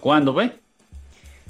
¿Cuándo, 0.00 0.32
pues? 0.34 0.50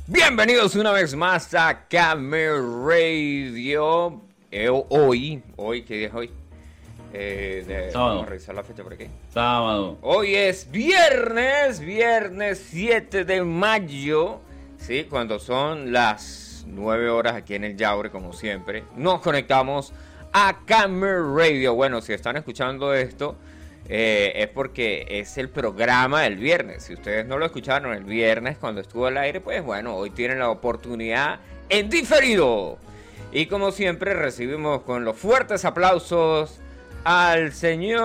Bienvenidos 0.06 0.74
una 0.74 0.92
vez 0.92 1.14
más 1.14 1.54
a 1.54 1.86
Camera 1.88 2.54
Radio. 2.86 4.20
Eh, 4.50 4.68
hoy, 4.70 5.42
hoy, 5.56 5.82
¿qué 5.82 5.96
día 5.96 6.08
es 6.08 6.14
hoy? 6.14 6.30
Eh, 7.14 7.64
de- 7.66 7.90
Sábado. 7.90 8.10
Vamos 8.16 8.26
a 8.26 8.30
revisar 8.30 8.54
la 8.54 8.62
fecha 8.64 8.82
por 8.82 8.92
aquí. 8.94 9.06
Sábado. 9.32 9.98
Hoy 10.02 10.34
es 10.34 10.70
viernes, 10.70 11.80
viernes 11.80 12.62
7 12.70 13.24
de 13.24 13.42
mayo, 13.42 14.40
¿sí? 14.78 15.04
Cuando 15.08 15.38
son 15.38 15.92
las 15.92 16.64
9 16.66 17.08
horas 17.10 17.34
aquí 17.34 17.54
en 17.54 17.64
el 17.64 17.76
Yaure, 17.76 18.10
como 18.10 18.32
siempre. 18.32 18.84
Nos 18.96 19.20
conectamos 19.20 19.92
a 20.32 20.60
Camera 20.66 21.22
Radio. 21.34 21.74
Bueno, 21.74 22.00
si 22.00 22.12
están 22.12 22.36
escuchando 22.36 22.92
esto, 22.94 23.36
eh, 23.88 24.32
es 24.36 24.48
porque 24.48 25.06
es 25.08 25.38
el 25.38 25.48
programa 25.48 26.22
del 26.22 26.36
viernes. 26.36 26.84
Si 26.84 26.94
ustedes 26.94 27.26
no 27.26 27.38
lo 27.38 27.46
escucharon 27.46 27.94
el 27.94 28.04
viernes 28.04 28.58
cuando 28.58 28.80
estuvo 28.80 29.06
al 29.06 29.18
aire, 29.18 29.40
pues 29.40 29.62
bueno, 29.62 29.96
hoy 29.96 30.10
tienen 30.10 30.38
la 30.38 30.50
oportunidad 30.50 31.40
en 31.68 31.90
diferido. 31.90 32.78
Y 33.32 33.46
como 33.46 33.72
siempre, 33.72 34.14
recibimos 34.14 34.82
con 34.82 35.04
los 35.04 35.16
fuertes 35.16 35.64
aplausos 35.64 36.60
al 37.04 37.52
señor 37.52 38.02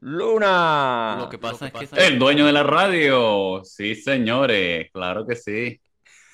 Luna. 0.00 1.16
Lo 1.18 1.28
que 1.28 1.38
pasa 1.38 1.68
es 1.68 1.72
que 1.72 1.88
El 2.06 2.18
dueño 2.18 2.44
de 2.44 2.52
la 2.52 2.62
radio. 2.62 3.62
Sí, 3.64 3.94
señores. 3.94 4.90
Claro 4.92 5.26
que 5.26 5.36
sí. 5.36 5.80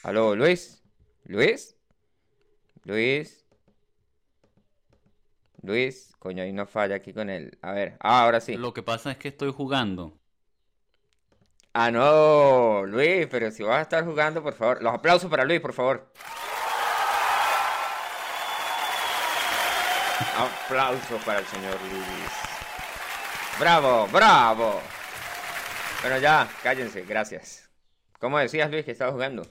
Aló, 0.02 0.34
Luis. 0.34 0.82
Luis. 1.24 1.76
Luis. 2.84 3.47
Luis. 5.62 6.14
Coño, 6.18 6.42
hay 6.42 6.50
una 6.50 6.66
falla 6.66 6.96
aquí 6.96 7.12
con 7.12 7.30
él. 7.30 7.58
A 7.62 7.72
ver, 7.72 7.96
ah, 8.00 8.22
ahora 8.22 8.40
sí. 8.40 8.56
lo 8.56 8.72
que 8.72 8.82
pasa 8.82 9.10
es 9.12 9.16
que 9.18 9.28
estoy 9.28 9.52
jugando. 9.52 10.18
Ah, 11.72 11.90
no, 11.90 12.84
Luis, 12.86 13.26
pero 13.30 13.50
si 13.50 13.62
vas 13.62 13.78
a 13.78 13.82
estar 13.82 14.04
jugando, 14.04 14.42
por 14.42 14.54
favor. 14.54 14.82
Los 14.82 14.94
aplausos 14.94 15.30
para 15.30 15.44
Luis, 15.44 15.60
por 15.60 15.72
favor. 15.72 16.12
Aplausos 20.36 21.22
para 21.24 21.40
el 21.40 21.46
señor 21.46 21.76
Luis. 21.90 22.04
Bravo, 23.60 24.08
bravo. 24.08 24.80
Bueno, 26.00 26.18
ya, 26.18 26.48
cállense, 26.62 27.04
gracias. 27.04 27.68
¿Cómo 28.18 28.38
decías, 28.38 28.70
Luis, 28.70 28.84
que 28.84 28.92
estabas 28.92 29.14
jugando? 29.14 29.46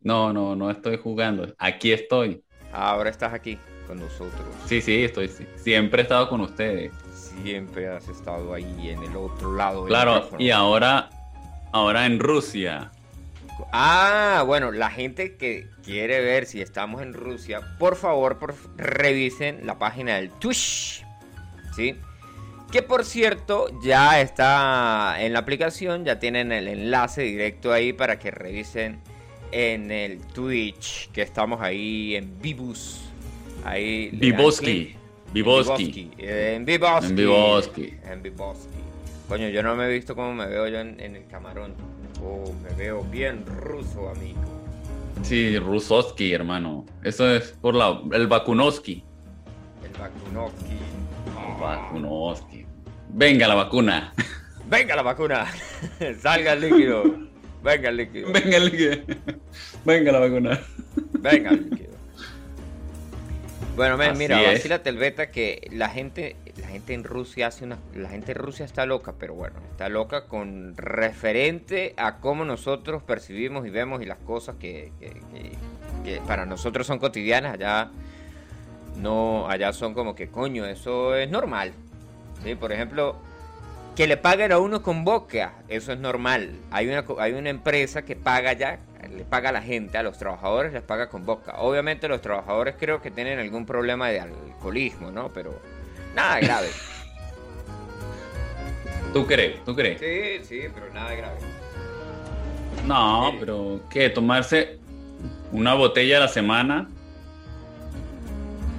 No, 0.00 0.32
no, 0.32 0.56
no 0.56 0.70
estoy 0.70 0.96
jugando. 0.98 1.54
Aquí 1.58 1.92
estoy. 1.92 2.44
Ahora 2.72 3.10
estás 3.10 3.32
aquí 3.32 3.58
con 3.90 3.98
nosotros. 3.98 4.46
Sí, 4.66 4.80
sí, 4.80 5.02
estoy. 5.02 5.28
Siempre 5.56 6.02
he 6.02 6.04
estado 6.04 6.28
con 6.28 6.40
ustedes. 6.42 6.92
Siempre 7.42 7.88
has 7.88 8.06
estado 8.08 8.54
ahí 8.54 8.90
en 8.90 9.02
el 9.02 9.16
otro 9.16 9.54
lado 9.56 9.84
Claro, 9.86 10.30
y 10.38 10.50
ahora, 10.50 11.10
ahora 11.72 12.06
en 12.06 12.20
Rusia. 12.20 12.92
Ah, 13.72 14.44
bueno, 14.46 14.70
la 14.70 14.90
gente 14.90 15.36
que 15.36 15.66
quiere 15.84 16.20
ver 16.20 16.46
si 16.46 16.60
estamos 16.60 17.02
en 17.02 17.14
Rusia, 17.14 17.62
por 17.80 17.96
favor, 17.96 18.38
por, 18.38 18.54
revisen 18.76 19.66
la 19.66 19.76
página 19.76 20.16
del 20.16 20.30
Twitch. 20.30 21.04
¿Sí? 21.74 21.96
Que 22.70 22.82
por 22.82 23.04
cierto, 23.04 23.66
ya 23.82 24.20
está 24.20 25.16
en 25.18 25.32
la 25.32 25.40
aplicación, 25.40 26.04
ya 26.04 26.20
tienen 26.20 26.52
el 26.52 26.68
enlace 26.68 27.22
directo 27.22 27.72
ahí 27.72 27.92
para 27.92 28.20
que 28.20 28.30
revisen 28.30 29.00
en 29.50 29.90
el 29.90 30.20
Twitch, 30.28 31.10
que 31.10 31.22
estamos 31.22 31.60
ahí 31.60 32.14
en 32.14 32.40
Vivus. 32.40 33.09
Ahí 33.64 34.10
Vivoski. 34.12 34.96
Vivoski. 35.32 36.10
En 36.18 36.64
Vivoski. 36.64 37.06
En 37.08 37.16
Vivoski. 37.16 37.94
En 38.04 38.22
Vivoski. 38.22 38.68
Coño, 39.28 39.48
yo 39.48 39.62
no 39.62 39.76
me 39.76 39.86
he 39.86 39.88
visto 39.92 40.14
cómo 40.16 40.34
me 40.34 40.46
veo 40.46 40.66
yo 40.68 40.80
en, 40.80 40.98
en 41.00 41.16
el 41.16 41.26
camarón. 41.26 41.74
Oh, 42.22 42.52
me 42.62 42.74
veo 42.74 43.02
bien 43.04 43.44
ruso, 43.46 44.08
amigo. 44.08 44.40
Sí, 45.22 45.58
Rusoski, 45.58 46.32
hermano. 46.32 46.84
Eso 47.04 47.30
es 47.30 47.52
por 47.60 47.74
la, 47.74 48.00
el 48.12 48.26
Vakunoski. 48.26 49.04
El. 49.84 50.00
Vakunoski. 51.60 52.66
Venga 53.10 53.46
la 53.48 53.54
vacuna. 53.54 54.12
Venga 54.68 54.96
la 54.96 55.02
vacuna. 55.02 55.46
Salga 56.20 56.54
el 56.54 56.60
líquido. 56.62 57.02
Venga 57.62 57.88
el 57.90 57.96
líquido. 57.98 58.32
Venga, 58.32 58.56
el- 58.56 59.04
Venga 59.84 60.12
la 60.12 60.18
vacuna. 60.20 60.60
Venga 61.20 61.50
el 61.50 61.70
líquido. 61.70 61.89
Bueno, 63.76 64.14
mira, 64.18 64.36
vacílate 64.54 64.90
el 64.90 64.98
beta 64.98 65.30
que 65.30 65.68
la 65.72 65.88
gente, 65.88 66.36
la 66.60 66.68
gente 66.68 66.92
en 66.92 67.04
Rusia 67.04 67.46
hace 67.46 67.64
una, 67.64 67.78
la 67.94 68.08
gente 68.10 68.32
en 68.32 68.38
Rusia 68.38 68.64
está 68.64 68.84
loca, 68.84 69.14
pero 69.18 69.34
bueno, 69.34 69.56
está 69.70 69.88
loca 69.88 70.26
con 70.26 70.76
referente 70.76 71.94
a 71.96 72.16
cómo 72.16 72.44
nosotros 72.44 73.02
percibimos 73.02 73.66
y 73.66 73.70
vemos 73.70 74.02
y 74.02 74.06
las 74.06 74.18
cosas 74.18 74.56
que, 74.58 74.92
que- 75.00 75.08
que- 75.32 75.52
que 76.04 76.20
para 76.26 76.46
nosotros 76.46 76.86
son 76.86 76.98
cotidianas, 76.98 77.54
allá 77.54 77.90
no, 78.96 79.48
allá 79.48 79.72
son 79.72 79.94
como 79.94 80.14
que 80.14 80.28
coño, 80.28 80.66
eso 80.66 81.14
es 81.14 81.30
normal. 81.30 81.72
¿sí? 82.44 82.54
Por 82.56 82.72
ejemplo, 82.72 83.16
que 84.00 84.06
le 84.06 84.16
paguen 84.16 84.50
a 84.50 84.58
uno 84.58 84.82
con 84.82 85.04
boca, 85.04 85.56
eso 85.68 85.92
es 85.92 85.98
normal. 85.98 86.58
Hay 86.70 86.88
una, 86.88 87.04
hay 87.18 87.34
una 87.34 87.50
empresa 87.50 88.00
que 88.00 88.16
paga 88.16 88.54
ya, 88.54 88.78
le 89.14 89.24
paga 89.24 89.50
a 89.50 89.52
la 89.52 89.60
gente, 89.60 89.98
a 89.98 90.02
los 90.02 90.16
trabajadores 90.16 90.72
les 90.72 90.82
paga 90.82 91.10
con 91.10 91.26
boca. 91.26 91.56
Obviamente 91.58 92.08
los 92.08 92.22
trabajadores 92.22 92.76
creo 92.78 93.02
que 93.02 93.10
tienen 93.10 93.38
algún 93.38 93.66
problema 93.66 94.08
de 94.08 94.20
alcoholismo, 94.20 95.10
¿no? 95.10 95.30
Pero 95.34 95.60
nada 96.14 96.40
grave. 96.40 96.68
¿Tú 99.12 99.26
crees? 99.26 99.62
¿Tú 99.66 99.76
crees? 99.76 100.00
sí, 100.00 100.46
sí, 100.48 100.68
pero 100.74 100.90
nada 100.94 101.14
grave. 101.14 101.38
No, 102.86 103.34
pero 103.38 103.82
¿qué? 103.90 104.08
¿Tomarse 104.08 104.78
una 105.52 105.74
botella 105.74 106.16
a 106.16 106.20
la 106.20 106.28
semana? 106.28 106.88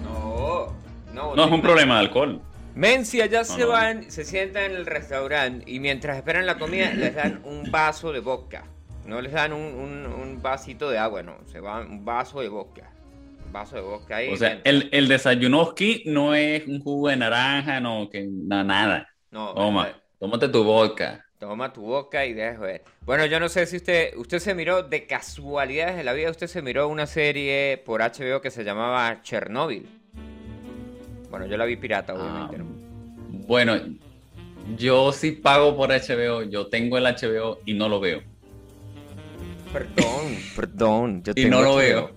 No, 0.03 0.73
no. 1.13 1.35
No 1.35 1.45
es 1.45 1.51
un 1.51 1.61
problema 1.61 1.93
de 1.93 1.99
alcohol. 1.99 2.41
Mencia 2.81 3.27
ya 3.27 3.39
No, 3.39 3.45
se 3.45 3.59
no. 3.61 3.67
van, 3.67 4.09
se 4.09 4.25
sientan 4.25 4.63
en 4.63 4.71
el 4.75 4.87
restaurante 4.87 5.63
y 5.69 5.79
mientras 5.79 6.17
esperan 6.17 6.47
la 6.47 6.57
comida 6.57 6.91
les 6.95 7.13
dan 7.13 7.39
un 7.43 7.69
vaso 7.69 8.11
de 8.11 8.19
vodka. 8.21 8.63
No 9.05 9.21
les 9.21 9.33
dan 9.33 9.53
un, 9.53 9.61
un- 9.61 10.05
un 10.07 10.41
vasito 10.41 10.89
de 10.89 10.97
agua, 10.97 11.21
no. 11.21 11.37
Se 11.45 11.59
va 11.59 11.79
un 11.81 12.03
vaso 12.03 12.41
de 12.41 12.49
vodka. 12.49 12.89
Un 13.45 13.51
vaso 13.53 13.75
de 13.75 13.81
vodka 13.83 14.15
ahí. 14.15 14.33
O 14.33 14.35
sea, 14.35 14.59
el, 14.63 14.89
el 14.91 15.07
desayunoski 15.07 16.05
no 16.07 16.33
es 16.33 16.65
un 16.65 16.79
jugo 16.81 17.09
de 17.09 17.17
naranja, 17.17 17.79
no, 17.79 18.09
que 18.09 18.25
na- 18.27 18.63
nada. 18.63 19.07
No, 19.29 19.53
Toma, 19.53 19.89
eh, 19.89 19.95
tómate 20.19 20.49
tu 20.49 20.63
vodka. 20.63 21.23
Toma 21.37 21.71
tu 21.71 21.81
boca 21.81 22.25
y 22.25 22.33
deja 22.33 22.51
de 22.51 22.57
joder. 22.57 22.83
Bueno, 23.01 23.27
yo 23.27 23.39
no 23.39 23.47
sé 23.47 23.67
si 23.67 23.77
usted, 23.77 24.15
usted 24.17 24.39
se 24.39 24.55
miró 24.55 24.81
de 24.81 25.05
casualidades 25.05 25.97
de 25.97 26.03
la 26.03 26.13
vida, 26.13 26.31
usted 26.31 26.47
se 26.47 26.63
miró 26.63 26.87
una 26.87 27.05
serie 27.05 27.79
por 27.85 28.01
HBO 28.01 28.41
que 28.41 28.49
se 28.49 28.63
llamaba 28.63 29.21
Chernobyl. 29.21 29.87
Bueno, 31.31 31.45
yo 31.47 31.57
la 31.57 31.65
vi 31.65 31.77
pirata, 31.77 32.13
Ah, 32.15 32.21
obviamente. 32.21 32.57
¿no? 32.59 32.65
bueno, 33.47 33.73
yo 34.77 35.11
sí 35.11 35.31
pago 35.31 35.75
por 35.75 35.89
HBO, 35.89 36.43
yo 36.43 36.67
tengo 36.67 36.97
el 36.97 37.05
HBO 37.05 37.59
y 37.65 37.73
no 37.73 37.89
lo 37.89 37.99
veo. 37.99 38.21
Perdón, 39.73 40.35
perdón. 40.55 41.23
Yo 41.23 41.31
Y 41.31 41.35
tengo 41.43 41.49
no 41.55 41.61
lo 41.61 41.69
HBO. 41.71 41.77
veo. 41.77 42.11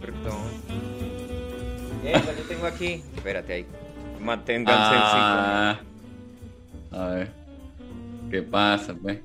Perdón. 0.00 0.50
Epa, 2.04 2.32
yo 2.38 2.44
tengo 2.48 2.66
aquí. 2.66 3.02
Espérate 3.16 3.52
ahí. 3.52 3.66
Manténganse 4.20 4.94
Ah, 4.96 5.80
a 6.92 7.06
ver, 7.08 7.32
¿qué 8.30 8.42
pasa, 8.42 8.94
pues? 8.94 9.18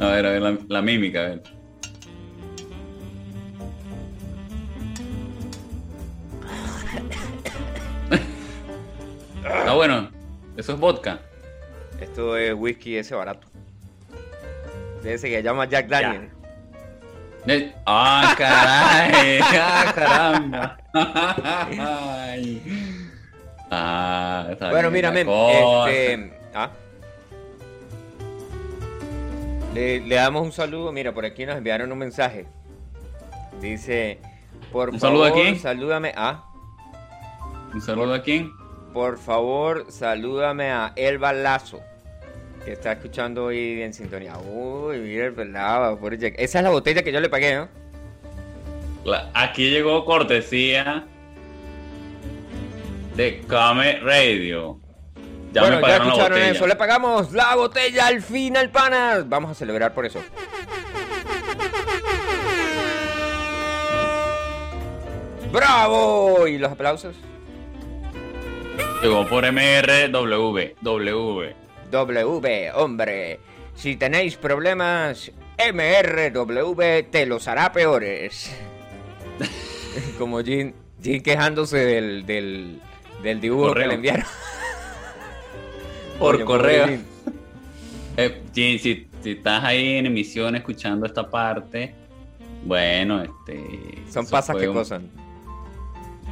A 0.00 0.06
ver, 0.08 0.26
a 0.26 0.30
ver, 0.30 0.42
la, 0.42 0.58
la 0.68 0.82
mímica, 0.82 1.20
a 1.20 1.28
ver. 1.28 1.42
Ah, 9.44 9.72
bueno, 9.74 10.10
eso 10.56 10.72
es 10.72 10.78
vodka. 10.78 11.20
Esto 12.00 12.36
es 12.36 12.54
whisky 12.54 12.96
ese 12.96 13.14
barato. 13.14 13.46
De 15.02 15.14
ese 15.14 15.28
que 15.28 15.36
se 15.36 15.42
llama 15.42 15.66
Jack 15.66 15.88
Daniel. 15.88 16.30
Ah, 17.84 18.34
caray, 18.38 19.38
ah, 19.42 19.92
caramba. 19.94 20.78
Ay. 20.94 22.62
Ah, 23.70 24.46
está 24.50 24.70
Bueno, 24.70 24.90
mira, 24.90 25.10
men, 25.10 25.28
este, 25.28 26.32
ah. 26.54 26.70
Le, 29.74 30.00
le 30.00 30.14
damos 30.14 30.42
un 30.42 30.52
saludo. 30.52 30.90
Mira, 30.92 31.12
por 31.12 31.24
aquí 31.26 31.44
nos 31.44 31.56
enviaron 31.56 31.92
un 31.92 31.98
mensaje. 31.98 32.46
Dice, 33.60 34.20
por 34.72 34.90
¿Un 34.90 34.98
favor, 35.00 35.18
saludo 35.18 35.24
a 35.24 35.32
quién? 35.32 35.58
salúdame 35.58 36.12
a, 36.16 36.44
Un 37.74 37.80
saludo 37.82 38.14
a 38.14 38.22
quién? 38.22 38.52
Por 38.94 39.18
favor, 39.18 39.86
salúdame 39.90 40.70
a 40.70 40.92
Elba 40.96 41.32
Lazo, 41.32 41.80
que 42.64 42.72
está 42.72 42.92
escuchando 42.92 43.46
hoy 43.46 43.82
en 43.82 43.92
sintonía. 43.92 44.38
Uy, 44.38 44.98
mira 45.00 45.26
el 45.26 45.34
pelado, 45.34 45.98
pobre 45.98 46.16
Jack. 46.16 46.34
Esa 46.38 46.58
es 46.60 46.64
la 46.64 46.70
botella 46.70 47.02
que 47.02 47.12
yo 47.12 47.20
le 47.20 47.28
pagué, 47.28 47.56
¿no? 47.56 47.68
La- 49.04 49.30
aquí 49.34 49.68
llegó 49.68 50.04
cortesía 50.04 51.04
de 53.16 53.42
Come 53.48 53.98
Radio. 54.00 54.78
Ya 55.52 55.60
bueno, 55.62 55.76
me 55.76 55.82
ya 55.82 55.86
pagaron 55.88 56.06
la 56.06 56.12
escucharon 56.14 56.38
eso. 56.38 56.66
Le 56.66 56.76
pagamos 56.76 57.32
la 57.32 57.54
botella 57.56 58.06
al 58.06 58.22
final, 58.22 58.70
panas. 58.70 59.28
Vamos 59.28 59.50
a 59.50 59.54
celebrar 59.54 59.92
por 59.92 60.06
eso. 60.06 60.20
¡Bravo! 65.52 66.46
¿Y 66.48 66.58
los 66.58 66.72
aplausos? 66.72 67.14
Llegó 69.02 69.26
por 69.28 69.44
MRW. 69.50 70.74
W. 70.80 71.54
W, 71.90 72.72
hombre. 72.74 73.40
Si 73.74 73.96
tenéis 73.96 74.36
problemas, 74.36 75.30
MRW 75.72 77.02
te 77.10 77.26
los 77.26 77.46
hará 77.48 77.72
peores. 77.72 78.54
Como 80.18 80.42
Jin, 80.42 80.74
Jin 81.02 81.22
quejándose 81.22 81.78
del, 81.78 82.24
del, 82.26 82.80
del 83.22 83.40
dibujo 83.40 83.68
Correo. 83.68 83.82
que 83.82 83.88
le 83.88 83.94
enviaron. 83.94 84.26
Por 86.18 86.44
correo. 86.44 86.86
Jin. 86.86 87.04
Eh, 88.16 88.42
Jim, 88.54 88.78
si, 88.78 89.08
si 89.22 89.30
estás 89.32 89.64
ahí 89.64 89.96
en 89.96 90.06
emisión 90.06 90.54
escuchando 90.56 91.04
esta 91.06 91.28
parte, 91.28 91.94
bueno, 92.64 93.22
este. 93.22 93.62
Son 94.10 94.26
pasas 94.26 94.56
que 94.56 94.68
un- 94.68 94.74
cosan. 94.74 95.10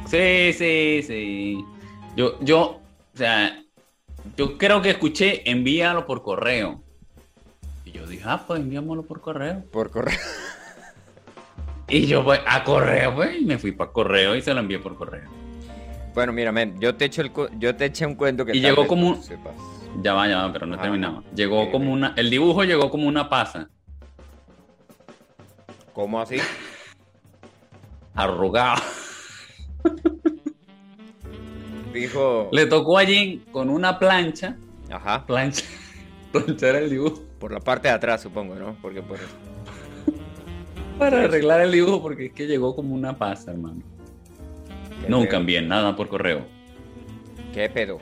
Sí, 0.07 0.53
sí, 0.53 1.01
sí. 1.05 1.65
Yo, 2.15 2.39
yo, 2.41 2.61
o 2.61 3.17
sea, 3.17 3.63
yo 4.37 4.57
creo 4.57 4.81
que 4.81 4.91
escuché 4.91 5.49
envíalo 5.49 6.05
por 6.05 6.21
correo. 6.21 6.83
Y 7.85 7.91
yo 7.91 8.05
dije, 8.07 8.23
ah, 8.25 8.43
pues 8.45 8.59
enviámoslo 8.61 9.03
por 9.03 9.21
correo. 9.21 9.63
Por 9.71 9.89
correo. 9.91 10.17
Y 11.89 12.07
yo, 12.07 12.23
pues, 12.23 12.39
a 12.47 12.63
correo, 12.63 13.13
pues, 13.13 13.39
y 13.41 13.45
me 13.45 13.59
fui 13.59 13.71
para 13.73 13.91
correo 13.91 14.35
y 14.35 14.41
se 14.41 14.53
lo 14.53 14.61
envié 14.61 14.79
por 14.79 14.95
correo. 14.95 15.29
Bueno, 16.15 16.31
mira, 16.31 16.51
men, 16.51 16.79
yo 16.79 16.95
te 16.95 17.05
echo 17.05 17.21
el 17.21 17.31
cu- 17.31 17.49
yo 17.59 17.75
te 17.75 17.85
eché 17.85 18.05
un 18.05 18.15
cuento 18.15 18.45
que 18.45 18.55
Y 18.55 18.61
llegó 18.61 18.87
como 18.87 19.09
un- 19.09 19.21
sepas. 19.21 19.53
Ya 20.01 20.13
va, 20.13 20.27
ya 20.27 20.37
va, 20.43 20.53
pero 20.53 20.65
no 20.65 20.75
Ah, 20.77 20.81
terminaba. 20.81 21.21
Llegó 21.35 21.69
como 21.71 21.91
una, 21.91 22.13
el 22.15 22.29
dibujo 22.29 22.63
llegó 22.63 22.89
como 22.89 23.05
una 23.07 23.29
pasa, 23.29 23.69
¿Cómo 25.93 26.19
así? 26.21 26.37
arrugado. 28.15 28.81
Dijo. 31.93 32.49
Le 32.51 32.65
tocó 32.65 32.97
allí 32.97 33.43
con 33.51 33.69
una 33.69 33.99
plancha, 33.99 34.57
Ajá. 34.89 35.25
plancha, 35.25 35.63
planchar 36.31 36.75
el 36.75 36.89
dibujo. 36.89 37.21
Por 37.39 37.51
la 37.51 37.59
parte 37.59 37.87
de 37.89 37.93
atrás, 37.93 38.21
supongo, 38.21 38.55
¿no? 38.55 38.75
Porque 38.81 39.01
por 39.01 39.17
Para 40.99 41.23
arreglar 41.23 41.61
el 41.61 41.71
dibujo, 41.71 42.01
porque 42.01 42.27
es 42.27 42.33
que 42.33 42.47
llegó 42.47 42.75
como 42.75 42.93
una 42.95 43.17
pasa, 43.17 43.51
hermano. 43.51 43.81
¿Qué 45.01 45.09
Nunca 45.09 45.37
envié 45.37 45.61
nada 45.61 45.95
por 45.95 46.07
correo. 46.07 46.45
¿Qué 47.53 47.69
pedo? 47.69 47.99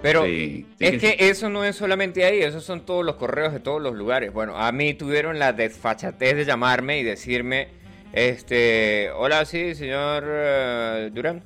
Pero 0.00 0.24
Sí, 0.24 0.64
sí 0.78 0.86
es 0.86 0.98
que 0.98 1.08
sí. 1.10 1.16
eso 1.18 1.50
no 1.50 1.64
es 1.64 1.74
solamente 1.74 2.24
ahí, 2.24 2.40
esos 2.40 2.62
son 2.64 2.86
todos 2.86 3.04
los 3.04 3.16
correos 3.16 3.52
de 3.52 3.58
todos 3.60 3.82
los 3.82 3.94
lugares. 3.96 4.32
Bueno, 4.32 4.56
a 4.56 4.70
mí 4.70 4.94
tuvieron 4.94 5.38
la 5.40 5.52
desfachatez 5.52 6.36
de 6.36 6.44
llamarme 6.44 7.00
y 7.00 7.02
decirme, 7.02 7.68
este, 8.12 9.10
hola, 9.16 9.44
sí, 9.44 9.74
señor 9.74 10.22
eh, 10.26 11.10
Durán, 11.12 11.42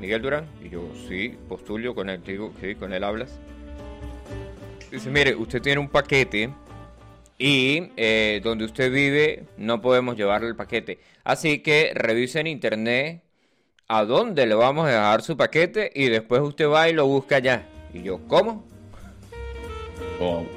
Miguel 0.00 0.22
Durán. 0.22 0.46
Y 0.62 0.70
yo, 0.70 0.82
sí, 1.08 1.36
postulio 1.48 1.94
con 1.94 2.08
él, 2.08 2.22
digo, 2.24 2.52
sí, 2.60 2.74
con 2.74 2.92
él 2.92 3.04
hablas. 3.04 3.38
Dice, 4.90 5.10
mire, 5.10 5.34
usted 5.34 5.60
tiene 5.60 5.80
un 5.80 5.88
paquete 5.88 6.50
y 7.38 7.90
eh, 7.96 8.40
donde 8.44 8.64
usted 8.64 8.92
vive 8.92 9.44
no 9.56 9.80
podemos 9.80 10.16
llevarle 10.16 10.48
el 10.48 10.56
paquete. 10.56 10.98
Así 11.24 11.60
que 11.60 11.92
revise 11.94 12.40
en 12.40 12.46
internet 12.46 13.22
a 13.88 14.04
dónde 14.04 14.46
le 14.46 14.54
vamos 14.54 14.86
a 14.86 14.90
dejar 14.90 15.22
su 15.22 15.36
paquete 15.36 15.90
y 15.94 16.08
después 16.08 16.42
usted 16.42 16.68
va 16.68 16.88
y 16.88 16.92
lo 16.92 17.06
busca 17.06 17.36
allá. 17.36 17.66
Y 17.92 18.02
yo, 18.02 18.20
¿cómo? 18.28 18.64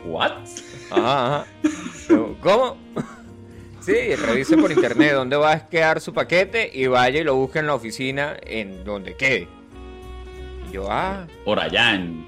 ¿What? 0.05 0.31
Ajá, 0.91 1.39
ajá. 1.39 1.47
Yo, 2.09 2.35
¿Cómo? 2.41 2.77
Sí, 3.87 4.15
revise 4.15 4.57
por 4.57 4.71
internet 4.71 5.13
dónde 5.13 5.37
va 5.37 5.51
a 5.53 5.67
quedar 5.69 6.01
su 6.01 6.13
paquete 6.13 6.69
y 6.73 6.87
vaya 6.87 7.21
y 7.21 7.23
lo 7.23 7.35
busque 7.35 7.59
en 7.59 7.67
la 7.67 7.73
oficina 7.75 8.35
en 8.45 8.83
donde 8.83 9.15
quede. 9.15 9.47
Y 10.69 10.73
yo, 10.73 10.87
ah. 10.91 11.25
Por 11.45 11.59
allá 11.59 11.95
en... 11.95 12.27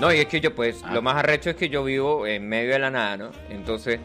No, 0.00 0.12
y 0.12 0.18
es 0.18 0.26
que 0.26 0.40
yo, 0.40 0.54
pues, 0.54 0.82
Ah. 0.84 0.92
lo 0.94 1.02
más 1.02 1.16
arrecho 1.16 1.50
es 1.50 1.56
que 1.56 1.68
yo 1.68 1.84
vivo 1.84 2.26
en 2.26 2.48
medio 2.48 2.72
de 2.72 2.78
la 2.80 2.90
nada, 2.90 3.16
¿no? 3.16 3.30
Entonces, 3.50 4.00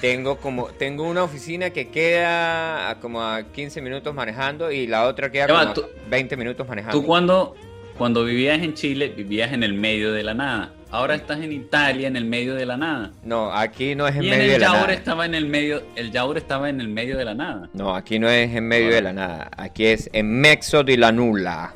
tengo 0.00 0.36
como, 0.36 0.66
tengo 0.68 1.02
una 1.04 1.24
oficina 1.24 1.70
que 1.70 1.88
queda 1.88 2.90
a 2.90 3.00
como 3.00 3.22
a 3.22 3.42
15 3.42 3.80
minutos 3.82 4.14
manejando 4.14 4.70
y 4.70 4.86
la 4.86 5.06
otra 5.08 5.32
queda 5.32 5.46
como 5.48 5.58
a 5.58 5.74
tú- 5.74 5.86
20 6.08 6.36
minutos 6.36 6.68
manejando. 6.68 7.00
Tú 7.00 7.04
cuando, 7.06 7.56
cuando 7.98 8.24
vivías 8.24 8.62
en 8.62 8.74
Chile, 8.74 9.08
vivías 9.16 9.52
en 9.52 9.62
el 9.64 9.72
medio 9.74 10.12
de 10.12 10.22
la 10.22 10.34
nada. 10.34 10.72
Ahora 10.92 11.14
estás 11.14 11.38
en 11.40 11.52
Italia, 11.52 12.08
en 12.08 12.16
el 12.16 12.24
medio 12.24 12.54
de 12.54 12.66
la 12.66 12.76
nada. 12.76 13.12
No, 13.22 13.52
aquí 13.52 13.94
no 13.94 14.08
es 14.08 14.16
en 14.16 14.24
y 14.24 14.28
en 14.30 14.38
medio 14.38 14.52
de 14.54 14.58
la 14.58 14.66
Yaur 14.66 14.80
nada. 14.80 14.92
estaba 14.92 15.24
en 15.24 15.34
el 15.36 15.46
medio, 15.46 15.82
el 15.94 16.10
Yaur 16.10 16.36
estaba 16.36 16.68
en 16.68 16.80
el 16.80 16.88
medio 16.88 17.16
de 17.16 17.24
la 17.24 17.34
nada. 17.34 17.68
No, 17.74 17.94
aquí 17.94 18.18
no 18.18 18.28
es 18.28 18.52
en 18.54 18.66
medio 18.66 18.90
de 18.90 19.00
la 19.00 19.12
nada. 19.12 19.50
Aquí 19.56 19.86
es 19.86 20.10
en 20.12 20.40
mezzo 20.40 20.82
de 20.82 20.96
la 20.96 21.12
nula. 21.12 21.72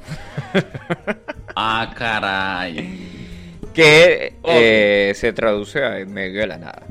Ah, 1.57 1.95
caray. 1.97 2.99
Que 3.73 4.35
eh, 4.43 5.13
se 5.15 5.33
traduce 5.33 5.85
a 5.85 6.01
en 6.01 6.13
medio 6.13 6.41
de 6.41 6.49
la 6.49 6.59
nada. 6.59 6.83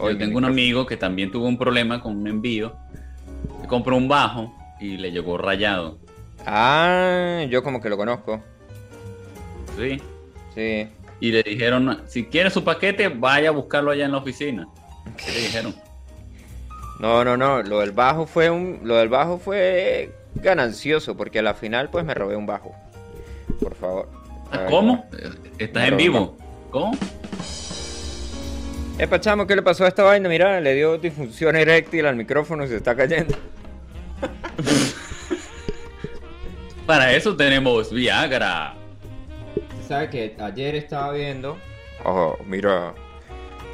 Yo 0.00 0.16
tengo 0.16 0.38
un 0.38 0.46
amigo 0.46 0.86
que 0.86 0.96
también 0.96 1.30
tuvo 1.30 1.46
un 1.46 1.58
problema 1.58 2.00
con 2.00 2.16
un 2.16 2.26
envío. 2.26 2.74
Compró 3.68 3.98
un 3.98 4.08
bajo 4.08 4.54
y 4.80 4.96
le 4.96 5.12
llegó 5.12 5.36
rayado. 5.36 5.98
Ah, 6.46 7.44
yo 7.50 7.62
como 7.62 7.82
que 7.82 7.90
lo 7.90 7.98
conozco. 7.98 8.42
¿sí? 9.76 10.00
Sí. 10.54 10.88
Y 11.20 11.32
le 11.32 11.42
dijeron, 11.42 12.02
si 12.06 12.24
quiere 12.24 12.50
su 12.50 12.64
paquete, 12.64 13.08
vaya 13.08 13.48
a 13.48 13.52
buscarlo 13.52 13.90
allá 13.90 14.04
en 14.04 14.12
la 14.12 14.18
oficina. 14.18 14.68
¿Qué 15.16 15.32
le 15.32 15.40
dijeron? 15.40 15.74
No, 16.98 17.24
no, 17.24 17.36
no. 17.36 17.62
Lo 17.62 17.80
del 17.80 17.92
bajo 17.92 18.26
fue 18.26 18.50
un, 18.50 18.80
lo 18.82 18.96
del 18.96 19.08
bajo 19.08 19.38
fue 19.38 20.12
ganancioso 20.34 21.16
porque 21.16 21.38
a 21.38 21.42
la 21.42 21.54
final 21.54 21.90
pues 21.90 22.04
me 22.04 22.14
robé 22.14 22.36
un 22.36 22.46
bajo. 22.46 22.74
Por 23.60 23.74
favor. 23.74 24.08
Ah, 24.50 24.66
¿Cómo? 24.68 25.06
¿Estás 25.58 25.88
en 25.88 25.96
vivo? 25.96 26.36
¿Cómo? 26.70 26.96
Epa, 28.98 29.20
chamo, 29.20 29.46
¿qué 29.46 29.56
le 29.56 29.62
pasó 29.62 29.84
a 29.84 29.88
esta 29.88 30.04
vaina? 30.04 30.28
Mira, 30.28 30.60
le 30.60 30.74
dio 30.74 30.98
disfunción 30.98 31.56
eréctil 31.56 32.06
al 32.06 32.16
micrófono 32.16 32.64
y 32.64 32.68
se 32.68 32.76
está 32.76 32.94
cayendo. 32.94 33.34
Para 36.86 37.12
eso 37.12 37.34
tenemos 37.34 37.92
Viagra. 37.92 38.74
¿Sabe 39.86 40.08
que 40.10 40.36
ayer 40.40 40.74
estaba 40.76 41.12
viendo? 41.12 41.58
Oh, 42.04 42.36
mira. 42.46 42.94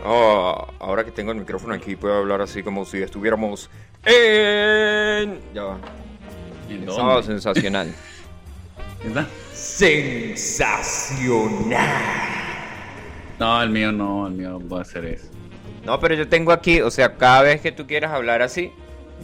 Oh, 0.05 0.67
ahora 0.79 1.05
que 1.05 1.11
tengo 1.13 1.31
el 1.33 1.39
micrófono 1.39 1.75
aquí 1.75 1.95
puedo 1.95 2.17
hablar 2.17 2.41
así 2.41 2.63
como 2.63 2.85
si 2.87 3.03
estuviéramos 3.03 3.69
en... 4.05 5.41
Ya 5.55 5.63
va. 5.65 5.79
¿En 6.69 6.87
Sábado 6.91 7.15
dónde? 7.23 7.27
sensacional. 7.27 7.95
¿Está? 9.05 9.27
Sensacional. 9.53 11.79
No, 13.39 13.63
el 13.63 13.71
mío 13.71 13.93
no, 13.93 14.27
el 14.27 14.33
mío 14.35 14.51
no 14.51 14.61
puede 14.61 14.83
hacer 14.83 15.05
eso. 15.05 15.27
No, 15.85 15.99
pero 16.01 16.15
yo 16.15 16.29
tengo 16.29 16.53
aquí, 16.53 16.81
o 16.81 16.91
sea, 16.91 17.17
cada 17.17 17.43
vez 17.43 17.61
que 17.61 17.73
tú 17.73 17.87
quieras 17.87 18.13
hablar 18.13 18.43
así, 18.43 18.73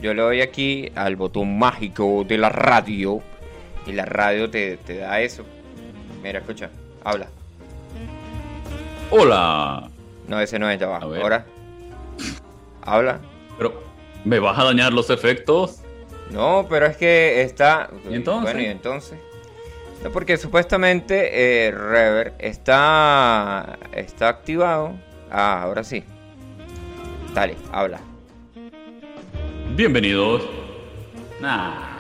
yo 0.01 0.15
le 0.15 0.23
doy 0.23 0.41
aquí 0.41 0.91
al 0.95 1.17
botón 1.17 1.59
mágico 1.59 2.25
de 2.27 2.39
la 2.39 2.49
radio 2.49 3.23
y 3.87 3.93
la 3.93 4.05
radio 4.05 4.51
te, 4.51 4.77
te 4.79 4.99
da 4.99 5.21
eso. 5.21 5.45
Mira, 6.27 6.41
escucha, 6.41 6.71
habla. 7.05 7.29
Hola. 9.11 9.89
No, 10.27 10.41
ese 10.41 10.59
no 10.59 10.69
es, 10.69 10.81
ya 10.81 10.89
va. 10.89 10.99
Ahora. 10.99 11.47
Habla. 12.83 13.21
Pero, 13.57 13.81
¿me 14.25 14.41
vas 14.41 14.59
a 14.59 14.65
dañar 14.65 14.93
los 14.93 15.09
efectos? 15.11 15.83
No, 16.33 16.67
pero 16.69 16.87
es 16.87 16.97
que 16.97 17.43
está. 17.43 17.91
¿Y 18.11 18.15
entonces? 18.17 18.43
Bueno, 18.43 18.61
y 18.61 18.73
entonces. 18.73 19.21
No, 20.03 20.11
porque 20.11 20.37
supuestamente 20.37 21.67
eh, 21.69 21.71
Rever 21.71 22.35
está. 22.41 23.79
Está 23.93 24.29
activado. 24.29 24.97
Ah, 25.31 25.63
ahora 25.63 25.85
sí. 25.85 26.03
Dale, 27.35 27.55
habla. 27.71 28.01
Bienvenidos. 29.77 30.43
Nah. 31.41 31.95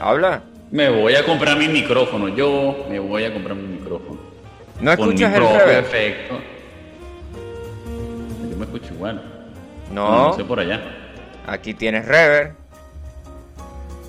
Habla. 0.00 0.42
Me 0.70 0.88
voy 0.90 1.14
a 1.14 1.24
comprar 1.24 1.56
mi 1.56 1.68
micrófono. 1.68 2.28
Yo 2.28 2.86
me 2.90 2.98
voy 2.98 3.24
a 3.24 3.32
comprar 3.32 3.56
mi 3.56 3.68
micrófono. 3.78 4.18
¿No 4.80 4.96
Con 4.96 5.08
mi 5.08 5.14
escuchas 5.14 5.34
el 5.34 5.40
propio 5.40 5.58
Rever? 5.58 5.84
efecto. 5.84 6.38
Yo 8.50 8.56
me 8.56 8.64
escucho 8.64 8.94
igual. 8.94 9.22
No, 9.92 10.28
No 10.28 10.32
sé 10.34 10.44
por 10.44 10.60
allá. 10.60 10.80
aquí 11.46 11.72
tienes 11.74 12.04
Rever. 12.06 12.54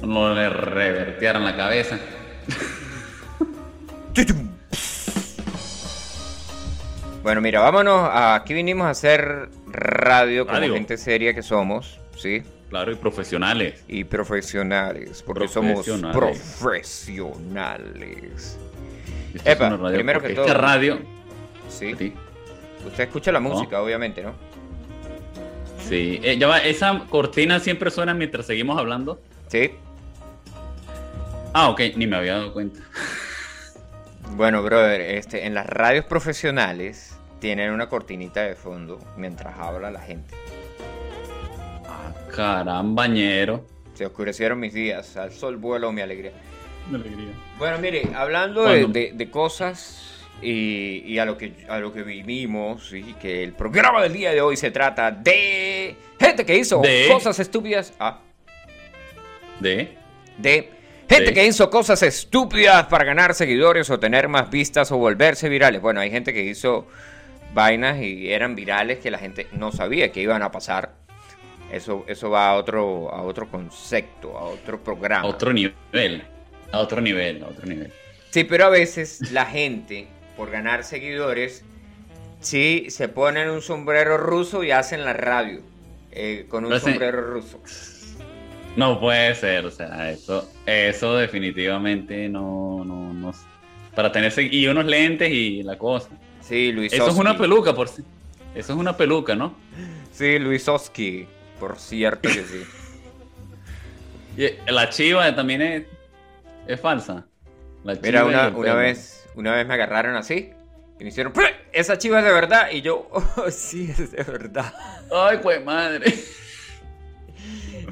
No 0.01 0.33
le 0.33 0.49
revertieran 0.49 1.43
la 1.45 1.55
cabeza. 1.55 1.97
Bueno, 7.23 7.41
mira, 7.41 7.59
vámonos. 7.59 8.09
a- 8.09 8.35
Aquí 8.35 8.53
vinimos 8.53 8.87
a 8.87 8.91
hacer 8.91 9.49
radio 9.67 10.45
como 10.45 10.59
Radio. 10.59 10.73
gente 10.73 10.97
seria 10.97 11.33
que 11.33 11.41
somos, 11.43 11.99
¿sí? 12.15 12.43
Claro, 12.69 12.91
y 12.91 12.95
profesionales. 12.95 13.83
Y 13.87 14.03
profesionales, 14.03 15.23
porque 15.25 15.47
somos 15.47 15.85
profesionales. 16.11 18.59
Epa, 19.45 19.77
primero 19.93 20.21
que 20.21 20.33
todo. 20.33 20.45
Esta 20.45 20.57
radio. 20.57 20.99
Sí. 21.69 22.13
Usted 22.85 23.03
escucha 23.03 23.31
la 23.31 23.39
música, 23.39 23.81
obviamente, 23.81 24.23
¿no? 24.23 24.33
Sí. 25.87 26.19
Eh, 26.23 26.37
ya 26.37 26.47
va, 26.47 26.59
esa 26.59 27.05
cortina 27.09 27.59
siempre 27.59 27.91
suena 27.91 28.13
mientras 28.13 28.45
seguimos 28.45 28.77
hablando. 28.77 29.21
Sí. 29.47 29.71
Ah, 31.53 31.69
ok, 31.69 31.81
ni 31.95 32.05
me 32.05 32.17
había 32.17 32.33
dado 32.33 32.53
cuenta. 32.53 32.79
Bueno, 34.35 34.61
brother, 34.61 35.01
este, 35.01 35.45
en 35.45 35.53
las 35.53 35.67
radios 35.67 36.05
profesionales 36.05 37.15
tienen 37.39 37.71
una 37.71 37.87
cortinita 37.87 38.41
de 38.41 38.55
fondo 38.55 38.99
mientras 39.15 39.57
habla 39.57 39.89
la 39.89 40.01
gente. 40.01 40.35
Carambañero. 42.37 43.65
Se 43.95 44.05
oscurecieron 44.05 44.59
mis 44.59 44.71
días, 44.71 45.17
al 45.17 45.31
sol 45.31 45.57
vuelo 45.57 45.91
mi 45.91 46.01
alegría. 46.01 46.31
Mi 46.87 46.97
alegría. 46.97 47.31
Bueno, 47.57 47.79
mire, 47.79 48.09
hablando 48.15 48.63
de, 48.65 49.29
cosas 49.31 50.23
y, 50.39 51.17
a 51.17 51.25
lo 51.25 51.35
que 51.35 51.65
a 51.67 51.79
lo 51.79 51.91
que 51.91 52.03
vivimos, 52.03 52.93
y 52.93 53.15
que 53.15 53.43
el 53.43 53.53
programa 53.53 54.03
del 54.03 54.13
día 54.13 54.31
de 54.31 54.41
hoy 54.41 54.55
se 54.55 54.69
trata 54.69 55.09
de 55.09 55.95
gente 56.19 56.45
que 56.45 56.55
hizo 56.55 56.79
cosas 57.09 57.39
estúpidas. 57.39 57.93
Ah. 57.99 58.19
De. 59.59 59.97
De 60.37 60.69
Gente 61.09 61.33
que 61.33 61.47
hizo 61.47 61.69
cosas 61.71 62.03
estúpidas 62.03 62.85
para 62.85 63.05
ganar 63.05 63.33
seguidores 63.33 63.89
o 63.89 63.99
tener 63.99 64.27
más 64.27 64.51
vistas 64.51 64.91
o 64.91 64.97
volverse 64.97 65.49
virales. 65.49 65.81
Bueno, 65.81 66.01
hay 66.01 66.11
gente 66.11 66.33
que 66.33 66.43
hizo 66.43 66.85
vainas 67.53 67.99
y 67.99 68.31
eran 68.31 68.55
virales 68.55 68.99
que 68.99 69.09
la 69.09 69.17
gente 69.17 69.47
no 69.53 69.71
sabía 69.71 70.11
que 70.11 70.21
iban 70.21 70.43
a 70.43 70.51
pasar. 70.51 70.96
Eso, 71.71 72.05
eso 72.07 72.29
va 72.29 72.49
a 72.49 72.55
otro, 72.55 73.13
a 73.13 73.21
otro 73.23 73.49
concepto, 73.49 74.37
a 74.37 74.43
otro 74.45 74.81
programa. 74.81 75.23
A 75.23 75.27
otro 75.27 75.51
nivel. 75.51 76.23
A 76.71 76.79
otro 76.79 77.01
nivel, 77.01 77.43
a 77.43 77.47
otro 77.47 77.65
nivel. 77.65 77.91
Sí, 78.29 78.43
pero 78.43 78.65
a 78.65 78.69
veces 78.69 79.31
la 79.31 79.45
gente, 79.45 80.07
por 80.35 80.49
ganar 80.49 80.83
seguidores, 80.83 81.63
sí 82.39 82.87
se 82.89 83.09
ponen 83.09 83.49
un 83.49 83.61
sombrero 83.61 84.17
ruso 84.17 84.63
y 84.63 84.71
hacen 84.71 85.03
la 85.03 85.13
radio 85.13 85.61
eh, 86.11 86.45
con 86.49 86.65
un 86.65 86.79
sombrero 86.79 87.21
ruso. 87.21 87.59
No 88.75 88.99
puede 88.99 89.33
ser, 89.33 89.65
o 89.65 89.71
sea, 89.71 90.11
eso, 90.11 90.49
eso 90.65 91.15
definitivamente 91.15 92.29
no, 92.29 92.83
no, 92.85 93.11
no. 93.11 93.33
Para 93.95 94.11
tenerse 94.11 94.43
y 94.43 94.67
unos 94.67 94.85
lentes 94.85 95.31
y 95.31 95.63
la 95.63 95.77
cosa. 95.77 96.09
Sí, 96.41 96.71
Luis. 96.71 96.93
Eso 96.93 97.09
es 97.09 97.15
una 97.15 97.35
peluca, 97.37 97.73
por 97.73 97.87
Eso 97.87 98.03
es 98.55 98.69
una 98.69 98.95
peluca, 98.95 99.35
¿no? 99.35 99.55
Sí, 100.11 100.37
Luis 100.37 100.67
Oski, 100.67 101.27
por 101.59 101.79
cierto 101.79 102.29
que 102.29 102.43
sí. 102.43 102.63
y 104.67 104.71
la 104.71 104.89
chiva 104.89 105.35
también 105.35 105.61
es, 105.61 105.83
es 106.67 106.79
falsa. 106.79 107.25
Mira, 108.01 108.25
una, 108.25 108.49
una 108.49 108.73
vez, 108.73 109.27
una 109.35 109.53
vez 109.53 109.65
me 109.65 109.73
agarraron 109.75 110.15
así 110.15 110.51
y 110.99 111.03
me 111.03 111.09
hicieron, 111.09 111.31
esa 111.71 111.97
chiva 111.97 112.19
es 112.19 112.25
de 112.25 112.33
verdad. 112.33 112.69
Y 112.71 112.81
yo, 112.81 113.07
oh, 113.11 113.51
sí, 113.51 113.89
es 113.89 114.11
de 114.11 114.23
verdad. 114.23 114.73
Ay, 115.11 115.39
pues 115.41 115.63
madre. 115.63 116.13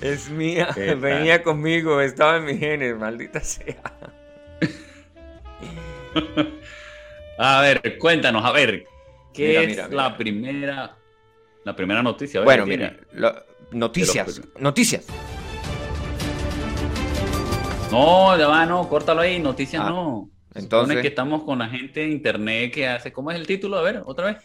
Es 0.01 0.29
mía, 0.29 0.75
venía 0.75 1.41
conmigo, 1.41 2.01
estaba 2.01 2.35
en 2.35 2.43
mis 2.43 2.59
genes, 2.59 2.97
maldita 2.97 3.39
sea. 3.39 3.81
a 7.37 7.61
ver, 7.61 7.97
cuéntanos, 7.97 8.43
a 8.43 8.51
ver, 8.51 8.85
¿qué 9.33 9.63
es 9.63 9.89
la 9.89 10.17
primera 10.17 10.97
la 11.63 11.75
primera 11.75 12.03
noticia? 12.03 12.41
bueno, 12.41 12.65
mira, 12.65 12.97
noticias, 13.71 14.41
noticias. 14.59 15.05
No, 17.91 18.37
ya 18.37 18.47
va, 18.47 18.65
no, 18.65 18.89
córtalo 18.89 19.21
ahí, 19.21 19.39
noticias 19.39 19.81
ah, 19.85 19.89
no. 19.89 20.29
Entonces 20.53 21.01
que 21.01 21.07
estamos 21.09 21.43
con 21.43 21.59
la 21.59 21.67
gente 21.67 21.99
de 22.01 22.09
internet 22.09 22.73
que 22.73 22.87
hace, 22.87 23.11
¿cómo 23.11 23.31
es 23.31 23.37
el 23.37 23.45
título? 23.45 23.77
A 23.77 23.81
ver, 23.81 24.01
otra 24.05 24.27
vez. 24.27 24.37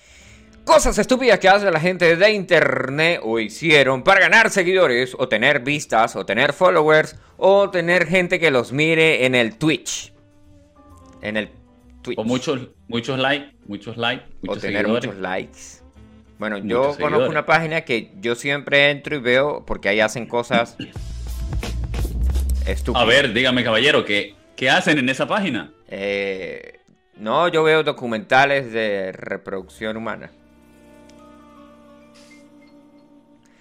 Cosas 0.64 0.98
estúpidas 0.98 1.38
que 1.38 1.48
hace 1.48 1.70
la 1.70 1.80
gente 1.80 2.16
de 2.16 2.32
internet 2.32 3.20
o 3.22 3.38
hicieron 3.38 4.02
para 4.02 4.20
ganar 4.20 4.50
seguidores 4.50 5.16
o 5.18 5.28
tener 5.28 5.60
vistas 5.60 6.16
o 6.16 6.26
tener 6.26 6.52
followers 6.52 7.16
o 7.38 7.70
tener 7.70 8.06
gente 8.06 8.38
que 8.38 8.50
los 8.50 8.72
mire 8.72 9.24
en 9.24 9.34
el 9.34 9.56
Twitch. 9.56 10.12
En 11.22 11.36
el 11.36 11.50
Twitch. 12.02 12.18
O 12.18 12.24
muchos, 12.24 12.68
muchos 12.88 13.18
likes, 13.18 13.56
muchos 13.66 13.96
likes. 13.96 14.26
o 14.46 14.56
tener 14.56 14.86
muchos 14.86 15.16
likes. 15.16 15.82
Bueno, 16.40 16.56
yo 16.56 16.96
conozco 16.98 17.28
una 17.28 17.44
página 17.44 17.82
que 17.82 18.12
yo 18.18 18.34
siempre 18.34 18.90
entro 18.90 19.14
y 19.14 19.18
veo 19.18 19.62
porque 19.66 19.90
ahí 19.90 20.00
hacen 20.00 20.24
cosas 20.24 20.74
estúpidas. 22.66 23.02
A 23.02 23.04
ver, 23.04 23.34
dígame 23.34 23.62
caballero, 23.62 24.06
¿qué, 24.06 24.34
qué 24.56 24.70
hacen 24.70 24.96
en 24.96 25.10
esa 25.10 25.28
página? 25.28 25.70
Eh, 25.86 26.80
no, 27.16 27.46
yo 27.48 27.62
veo 27.62 27.82
documentales 27.82 28.72
de 28.72 29.12
reproducción 29.12 29.98
humana. 29.98 30.30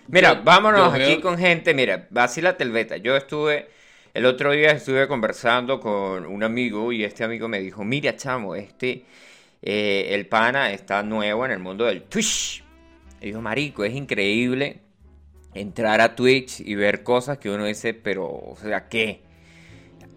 Mira, 0.08 0.36
vámonos 0.36 0.94
aquí 0.94 1.20
con 1.20 1.38
gente. 1.38 1.74
Mira, 1.74 2.08
vacila 2.10 2.56
Telveta. 2.56 2.96
Yo 2.96 3.18
estuve, 3.18 3.68
el 4.14 4.26
otro 4.26 4.54
día 4.54 4.72
estuve 4.72 5.06
conversando 5.10 5.82
con 5.82 6.26
un 6.26 6.44
amigo 6.44 6.94
y 6.94 7.04
este 7.04 7.26
amigo 7.26 7.50
me 7.50 7.60
dijo, 7.60 7.84
mira, 7.84 8.16
chamo, 8.16 8.56
este, 8.56 9.04
eh, 9.62 10.12
el 10.12 10.28
pana 10.28 10.72
está 10.72 11.04
nuevo 11.04 11.44
en 11.44 11.52
el 11.52 11.60
mundo 11.60 11.84
del 11.84 12.04
Twitch. 12.04 12.69
Y 13.22 13.28
dijo, 13.28 13.42
marico, 13.42 13.84
es 13.84 13.94
increíble 13.94 14.82
entrar 15.54 16.02
a 16.02 16.16
Twitch 16.16 16.60
y 16.62 16.76
ver 16.76 17.04
cosas 17.04 17.38
que 17.38 17.50
uno 17.50 17.66
dice, 17.66 17.94
pero, 17.94 18.26
o 18.26 18.56
sea, 18.62 18.88
¿qué? 18.88 19.22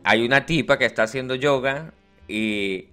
Hay 0.05 0.25
una 0.25 0.47
tipa 0.47 0.79
que 0.79 0.85
está 0.85 1.05
haciendo 1.05 1.35
yoga 1.35 1.93
y, 2.29 2.87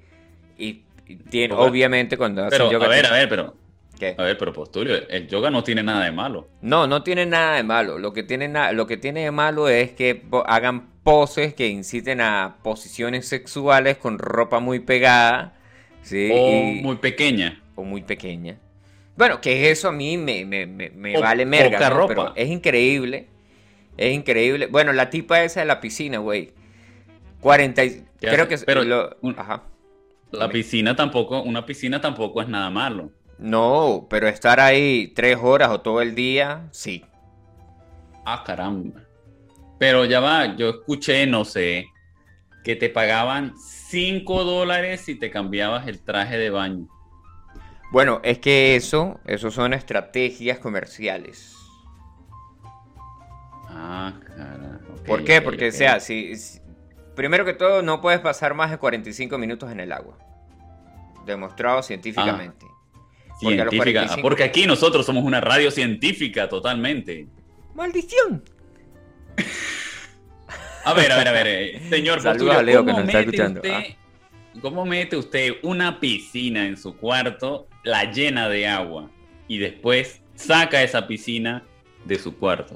y, 0.58 0.84
tiene, 1.30 1.54
obviamente 1.56 2.18
cuando 2.18 2.46
hace 2.46 2.58
yoga... 2.58 2.86
A 2.86 2.90
ver, 2.90 3.06
a 3.06 3.12
ver, 3.12 3.30
pero 3.30 3.56
a 4.18 4.24
ver, 4.24 4.38
pero 4.38 4.54
Postulio, 4.54 4.96
el 5.10 5.28
yoga 5.28 5.50
no 5.50 5.64
tiene 5.64 5.84
nada 5.84 6.06
de 6.06 6.12
malo. 6.12 6.48
No, 6.62 6.88
no 6.88 7.04
tiene 7.04 7.26
nada 7.26 7.56
de 7.56 7.64
malo. 7.64 8.00
Lo 8.00 8.14
que 8.14 8.24
tiene, 8.24 8.50
lo 8.74 8.88
que 8.88 8.98
tiene 8.98 9.24
de 9.24 9.32
malo 9.32 9.68
es 9.68 9.92
que 9.92 10.24
hagan 10.46 10.90
poses 11.04 11.54
que 11.54 11.68
inciten 11.68 12.22
a 12.22 12.58
posiciones 12.64 13.28
sexuales 13.28 13.98
con 13.98 14.18
ropa 14.18 14.60
muy 14.60 14.80
pegada. 14.80 15.54
¿sí? 16.02 16.30
O 16.34 16.82
muy 16.82 16.96
pequeña. 16.98 17.62
O 17.76 17.84
muy 17.84 18.02
pequeña. 18.02 18.58
Bueno, 19.20 19.42
que 19.42 19.70
eso 19.70 19.90
a 19.90 19.92
mí 19.92 20.18
me, 20.18 20.46
vale 21.20 21.46
merga, 21.46 21.90
ropa. 21.90 22.08
pero 22.08 22.34
es 22.38 22.48
increíble. 22.48 23.28
Es 23.98 24.14
increíble. 24.14 24.68
Bueno, 24.68 24.94
la 24.94 25.10
tipa 25.10 25.44
esa 25.44 25.60
de 25.60 25.66
la 25.66 25.82
piscina, 25.82 26.20
güey. 26.20 26.54
40 27.42 27.82
creo 28.22 28.48
que 28.48 28.58
pero 28.60 29.18
ajá. 29.36 29.64
La 30.32 30.48
piscina 30.48 30.96
tampoco, 30.96 31.42
una 31.42 31.66
piscina 31.66 32.00
tampoco 32.00 32.42
es 32.42 32.48
nada 32.48 32.70
malo. 32.70 33.12
No, 33.38 34.08
pero 34.10 34.30
estar 34.30 34.62
ahí 34.62 35.12
tres 35.14 35.38
horas 35.42 35.70
o 35.70 35.82
todo 35.82 36.02
el 36.02 36.16
día, 36.16 36.70
sí. 36.72 37.04
Ah, 38.26 38.46
caramba. 38.46 39.02
Pero 39.80 40.06
ya 40.06 40.22
va, 40.22 40.56
yo 40.56 40.70
escuché, 40.70 41.28
no 41.28 41.44
sé, 41.44 41.88
que 42.64 42.78
te 42.78 42.88
pagaban 42.88 43.54
5 43.58 44.46
dólares 44.46 45.02
si 45.02 45.16
te 45.16 45.30
cambiabas 45.30 45.90
el 45.90 46.00
traje 46.00 46.38
de 46.38 46.52
baño. 46.52 46.88
Bueno, 47.92 48.22
es 48.24 48.40
que 48.40 48.76
eso, 48.76 49.20
eso 49.26 49.50
son 49.50 49.74
estrategias 49.74 50.60
comerciales. 50.60 51.56
Ah, 53.68 54.14
caramba. 54.28 54.80
¿Por 55.06 55.24
qué? 55.24 55.42
Porque, 55.42 55.70
o 55.70 55.72
sea, 55.72 56.00
si, 56.00 56.34
primero 57.16 57.46
que 57.46 57.54
todo, 57.54 57.82
no 57.82 58.02
puedes 58.02 58.20
pasar 58.20 58.54
más 58.54 58.70
de 58.70 58.78
45 58.78 59.38
minutos 59.38 59.72
en 59.72 59.80
el 59.80 59.92
agua. 59.92 60.18
Demostrado 61.26 61.82
científicamente. 61.82 62.66
Ah. 62.70 63.36
Científica, 63.40 64.18
porque 64.22 64.44
aquí 64.44 64.68
nosotros 64.68 65.06
somos 65.06 65.24
una 65.24 65.40
radio 65.40 65.72
científica 65.72 66.50
totalmente. 66.50 67.28
¡Maldición! 67.74 68.44
A 70.84 70.94
ver, 70.94 71.12
a 71.12 71.18
ver, 71.18 71.28
a 71.28 71.32
ver, 71.32 71.48
eh, 71.48 71.82
señor 71.90 72.20
Saludos 72.20 72.56
a 72.56 72.62
Leo 72.64 72.86
que 72.86 72.92
nos 72.92 73.06
está 73.06 73.20
escuchando. 73.22 73.62
¿Cómo 74.62 74.86
mete 74.86 75.16
usted 75.16 75.54
una 75.64 76.02
piscina 76.02 76.66
en 76.66 76.76
su 76.76 76.98
cuarto, 76.98 77.69
la 77.84 78.12
llena 78.12 78.50
de 78.50 78.68
agua, 78.68 79.10
y 79.48 79.58
después 79.58 80.22
saca 80.36 80.84
esa 80.84 81.08
piscina 81.08 81.64
de 82.06 82.18
su 82.18 82.38
cuarto? 82.38 82.76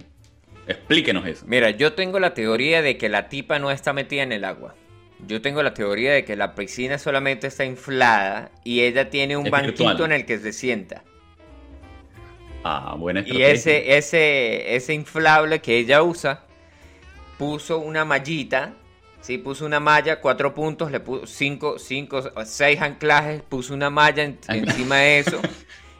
Explíquenos 0.67 1.25
eso. 1.25 1.45
Mira, 1.48 1.72
yo 1.72 1.93
tengo 1.93 2.19
la 2.19 2.33
teoría 2.33 2.81
de 2.81 2.98
que 2.98 3.10
la 3.10 3.29
tipa 3.29 3.60
no 3.60 3.72
está 3.72 3.93
metida 3.93 4.24
en 4.24 4.31
el 4.31 4.43
agua. 4.45 4.75
Yo 5.27 5.41
tengo 5.41 5.63
la 5.63 5.74
teoría 5.74 6.13
de 6.13 6.25
que 6.25 6.36
la 6.36 6.55
piscina 6.55 6.98
solamente 6.98 7.48
está 7.48 7.63
inflada 7.65 8.51
y 8.63 8.81
ella 8.81 9.10
tiene 9.10 9.38
un 9.38 9.50
banquito 9.50 10.05
en 10.05 10.12
el 10.12 10.25
que 10.25 10.38
se 10.39 10.51
sienta. 10.51 11.03
Ah, 12.63 12.95
buena 12.98 13.22
estrategia. 13.22 13.50
Y 13.50 13.51
ese, 13.51 13.98
ese, 13.98 14.75
ese 14.75 14.93
inflable 14.93 15.60
que 15.60 15.77
ella 15.77 16.01
usa, 16.01 16.43
puso 17.38 17.79
una 17.79 18.05
mallita, 18.05 18.74
¿sí? 19.24 19.39
Puso 19.39 19.65
una 19.65 19.80
malla, 19.80 20.20
cuatro 20.22 20.53
puntos, 20.53 20.92
le 20.92 21.00
puso 21.00 21.25
cinco, 21.25 21.80
cinco, 21.80 22.22
seis 22.46 22.80
anclajes, 22.82 23.42
puso 23.42 23.74
una 23.74 23.89
malla 23.89 24.24
encima 24.24 24.98
de 24.98 25.20
eso 25.20 25.42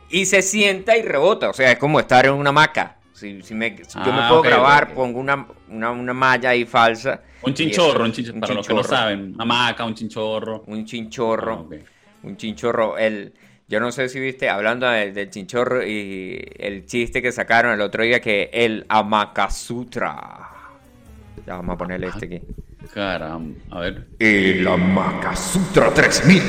y 0.10 0.26
se 0.26 0.42
sienta 0.44 0.96
y 0.96 1.02
rebota. 1.02 1.50
O 1.50 1.54
sea, 1.54 1.72
es 1.72 1.80
como 1.80 2.00
estar 2.00 2.26
en 2.26 2.34
una 2.34 2.50
hamaca, 2.50 2.98
Si, 3.14 3.42
si 3.42 3.56
me, 3.56 3.76
si 3.78 3.98
yo 4.06 4.12
Ah, 4.12 4.12
me 4.12 4.28
puedo 4.28 4.40
ok, 4.42 4.46
grabar, 4.46 4.94
pongo 4.94 5.20
una, 5.20 5.48
una, 5.70 5.92
una 5.92 6.14
malla 6.14 6.50
ahí 6.50 6.66
falsa. 6.66 7.22
Un 7.42 7.54
chinchorro, 7.54 7.92
eso, 7.92 8.04
un 8.06 8.12
chinchorro. 8.12 8.40
Para 8.42 8.54
los 8.54 8.68
que 8.68 8.74
no 8.74 8.84
saben, 8.84 9.34
una 9.36 9.46
maca, 9.46 9.86
un 9.86 9.96
chinchorro. 9.96 10.64
Un 10.68 10.86
chinchorro. 10.86 11.70
Ah. 11.72 11.76
Un 12.24 12.38
chinchorro. 12.38 12.98
El, 12.98 13.34
yo 13.68 13.80
no 13.80 13.92
sé 13.92 14.08
si 14.10 14.20
viste, 14.20 14.50
hablando 14.50 14.88
del, 14.88 15.14
del 15.14 15.30
chinchorro 15.30 15.86
y 15.86 16.40
el 16.58 16.86
chiste 16.86 17.22
que 17.22 17.32
sacaron 17.32 17.74
el 17.74 17.82
otro 17.82 18.04
día, 18.04 18.20
que 18.22 18.50
el 18.54 18.86
Amakasutra. 18.90 20.52
Ya 21.46 21.56
vamos 21.56 21.76
a 21.76 21.78
ponerle 21.78 22.08
este 22.08 22.26
aquí. 22.26 22.42
Caramba, 22.92 23.56
a 23.72 23.80
ver. 23.80 24.08
El 24.20 24.68
Amakasutra 24.68 25.94
3000. 25.94 26.42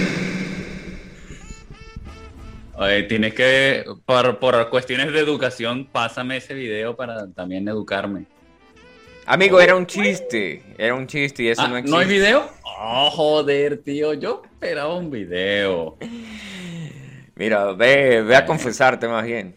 Oye, 2.77 3.05
tienes 3.05 3.35
que, 3.35 3.85
por, 4.05 4.39
por 4.41 4.69
cuestiones 4.69 5.13
de 5.13 5.21
educación, 5.21 5.87
pásame 5.91 6.39
ese 6.39 6.55
video 6.55 6.97
para 6.97 7.31
también 7.33 7.69
educarme. 7.69 8.27
Amigo, 9.27 9.61
era 9.61 9.77
un 9.77 9.87
chiste. 9.87 10.63
Era 10.77 10.95
un 10.95 11.07
chiste 11.07 11.45
y 11.45 11.49
eso 11.49 11.63
Ah, 11.63 11.69
no 11.69 11.75
¿No, 11.75 11.79
existe. 11.79 11.97
hay 11.99 12.09
video? 12.09 12.51
Oh, 12.63 13.11
joder, 13.11 13.79
tío, 13.79 14.13
yo 14.15 14.43
esperaba 14.45 14.95
un 14.97 15.11
video. 15.11 15.97
Mira, 17.37 17.73
ve, 17.73 18.23
ve 18.23 18.37
a 18.37 18.45
confesarte 18.45 19.07
más 19.09 19.25
bien. 19.25 19.57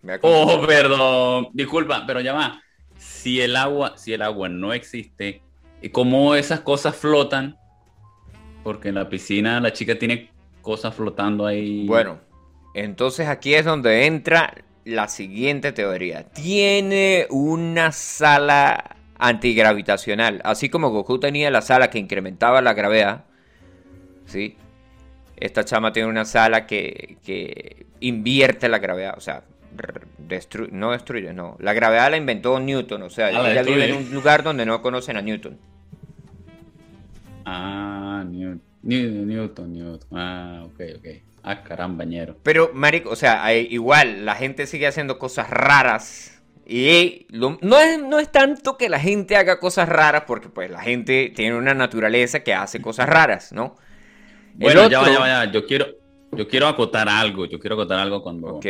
Ve 0.00 0.14
a 0.14 0.18
Oh, 0.22 0.66
perdón, 0.66 1.48
disculpa, 1.52 2.02
pero 2.06 2.20
ya 2.20 2.32
va. 2.32 2.60
Si 2.96 3.40
el 3.40 3.54
agua, 3.56 3.96
si 3.96 4.14
el 4.14 4.22
agua 4.22 4.48
no 4.48 4.72
existe, 4.72 5.42
¿y 5.82 5.90
cómo 5.90 6.34
esas 6.34 6.60
cosas 6.60 6.96
flotan? 6.96 7.58
Porque 8.62 8.88
en 8.88 8.94
la 8.94 9.08
piscina 9.08 9.60
la 9.60 9.72
chica 9.72 9.98
tiene 9.98 10.30
cosas 10.62 10.94
flotando 10.94 11.46
ahí. 11.46 11.86
Bueno, 11.86 12.20
entonces 12.74 13.28
aquí 13.28 13.54
es 13.54 13.64
donde 13.64 14.06
entra 14.06 14.54
la 14.84 15.08
siguiente 15.08 15.72
teoría. 15.72 16.24
Tiene 16.24 17.26
una 17.30 17.92
sala 17.92 18.96
antigravitacional. 19.18 20.40
Así 20.44 20.68
como 20.68 20.90
Goku 20.90 21.18
tenía 21.18 21.50
la 21.50 21.62
sala 21.62 21.90
que 21.90 21.98
incrementaba 21.98 22.60
la 22.62 22.74
gravedad. 22.74 23.24
¿Sí? 24.26 24.56
Esta 25.36 25.64
chama 25.64 25.92
tiene 25.92 26.08
una 26.08 26.24
sala 26.24 26.66
que, 26.66 27.18
que 27.24 27.86
invierte 28.00 28.68
la 28.68 28.78
gravedad. 28.78 29.14
O 29.16 29.20
sea, 29.20 29.42
no 30.70 30.90
destruye, 30.90 31.32
no. 31.32 31.56
La 31.60 31.72
gravedad 31.72 32.10
la 32.10 32.16
inventó 32.16 32.58
Newton. 32.58 33.02
O 33.02 33.10
sea, 33.10 33.26
Ah, 33.28 33.42
la 33.42 33.52
ella 33.52 33.62
vive 33.62 33.86
en 33.88 33.96
un 33.96 34.12
lugar 34.12 34.42
donde 34.42 34.66
no 34.66 34.82
conocen 34.82 35.16
a 35.16 35.22
Newton. 35.22 35.58
Ah, 37.44 38.24
Newton, 38.28 38.60
Newton, 38.82 39.72
Newton. 39.72 40.08
Ah, 40.12 40.62
ok, 40.66 40.80
ok. 40.98 41.06
Ah, 41.44 41.62
carambañero. 41.62 42.36
Pero, 42.42 42.70
marico, 42.72 43.10
o 43.10 43.16
sea, 43.16 43.52
igual 43.54 44.24
la 44.24 44.34
gente 44.36 44.66
sigue 44.66 44.86
haciendo 44.86 45.18
cosas 45.18 45.50
raras. 45.50 46.40
Y 46.64 47.26
lo- 47.30 47.58
no, 47.60 47.78
es, 47.80 48.00
no 48.00 48.20
es 48.20 48.30
tanto 48.30 48.76
que 48.76 48.88
la 48.88 49.00
gente 49.00 49.34
haga 49.36 49.58
cosas 49.58 49.88
raras, 49.88 50.22
porque 50.26 50.48
pues 50.48 50.70
la 50.70 50.80
gente 50.80 51.32
tiene 51.34 51.56
una 51.56 51.74
naturaleza 51.74 52.44
que 52.44 52.54
hace 52.54 52.80
cosas 52.80 53.08
raras, 53.08 53.52
¿no? 53.52 53.74
Bueno, 54.54 54.88
ya 54.88 54.98
va, 55.00 55.04
otro- 55.06 55.12
ya 55.14 55.20
va, 55.20 55.26
ya 55.28 55.38
va. 55.46 55.52
Yo 55.52 55.66
quiero, 55.66 55.86
yo 56.30 56.46
quiero 56.46 56.68
acotar 56.68 57.08
algo. 57.08 57.46
Yo 57.46 57.58
quiero 57.58 57.74
acotar 57.74 57.98
algo 57.98 58.22
cuando 58.22 58.46
Ok, 58.56 58.66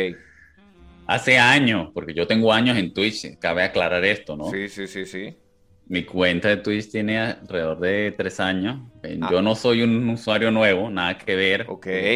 hace 1.05 1.37
años, 1.37 1.91
porque 1.93 2.13
yo 2.15 2.25
tengo 2.25 2.51
años 2.51 2.77
en 2.77 2.93
Twitch. 2.93 3.37
Cabe 3.37 3.63
aclarar 3.63 4.03
esto, 4.03 4.35
¿no? 4.35 4.49
sí, 4.49 4.67
sí, 4.69 4.87
sí, 4.87 5.05
sí. 5.05 5.37
Mi 5.87 6.03
cuenta 6.05 6.47
de 6.49 6.57
Twitch 6.57 6.89
tiene 6.91 7.19
alrededor 7.19 7.79
de 7.79 8.13
tres 8.17 8.39
años. 8.39 8.79
Eh, 9.03 9.19
Ah. 9.21 9.29
Yo 9.31 9.41
no 9.41 9.55
soy 9.55 9.81
un 9.81 10.09
usuario 10.09 10.49
nuevo, 10.49 10.89
nada 10.89 11.17
que 11.17 11.35
ver. 11.35 11.67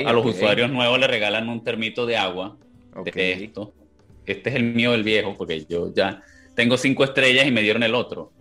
A 0.05 0.13
los 0.13 0.25
usuarios 0.25 0.71
nuevos 0.71 1.00
le 1.00 1.07
regalan 1.07 1.50
un 1.50 1.63
termito 1.63 2.05
de 2.05 2.17
agua 2.17 2.57
de 3.03 3.33
esto. 3.33 3.74
Este 4.25 4.50
es 4.50 4.55
el 4.55 4.63
mío 4.63 4.91
del 4.91 5.03
viejo, 5.03 5.36
porque 5.38 5.65
yo 5.65 5.93
ya 5.93 6.21
tengo 6.55 6.77
cinco 6.77 7.03
estrellas 7.03 7.45
y 7.45 7.51
me 7.51 7.62
dieron 7.62 7.83
el 7.83 7.93
otro. 7.93 8.31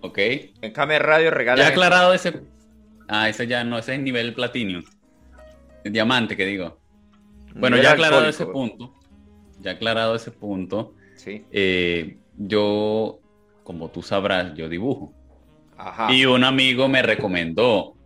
¿Ok? 0.00 0.18
En 0.60 0.72
Came 0.72 0.98
Radio 0.98 1.30
regalan... 1.30 1.64
Ya 1.64 1.70
aclarado 1.70 2.12
ese. 2.14 2.42
Ah, 3.08 3.28
ese 3.28 3.46
ya 3.46 3.64
no, 3.64 3.78
ese 3.78 3.94
es 3.94 4.00
nivel 4.00 4.34
platino. 4.34 4.80
Diamante, 5.84 6.36
que 6.36 6.44
digo. 6.44 6.78
Bueno, 7.54 7.76
Nivel 7.76 7.82
ya 7.82 7.92
aclarado 7.92 8.28
ese 8.28 8.46
punto. 8.46 8.94
Ya 9.60 9.72
aclarado 9.72 10.14
ese 10.14 10.30
punto. 10.30 10.94
Sí. 11.16 11.44
eh, 11.50 12.18
yo, 12.36 13.18
como 13.68 13.90
tú 13.90 14.00
sabrás, 14.00 14.54
yo 14.54 14.66
dibujo. 14.66 15.12
Ajá. 15.76 16.10
Y 16.10 16.24
un 16.24 16.42
amigo 16.42 16.88
me 16.88 17.02
recomendó, 17.02 17.98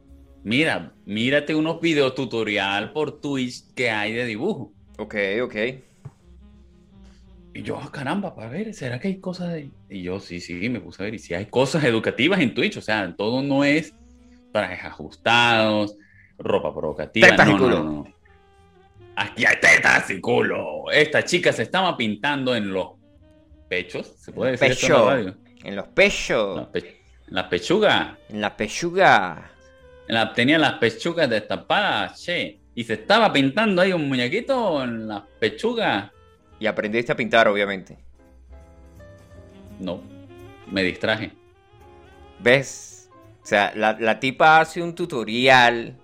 mira, 0.43 0.93
mírate 1.07 1.55
unos 1.55 1.81
videotutorial 1.81 2.93
por 2.93 3.21
Twitch 3.21 3.73
que 3.73 3.89
hay 3.89 4.13
de 4.13 4.25
dibujo. 4.25 4.73
Ok, 4.99 5.15
ok. 5.41 5.55
Y 7.55 7.63
yo, 7.63 7.79
ah, 7.81 7.89
caramba, 7.93 8.35
para 8.35 8.51
ver, 8.51 8.75
¿será 8.75 8.99
que 8.99 9.07
hay 9.07 9.21
cosas 9.21 9.53
de...? 9.53 9.71
Y 9.89 10.03
yo, 10.03 10.19
sí, 10.19 10.41
sí, 10.41 10.69
me 10.69 10.81
puse 10.81 11.01
a 11.01 11.05
ver, 11.05 11.15
y 11.15 11.21
si 11.21 11.33
hay 11.33 11.47
cosas 11.47 11.85
educativas 11.85 12.41
en 12.41 12.55
Twitch, 12.55 12.79
o 12.79 12.83
sea, 12.83 13.15
todo 13.17 13.41
no 13.41 13.63
es 13.63 13.95
trajes 14.51 14.85
ajustados, 14.85 15.97
ropa 16.39 16.75
provocativa. 16.75 17.29
Tetas 17.29 17.49
y 17.49 17.53
no, 17.53 17.59
no, 17.59 17.65
culo. 17.65 17.85
no, 17.85 17.93
no. 17.93 18.15
Aquí 19.15 19.45
hay 19.45 19.61
tetas 19.61 20.11
y 20.11 20.21
culo. 20.21 20.91
Esta 20.91 21.25
chica 21.25 21.53
se 21.53 21.63
estaba 21.63 21.97
pintando 21.97 22.57
en 22.57 22.73
los 22.73 22.95
pechos, 23.69 24.09
¿se 24.19 24.33
puede 24.33 24.51
decir 24.51 24.73
eso 24.73 24.87
en 24.87 24.93
la 24.93 24.99
Pecho. 24.99 25.09
radio? 25.09 25.42
En 25.65 25.77
los 25.77 25.89
pechos. 25.89 26.57
La, 26.57 26.71
pe- 26.73 27.01
la 27.29 27.49
pechuga. 27.49 28.19
En 28.29 28.41
la 28.41 28.57
pechuga. 28.57 29.51
La- 30.09 30.33
tenía 30.33 30.59
las 30.59 30.75
pechugas 30.75 31.29
destapadas, 31.31 32.23
che. 32.23 32.59
Y 32.75 32.85
se 32.85 32.95
estaba 32.95 33.33
pintando 33.33 33.83
ahí 33.83 33.93
un 33.93 34.09
muñequito 34.09 34.83
en 34.83 35.07
las 35.09 35.23
pechugas. 35.39 36.11
Y 36.59 36.67
aprendiste 36.67 37.13
a 37.13 37.17
pintar, 37.17 37.49
obviamente. 37.49 37.99
No, 39.79 40.01
me 40.71 40.83
distraje. 40.83 41.33
¿Ves? 42.39 43.11
O 43.43 43.47
sea, 43.47 43.73
la, 43.75 43.97
la 43.99 44.21
tipa 44.21 44.61
hace 44.61 44.81
un 44.81 44.95
tutorial, 44.95 45.97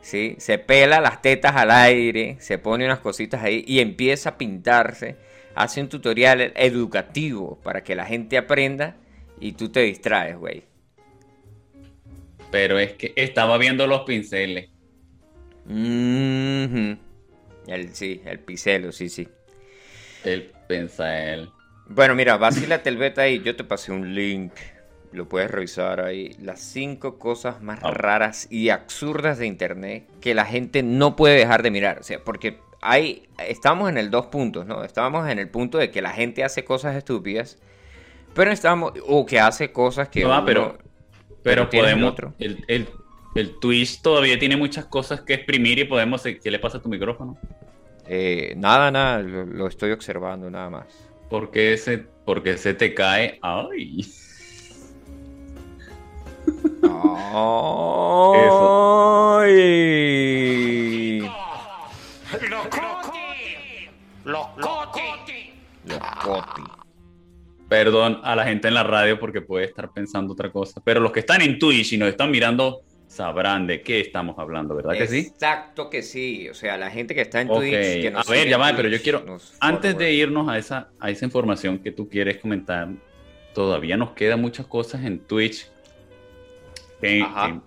¿sí? 0.00 0.36
Se 0.38 0.58
pela 0.58 1.00
las 1.00 1.20
tetas 1.20 1.56
al 1.56 1.70
aire, 1.72 2.36
se 2.40 2.58
pone 2.58 2.84
unas 2.84 3.00
cositas 3.00 3.42
ahí 3.42 3.64
y 3.66 3.80
empieza 3.80 4.30
a 4.30 4.38
pintarse. 4.38 5.16
Hace 5.56 5.80
un 5.80 5.88
tutorial 5.88 6.52
educativo 6.54 7.58
para 7.64 7.82
que 7.82 7.96
la 7.96 8.04
gente 8.06 8.36
aprenda 8.38 8.96
y 9.40 9.52
tú 9.52 9.70
te 9.70 9.80
distraes, 9.80 10.36
güey. 10.36 10.62
Pero 12.50 12.78
es 12.78 12.92
que 12.92 13.12
estaba 13.16 13.58
viendo 13.58 13.86
los 13.86 14.02
pinceles. 14.02 14.68
Mhm. 15.64 16.98
El, 17.66 17.94
sí, 17.94 18.22
el 18.24 18.38
picelo, 18.38 18.92
sí, 18.92 19.08
sí. 19.08 19.28
El 20.24 20.52
pincel. 20.68 21.48
Bueno, 21.88 22.14
mira, 22.14 22.36
vacílate 22.36 22.88
el 22.88 22.96
beta 22.96 23.22
ahí. 23.22 23.40
Yo 23.42 23.56
te 23.56 23.64
pasé 23.64 23.92
un 23.92 24.14
link. 24.14 24.52
Lo 25.12 25.28
puedes 25.28 25.50
revisar 25.50 26.00
ahí. 26.00 26.36
Las 26.40 26.60
cinco 26.60 27.18
cosas 27.18 27.62
más 27.62 27.80
Ah. 27.82 27.90
raras 27.92 28.46
y 28.50 28.68
absurdas 28.70 29.38
de 29.38 29.46
internet 29.46 30.06
que 30.20 30.34
la 30.34 30.44
gente 30.44 30.82
no 30.82 31.16
puede 31.16 31.36
dejar 31.38 31.62
de 31.62 31.70
mirar. 31.70 31.98
O 32.00 32.02
sea, 32.02 32.22
porque 32.22 32.58
hay. 32.90 33.28
Estamos 33.38 33.88
en 33.90 33.98
el 33.98 34.10
dos 34.10 34.26
puntos, 34.26 34.66
¿no? 34.66 34.82
Estamos 34.84 35.28
en 35.28 35.38
el 35.38 35.48
punto 35.48 35.78
de 35.78 35.90
que 35.90 36.00
la 36.02 36.10
gente 36.10 36.44
hace 36.44 36.64
cosas 36.64 36.94
estúpidas. 36.96 37.58
Pero 38.34 38.50
estamos. 38.50 38.92
O 39.06 39.24
que 39.26 39.40
hace 39.40 39.72
cosas 39.72 40.08
que. 40.08 40.22
No, 40.22 40.32
ah, 40.32 40.38
uno- 40.38 40.46
pero- 40.46 40.78
Pero 41.42 41.70
podemos. 41.70 42.10
otro. 42.12 42.34
El, 42.38 42.64
el, 42.68 42.88
el 43.34 43.58
Twitch 43.60 44.02
todavía 44.02 44.38
tiene 44.38 44.56
muchas 44.56 44.84
cosas 44.86 45.20
que 45.22 45.34
exprimir 45.34 45.78
y 45.78 45.84
podemos. 45.84 46.22
¿Qué 46.22 46.50
le 46.50 46.58
pasa 46.58 46.78
a 46.78 46.82
tu 46.82 46.88
micrófono? 46.88 47.36
Eh, 48.06 48.54
nada, 48.56 48.90
nada. 48.90 49.18
Lo, 49.22 49.44
lo 49.46 49.66
estoy 49.66 49.92
observando, 49.92 50.50
nada 50.50 50.70
más. 50.70 50.86
¿Por 51.30 51.50
qué 51.50 51.76
se, 51.76 51.98
por 51.98 52.42
qué 52.42 52.56
se 52.56 52.72
te 52.74 52.94
cae? 52.94 53.38
¡Ay! 53.42 54.06
¡Ay! 59.56 60.85
Locote. 64.26 65.52
Perdón 67.68 68.20
a 68.24 68.34
la 68.34 68.44
gente 68.44 68.66
en 68.68 68.74
la 68.74 68.82
radio 68.82 69.20
porque 69.20 69.40
puede 69.40 69.66
estar 69.66 69.92
pensando 69.92 70.32
otra 70.32 70.50
cosa. 70.50 70.80
Pero 70.84 71.00
los 71.00 71.12
que 71.12 71.20
están 71.20 71.42
en 71.42 71.58
Twitch 71.60 71.92
y 71.92 71.96
nos 71.96 72.08
están 72.08 72.32
mirando 72.32 72.82
sabrán 73.06 73.68
de 73.68 73.82
qué 73.82 74.00
estamos 74.00 74.36
hablando, 74.38 74.74
¿verdad 74.74 74.94
que 74.94 75.06
sí? 75.06 75.18
Exacto 75.18 75.88
que 75.88 76.02
sí. 76.02 76.48
O 76.48 76.54
sea, 76.54 76.76
la 76.76 76.90
gente 76.90 77.14
que 77.14 77.20
está 77.20 77.40
en 77.40 77.48
Twitch. 77.48 78.02
que 78.02 78.10
nos 78.10 78.28
a 78.28 78.32
ver, 78.32 78.48
ya 78.48 78.58
va, 78.58 78.72
pero 78.74 78.88
yo 78.88 79.00
quiero, 79.00 79.24
antes 79.60 79.92
forward. 79.92 79.98
de 79.98 80.12
irnos 80.12 80.48
a 80.48 80.58
esa, 80.58 80.90
a 80.98 81.10
esa 81.10 81.24
información 81.24 81.78
que 81.78 81.92
tú 81.92 82.08
quieres 82.08 82.38
comentar, 82.38 82.88
todavía 83.54 83.96
nos 83.96 84.10
quedan 84.10 84.40
muchas 84.40 84.66
cosas 84.66 85.04
en 85.04 85.20
Twitch 85.20 85.70
que, 87.00 87.22
Ajá. 87.22 87.62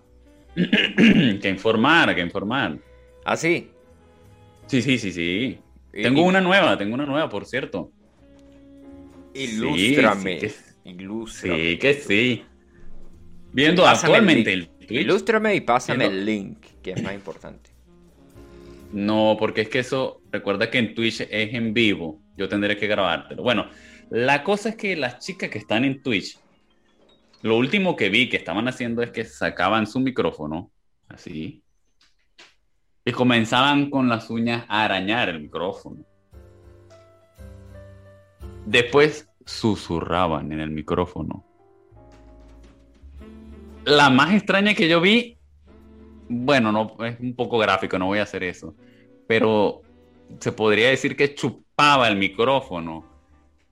que, 0.55 1.39
que 1.41 1.49
informar, 1.49 2.13
que 2.13 2.21
informar. 2.21 2.77
Ah, 3.23 3.37
sí. 3.37 3.71
Sí, 4.67 4.81
sí, 4.81 4.97
sí, 4.97 5.11
sí. 5.13 5.59
Y- 5.93 6.03
Tengo 6.03 6.23
una 6.23 6.41
nueva, 6.41 6.77
tengo 6.77 6.93
una 6.95 7.05
nueva, 7.05 7.29
por 7.29 7.45
cierto. 7.45 7.91
Ilústrame. 9.33 10.39
Sí, 10.39 10.49
sí 10.49 10.55
Ilústrame. 10.85 11.71
Sí, 11.71 11.77
que 11.77 11.93
sí. 11.93 12.45
Viendo 13.51 13.83
Pásame 13.83 14.13
el 14.13 14.19
actualmente 14.19 14.55
link. 14.55 14.69
el 14.79 14.87
Twitch. 14.87 15.01
Ilústrame 15.01 15.55
y 15.55 15.61
pásame 15.61 15.99
Viendo- 16.07 16.17
el 16.19 16.25
link, 16.25 16.57
que 16.81 16.91
es 16.91 17.03
más 17.03 17.13
importante. 17.13 17.69
No, 18.91 19.35
porque 19.37 19.61
es 19.61 19.69
que 19.69 19.79
eso, 19.79 20.21
recuerda 20.31 20.69
que 20.71 20.79
en 20.79 20.95
Twitch 20.95 21.21
es 21.21 21.53
en 21.53 21.73
vivo. 21.73 22.19
yo 22.37 22.47
tendré 22.47 22.77
que 22.77 22.87
grabártelo. 22.87 23.43
Bueno, 23.43 23.67
la 24.09 24.45
cosa 24.45 24.69
es 24.69 24.77
que 24.77 24.95
las 24.95 25.19
chicas 25.19 25.49
que 25.49 25.57
están 25.57 25.83
en 25.83 26.01
Twitch, 26.01 26.39
lo 27.41 27.57
último 27.57 27.97
que 27.97 28.07
vi 28.09 28.29
que 28.29 28.37
estaban 28.37 28.65
haciendo 28.69 29.03
es 29.03 29.11
que 29.11 29.25
sacaban 29.25 29.85
su 29.87 29.99
micrófono, 29.99 30.71
así, 31.09 31.61
comenzaban 33.11 33.89
con 33.89 34.09
las 34.09 34.29
uñas 34.29 34.65
a 34.67 34.83
arañar 34.83 35.29
el 35.29 35.41
micrófono. 35.41 36.03
Después 38.65 39.29
susurraban 39.45 40.51
en 40.51 40.59
el 40.59 40.69
micrófono. 40.69 41.45
La 43.85 44.09
más 44.09 44.33
extraña 44.33 44.73
que 44.73 44.87
yo 44.87 45.01
vi, 45.01 45.37
bueno, 46.27 46.71
no 46.71 46.95
es 47.05 47.19
un 47.19 47.35
poco 47.35 47.57
gráfico, 47.57 47.97
no 47.97 48.07
voy 48.07 48.19
a 48.19 48.23
hacer 48.23 48.43
eso, 48.43 48.75
pero 49.27 49.81
se 50.39 50.51
podría 50.51 50.89
decir 50.89 51.15
que 51.15 51.33
chupaba 51.33 52.07
el 52.07 52.17
micrófono 52.17 53.05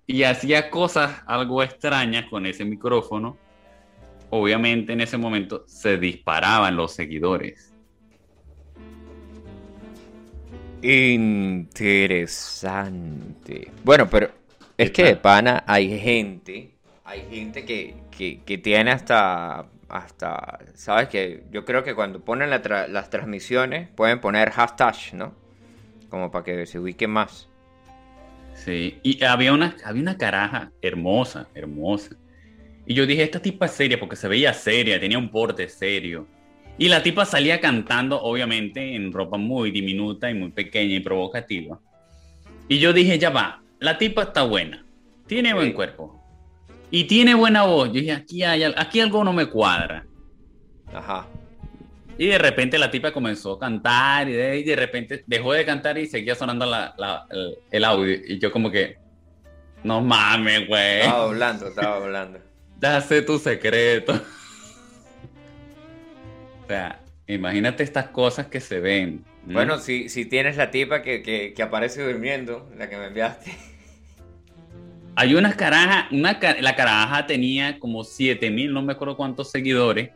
y 0.08 0.24
hacía 0.24 0.72
cosas 0.72 1.22
algo 1.28 1.62
extrañas 1.62 2.26
con 2.30 2.46
ese 2.46 2.66
micrófono. 2.66 3.38
Obviamente 4.30 4.94
en 4.94 5.02
ese 5.02 5.18
momento 5.18 5.64
se 5.68 5.98
disparaban 5.98 6.76
los 6.76 6.94
seguidores. 6.94 7.77
Interesante. 10.82 13.72
Bueno, 13.84 14.10
pero 14.10 14.32
es 14.78 14.92
que 14.92 15.04
de 15.04 15.16
pana 15.16 15.64
hay 15.66 16.00
gente, 16.00 16.76
hay 17.04 17.26
gente 17.30 17.66
que, 17.66 17.96
que, 18.46 18.58
tiene 18.60 18.92
hasta, 18.92 19.66
hasta, 19.90 20.60
sabes 20.76 21.10
que 21.10 21.46
yo 21.52 21.66
creo 21.66 21.84
que 21.84 21.96
cuando 21.96 22.24
ponen 22.24 22.52
las 22.52 23.10
transmisiones 23.10 23.90
pueden 23.90 24.22
poner 24.22 24.52
hashtag, 24.52 24.96
¿no? 25.14 25.34
Como 26.10 26.30
para 26.32 26.46
que 26.46 26.66
se 26.68 26.80
ubiquen 26.80 27.10
más. 27.10 27.50
Sí, 28.54 29.00
y 29.04 29.24
había 29.24 29.54
una, 29.54 29.76
había 29.84 30.02
una 30.02 30.18
caraja 30.18 30.72
hermosa, 30.82 31.48
hermosa. 31.54 32.16
Y 32.86 32.94
yo 32.94 33.06
dije, 33.06 33.24
esta 33.24 33.42
tipa 33.42 33.66
es 33.66 33.74
seria 33.74 34.00
porque 34.00 34.16
se 34.16 34.28
veía 34.28 34.54
seria, 34.54 35.00
tenía 35.00 35.18
un 35.18 35.30
porte 35.30 35.68
serio. 35.70 36.28
Y 36.78 36.90
la 36.90 37.02
tipa 37.02 37.26
salía 37.26 37.60
cantando, 37.60 38.22
obviamente, 38.22 38.96
en 38.96 39.12
ropa 39.12 39.38
muy 39.38 39.72
diminuta 39.72 40.30
y 40.30 40.36
muy 40.36 40.52
pequeña 40.52 40.96
y 40.96 41.00
provocativa. 41.00 41.80
Y 42.68 42.80
yo 42.80 42.94
dije, 42.94 43.18
ya 43.18 43.30
va, 43.30 43.62
la 43.80 43.98
tipa 43.98 44.24
está 44.24 44.44
buena, 44.44 44.86
tiene 45.26 45.54
buen 45.54 45.74
cuerpo 45.74 46.18
y 46.92 47.06
tiene 47.06 47.34
buena 47.34 47.64
voz. 47.64 47.88
Yo 47.90 47.96
dije, 47.96 48.12
aquí, 48.12 48.44
hay, 48.44 48.64
aquí 48.64 49.00
algo 49.00 49.24
no 49.24 49.34
me 49.34 49.48
cuadra. 49.48 50.06
Ajá. 50.94 51.28
Y 52.18 52.28
de 52.28 52.38
repente 52.38 52.78
la 52.78 52.90
tipa 52.90 53.12
comenzó 53.12 53.54
a 53.54 53.60
cantar 53.60 54.28
y 54.28 54.34
de, 54.34 54.76
repente 54.76 55.24
dejó 55.28 55.54
de 55.54 55.66
cantar 55.66 55.98
y 55.98 56.08
seguía 56.08 56.36
sonando 56.36 56.66
el, 57.72 57.84
audio. 57.84 58.16
Y 58.28 58.40
yo 58.40 58.52
como 58.52 58.72
que, 58.72 58.98
no 59.84 60.02
mames, 60.02 60.68
güey. 60.68 61.02
Estaba 61.02 61.24
hablando, 61.26 61.68
estaba 61.68 61.98
hablando. 61.98 62.40
Ya 62.80 63.02
sé 63.02 63.24
tu 63.24 63.40
secreto. 63.40 64.22
O 66.68 66.70
sea, 66.70 67.00
imagínate 67.28 67.82
estas 67.82 68.10
cosas 68.10 68.48
que 68.48 68.60
se 68.60 68.82
ven. 68.82 69.24
Bueno, 69.46 69.78
si, 69.80 70.10
si 70.10 70.26
tienes 70.26 70.58
la 70.58 70.70
tipa 70.70 71.02
que, 71.02 71.56
aparece 71.64 72.04
durmiendo, 72.04 72.70
la 72.78 72.90
que 72.90 72.98
me 72.98 73.06
enviaste. 73.06 73.54
Hay 75.16 75.34
una 75.34 75.54
caraja, 75.54 76.10
una, 76.12 76.38
la 76.60 76.76
caraja 76.76 77.26
tenía 77.26 77.80
como 77.80 78.04
7000, 78.04 78.74
no 78.74 78.82
me 78.82 78.92
acuerdo 78.92 79.16
cuántos 79.16 79.50
seguidores. 79.50 80.10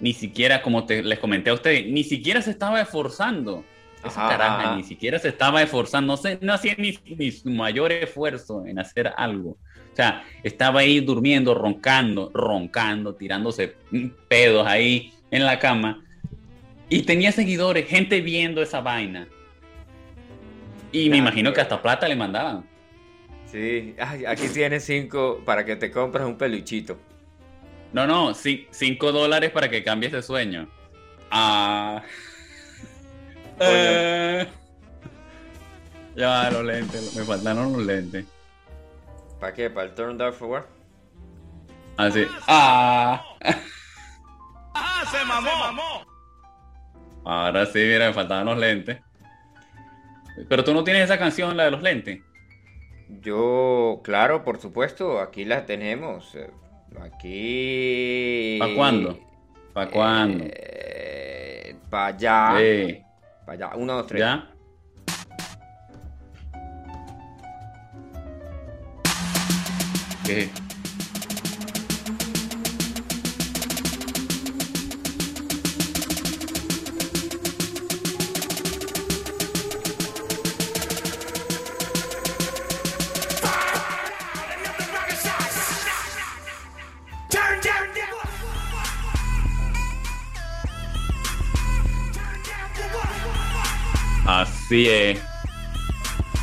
Ni 0.00 0.14
siquiera, 0.14 0.62
como 0.62 0.86
te, 0.86 1.02
les 1.02 1.18
comenté 1.18 1.50
a 1.50 1.54
ustedes, 1.54 1.86
ni 1.86 2.04
siquiera 2.04 2.40
se 2.40 2.52
estaba 2.52 2.80
esforzando. 2.80 3.62
Esa 4.02 4.28
caraja 4.30 4.74
ni 4.74 4.82
siquiera 4.82 5.18
se 5.18 5.28
estaba 5.28 5.62
esforzando, 5.62 6.14
no, 6.14 6.16
sé, 6.16 6.38
no 6.40 6.54
hacía 6.54 6.74
ni, 6.78 6.98
ni 7.04 7.30
su 7.30 7.50
mayor 7.50 7.92
esfuerzo 7.92 8.64
en 8.64 8.78
hacer 8.78 9.12
algo. 9.14 9.50
O 9.50 9.94
sea, 9.94 10.24
estaba 10.42 10.80
ahí 10.80 11.00
durmiendo, 11.00 11.54
roncando, 11.54 12.30
roncando, 12.32 13.14
tirándose 13.14 13.76
pedos 14.28 14.66
ahí 14.66 15.12
en 15.32 15.44
la 15.44 15.58
cama 15.58 16.04
y 16.88 17.02
tenía 17.02 17.32
seguidores, 17.32 17.88
gente 17.88 18.20
viendo 18.20 18.62
esa 18.62 18.80
vaina. 18.80 19.26
Y 20.92 21.08
me 21.08 21.16
imagino 21.16 21.52
que 21.52 21.62
hasta 21.62 21.80
plata 21.80 22.06
le 22.06 22.14
mandaban. 22.14 22.64
Sí, 23.46 23.96
aquí 23.98 24.48
tienes 24.48 24.84
cinco 24.84 25.40
para 25.44 25.64
que 25.64 25.74
te 25.74 25.90
compres 25.90 26.26
un 26.26 26.36
peluchito. 26.36 26.98
No, 27.94 28.06
no, 28.06 28.34
cinco 28.34 29.10
dólares 29.10 29.50
para 29.50 29.68
que 29.70 29.82
cambies 29.82 30.12
de 30.12 30.22
sueño. 30.22 30.68
Ah. 31.30 32.02
Eh. 33.60 34.46
Ya, 36.16 36.50
los 36.50 36.64
lentes, 36.64 37.14
me 37.14 37.22
faltaron 37.22 37.72
los 37.72 37.86
lentes. 37.86 38.26
¿Para 39.40 39.54
qué? 39.54 39.70
¿Para 39.70 39.88
el 39.88 39.94
turn 39.94 40.18
down 40.18 40.34
for 40.34 40.48
what? 40.48 40.64
Así. 41.96 42.26
Ah. 42.46 43.24
¡Ah! 44.74 45.04
¡Se 45.10 45.24
mamó! 45.24 46.04
Ahora 47.24 47.66
sí, 47.66 47.78
mira, 47.78 48.08
me 48.08 48.14
faltaban 48.14 48.46
los 48.46 48.58
lentes. 48.58 49.00
Pero 50.48 50.64
tú 50.64 50.72
no 50.74 50.82
tienes 50.82 51.04
esa 51.04 51.18
canción, 51.18 51.56
la 51.56 51.64
de 51.64 51.70
los 51.70 51.82
lentes. 51.82 52.20
Yo, 53.20 54.00
claro, 54.02 54.44
por 54.44 54.58
supuesto, 54.60 55.20
aquí 55.20 55.44
la 55.44 55.66
tenemos. 55.66 56.36
Aquí. 57.00 58.56
¿Para 58.58 58.74
cuándo? 58.74 59.18
¿Para 59.72 59.90
cuándo? 59.90 60.44
Eh, 60.48 61.76
para 61.90 62.06
allá. 62.06 62.54
Sí. 62.58 63.02
Para 63.46 63.66
allá. 63.66 63.76
Uno, 63.76 63.94
dos, 63.94 64.06
tres. 64.06 64.20
¿Ya? 64.20 64.48
¿Qué? 70.24 70.50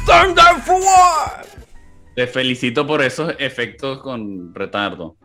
Turn 0.06 0.36
down 0.36 0.62
for 0.62 0.76
what? 0.76 1.48
Te 2.16 2.28
felicito 2.28 2.86
por 2.86 3.02
esos 3.02 3.34
efectos 3.40 4.04
con 4.04 4.54
retardo. 4.54 5.18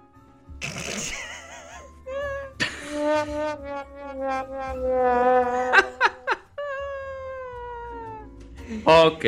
ok. 8.84 9.24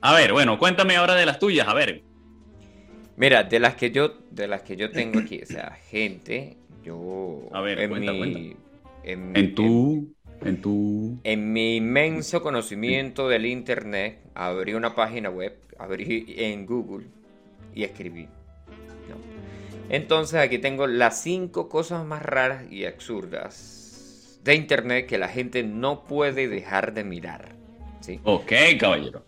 A 0.00 0.14
ver, 0.14 0.32
bueno, 0.32 0.58
cuéntame 0.58 0.96
ahora 0.96 1.14
de 1.14 1.26
las 1.26 1.38
tuyas, 1.38 1.68
a 1.68 1.74
ver. 1.74 2.04
Mira, 3.18 3.44
de 3.44 3.60
las 3.60 3.74
que 3.74 3.90
yo, 3.90 4.14
de 4.30 4.48
las 4.48 4.62
que 4.62 4.76
yo 4.76 4.90
tengo 4.90 5.20
aquí, 5.20 5.42
o 5.42 5.46
sea, 5.46 5.76
gente, 5.90 6.56
yo. 6.82 7.42
A 7.52 7.60
ver, 7.60 7.78
en 7.78 7.90
cuenta, 7.90 8.12
mi, 8.12 8.56
En, 9.02 9.36
en, 9.36 9.54
tu. 9.54 10.14
En 10.44 10.60
tu... 10.60 11.18
En 11.24 11.52
mi 11.52 11.76
inmenso 11.76 12.42
conocimiento 12.42 13.28
del 13.28 13.46
Internet, 13.46 14.20
abrí 14.34 14.74
una 14.74 14.94
página 14.94 15.30
web, 15.30 15.58
abrí 15.78 16.34
en 16.38 16.66
Google 16.66 17.06
y 17.74 17.84
escribí. 17.84 18.28
Entonces 19.88 20.40
aquí 20.40 20.58
tengo 20.58 20.86
las 20.86 21.22
cinco 21.22 21.68
cosas 21.68 22.04
más 22.04 22.22
raras 22.22 22.70
y 22.70 22.84
absurdas 22.84 24.40
de 24.44 24.54
Internet 24.54 25.06
que 25.06 25.18
la 25.18 25.28
gente 25.28 25.62
no 25.62 26.04
puede 26.04 26.48
dejar 26.48 26.92
de 26.92 27.04
mirar. 27.04 27.54
¿sí? 28.00 28.20
Ok, 28.24 28.52
caballero. 28.78 29.24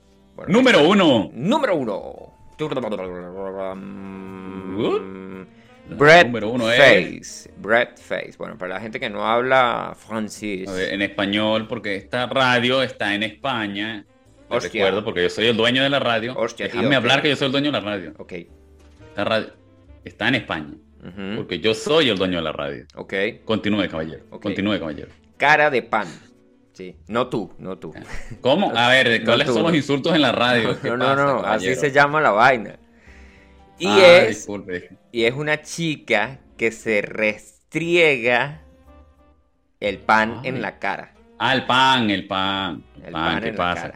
número 0.48 0.88
uno. 0.88 1.30
Número 1.32 1.76
uno. 1.76 2.34
Bread 5.96 6.32
Face. 6.32 7.50
Bread 7.56 7.96
Face. 7.96 8.34
Bueno, 8.38 8.56
para 8.56 8.74
la 8.74 8.80
gente 8.80 9.00
que 9.00 9.10
no 9.10 9.26
habla 9.26 9.94
francés. 9.96 10.68
en 10.68 11.02
español, 11.02 11.66
porque 11.68 11.96
esta 11.96 12.26
radio 12.26 12.82
está 12.82 13.14
en 13.14 13.22
España. 13.22 14.04
Hostia. 14.48 14.84
recuerdo, 14.84 15.04
porque 15.04 15.22
yo 15.22 15.30
soy 15.30 15.46
el 15.46 15.56
dueño 15.56 15.82
de 15.82 15.90
la 15.90 16.00
radio. 16.00 16.36
Hostia, 16.36 16.66
Déjame 16.66 16.96
hablar 16.96 17.22
que 17.22 17.28
yo 17.28 17.36
soy 17.36 17.46
el 17.46 17.52
dueño 17.52 17.66
de 17.66 17.72
la 17.72 17.80
radio. 17.80 18.14
Ok. 18.18 18.32
Esta 19.08 19.24
radio 19.24 19.52
está 20.04 20.28
en 20.28 20.34
España. 20.36 20.74
Porque 21.36 21.60
yo 21.60 21.72
soy 21.72 22.10
el 22.10 22.18
dueño 22.18 22.38
de 22.38 22.42
la 22.42 22.52
radio. 22.52 22.84
Ok. 22.94 23.14
Continúe, 23.44 23.88
caballero. 23.88 24.28
Continúe, 24.28 24.78
caballero. 24.78 25.08
Cara 25.36 25.70
de 25.70 25.82
pan. 25.82 26.06
Sí, 26.72 26.96
no 27.08 27.28
tú, 27.28 27.52
no 27.58 27.78
tú. 27.78 27.92
¿Cómo? 28.40 28.72
A 28.76 28.88
ver, 28.90 29.24
¿cuáles 29.26 29.48
son 29.48 29.62
los 29.62 29.74
insultos 29.74 30.14
en 30.14 30.22
la 30.22 30.32
radio? 30.32 30.76
No, 30.84 30.96
no, 30.96 31.14
no, 31.14 31.44
así 31.44 31.74
se 31.74 31.90
llama 31.90 32.20
la 32.20 32.30
vaina. 32.30 32.78
Y, 33.78 33.86
ah, 33.86 34.26
es, 34.28 34.46
y 35.12 35.24
es 35.24 35.34
una 35.34 35.62
chica 35.62 36.40
que 36.56 36.70
se 36.72 37.02
restriega 37.02 38.62
el 39.80 39.98
pan 39.98 40.40
en 40.44 40.60
la 40.60 40.78
cara. 40.78 41.14
Ah, 41.38 41.54
el 41.54 41.64
pan, 41.64 42.10
el 42.10 42.26
pan. 42.26 42.84
El, 43.04 43.12
pan, 43.12 43.42
¿qué 43.42 43.52
pasa? 43.52 43.94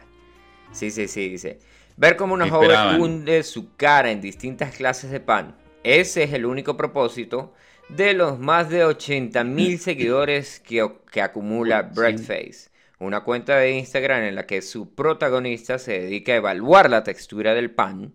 Sí, 0.71 0.89
sí, 0.91 1.07
sí, 1.07 1.29
dice. 1.29 1.59
Ver 1.95 2.17
cómo 2.17 2.33
una 2.33 2.45
¿Qué 2.45 2.51
joven 2.51 2.99
hunde 2.99 3.43
su 3.43 3.75
cara 3.75 4.11
en 4.11 4.19
distintas 4.19 4.75
clases 4.75 5.11
de 5.11 5.19
pan. 5.19 5.55
Ese 5.83 6.23
es 6.23 6.33
el 6.33 6.45
único 6.45 6.75
propósito 6.75 7.53
de 7.89 8.13
los 8.13 8.39
más 8.39 8.69
de 8.69 8.83
80.000 8.85 9.77
seguidores 9.79 10.59
que, 10.59 10.89
que 11.11 11.21
acumula 11.21 11.83
Breakface. 11.83 12.69
Una 12.97 13.21
cuenta 13.21 13.57
de 13.57 13.73
Instagram 13.73 14.23
en 14.23 14.35
la 14.35 14.47
que 14.47 14.61
su 14.61 14.95
protagonista 14.95 15.77
se 15.77 15.99
dedica 15.99 16.31
a 16.31 16.37
evaluar 16.37 16.89
la 16.89 17.03
textura 17.03 17.53
del 17.53 17.69
pan, 17.69 18.13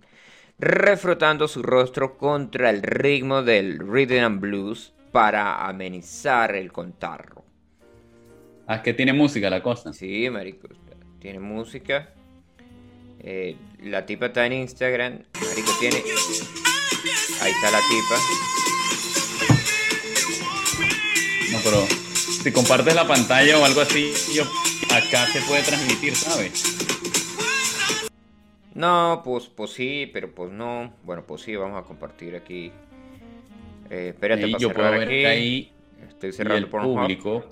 refrotando 0.60 1.48
su 1.48 1.62
rostro 1.62 2.18
contra 2.18 2.68
el 2.68 2.82
ritmo 2.82 3.42
del 3.42 3.78
rhythm 3.78 4.24
and 4.24 4.40
blues 4.40 4.92
para 5.10 5.66
amenizar 5.66 6.54
el 6.54 6.70
contarro. 6.70 7.44
Ah, 8.66 8.76
es 8.76 8.82
que 8.82 8.92
tiene 8.92 9.12
música 9.12 9.48
la 9.48 9.62
cosa. 9.62 9.92
Sí, 9.92 10.28
marico. 10.30 10.68
Tiene 11.18 11.40
música. 11.40 12.10
Eh, 13.18 13.56
la 13.82 14.04
tipa 14.04 14.26
está 14.26 14.46
en 14.46 14.52
Instagram. 14.52 15.22
Marico 15.34 15.72
tiene. 15.80 15.96
Ahí 17.40 17.52
está 17.52 17.70
la 17.70 17.80
tipa. 17.88 18.16
No, 21.52 21.58
pero 21.64 21.86
si 22.42 22.52
compartes 22.52 22.94
la 22.94 23.08
pantalla 23.08 23.58
o 23.58 23.64
algo 23.64 23.80
así, 23.80 24.12
yo, 24.34 24.44
acá 24.94 25.26
se 25.32 25.40
puede 25.40 25.62
transmitir, 25.62 26.14
¿sabes? 26.14 26.89
No, 28.82 29.22
pues, 29.24 29.48
pues 29.48 29.72
sí, 29.72 30.08
pero 30.12 30.34
pues 30.34 30.50
no. 30.52 30.98
Bueno, 31.02 31.26
pues 31.26 31.42
sí, 31.42 31.56
vamos 31.56 31.78
a 31.82 31.86
compartir 31.86 32.34
aquí. 32.36 32.72
Eh, 33.88 34.08
espérate 34.10 34.46
Y 34.46 34.50
para 34.50 34.62
yo 34.62 34.72
puedo 34.72 34.92
cerrar 34.92 34.94
ver 34.94 35.08
aquí. 35.08 35.20
que 35.20 35.26
ahí 35.26 35.76
Estoy 36.08 36.32
cerrando 36.32 36.66
el 36.66 36.68
Pornhub. 36.68 36.94
público, 36.94 37.44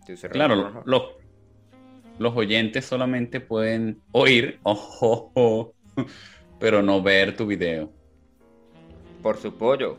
Estoy 0.00 0.16
cerrando 0.16 0.38
claro, 0.48 0.82
los, 0.84 1.02
los 2.18 2.36
oyentes 2.36 2.84
solamente 2.86 3.40
pueden 3.40 4.04
oír, 4.12 4.60
ojo, 4.64 5.30
ojo, 5.34 5.76
pero 6.58 6.82
no 6.82 7.02
ver 7.02 7.36
tu 7.36 7.46
video. 7.46 7.94
Por 9.22 9.38
su 9.38 9.56
pollo. 9.56 9.98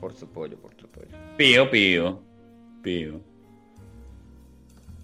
Por 0.00 0.14
su 0.14 0.32
pollo, 0.32 0.58
por 0.60 0.74
su 0.76 0.88
pollo. 0.88 1.16
Pío, 1.36 1.68
pío, 1.70 2.22
pío. 2.82 3.24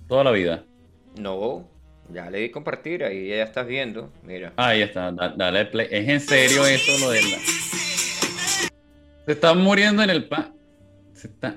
Toda 0.09 0.25
la 0.25 0.33
vida. 0.33 0.69
No, 1.17 1.69
ya 2.13 2.31
le 2.31 2.39
di 2.41 2.51
compartir, 2.51 3.05
ahí 3.05 3.29
ya 3.29 3.43
estás 3.43 3.67
viendo. 3.67 4.13
Mira. 4.23 4.53
Ahí 4.57 4.83
está, 4.83 5.11
da- 5.13 5.35
dale 5.37 5.67
play. 5.67 5.89
¿Es 5.91 6.09
en 6.09 6.21
serio 6.21 6.67
eso 6.67 6.93
lo 7.01 7.11
de 7.11 7.23
la... 7.23 7.39
Se 9.27 9.33
está 9.33 9.55
muriendo 9.55 10.03
en 10.03 10.11
el 10.11 10.27
pan. 10.29 10.55
Se 11.15 11.27
está... 11.29 11.57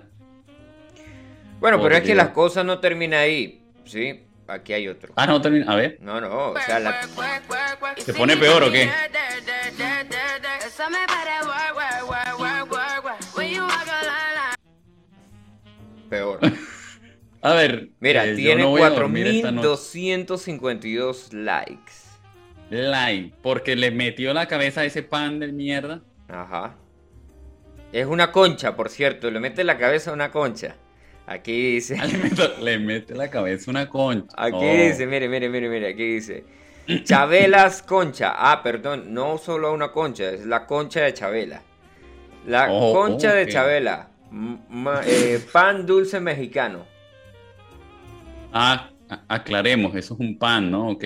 Bueno, 1.60 1.78
Por 1.78 1.88
pero 1.90 1.98
es 1.98 2.04
que 2.04 2.16
las 2.16 2.30
cosas 2.30 2.66
no 2.66 2.80
terminan 2.80 3.20
ahí. 3.20 3.62
Sí, 3.86 4.24
aquí 4.48 4.74
hay 4.74 4.88
otro. 4.88 5.14
Ah, 5.16 5.28
no, 5.28 5.42
termina. 5.42 5.72
A 5.72 5.76
ver. 5.76 5.98
No, 6.02 6.22
no, 6.22 6.52
o 6.52 6.60
sea, 6.60 6.80
la, 6.80 7.02
¿Se 7.98 8.14
pone 8.14 8.38
peor 8.38 8.64
o 8.64 8.72
qué? 8.72 8.90
peor. 16.10 16.40
A 17.42 17.54
ver. 17.54 17.90
Mira, 18.00 18.26
eh, 18.26 18.36
tiene 18.36 18.64
no 18.64 18.70
voy 18.70 18.82
a 18.82 18.90
dormir 18.90 19.28
esta 19.28 19.52
noche. 19.52 19.68
4.252 19.68 21.32
likes. 21.34 21.94
Like, 22.70 23.34
porque 23.42 23.76
le 23.76 23.92
metió 23.92 24.34
la 24.34 24.48
cabeza 24.48 24.82
a 24.82 24.86
ese 24.86 25.02
pan 25.04 25.40
de 25.40 25.52
mierda. 25.52 26.02
Ajá. 26.28 26.76
Es 27.92 28.06
una 28.06 28.32
concha, 28.32 28.76
por 28.76 28.90
cierto. 28.90 29.32
Le 29.32 29.40
mete 29.40 29.64
la 29.64 29.78
cabeza 29.78 30.12
a 30.12 30.14
una 30.14 30.32
concha. 30.32 30.76
Aquí 31.26 31.74
dice. 31.74 31.98
Ah, 32.00 32.06
Le 32.12 32.18
mete, 32.18 32.50
le 32.62 32.78
mete 32.80 33.16
la 33.16 33.30
cabeza 33.30 33.72
una 33.72 33.90
concha. 33.90 34.28
Aquí 34.38 34.56
Oh. 34.58 34.62
dice, 34.88 35.06
mire, 35.08 35.28
mire, 35.30 35.50
mire, 35.50 35.70
mire. 35.70 35.88
Aquí 35.90 36.14
dice. 36.16 36.44
Chabelas 37.04 37.82
concha. 37.84 38.34
Ah, 38.36 38.62
perdón. 38.64 39.14
No 39.14 39.38
solo 39.38 39.74
una 39.74 39.92
concha. 39.92 40.30
Es 40.30 40.46
la 40.46 40.66
concha 40.66 41.02
de 41.02 41.14
Chabela. 41.14 41.62
La 42.46 42.68
Oh, 42.72 42.94
concha 42.94 43.34
de. 43.34 43.48
Chabela. 43.48 44.10
M- 44.32 44.60
eh, 45.06 45.40
pan 45.52 45.86
dulce 45.88 46.20
mexicano. 46.20 46.86
Ah, 48.54 48.90
aclaremos, 49.28 49.96
eso 49.96 50.14
es 50.16 50.20
un 50.20 50.38
pan, 50.38 50.70
¿no? 50.72 50.90
Ok. 50.90 51.04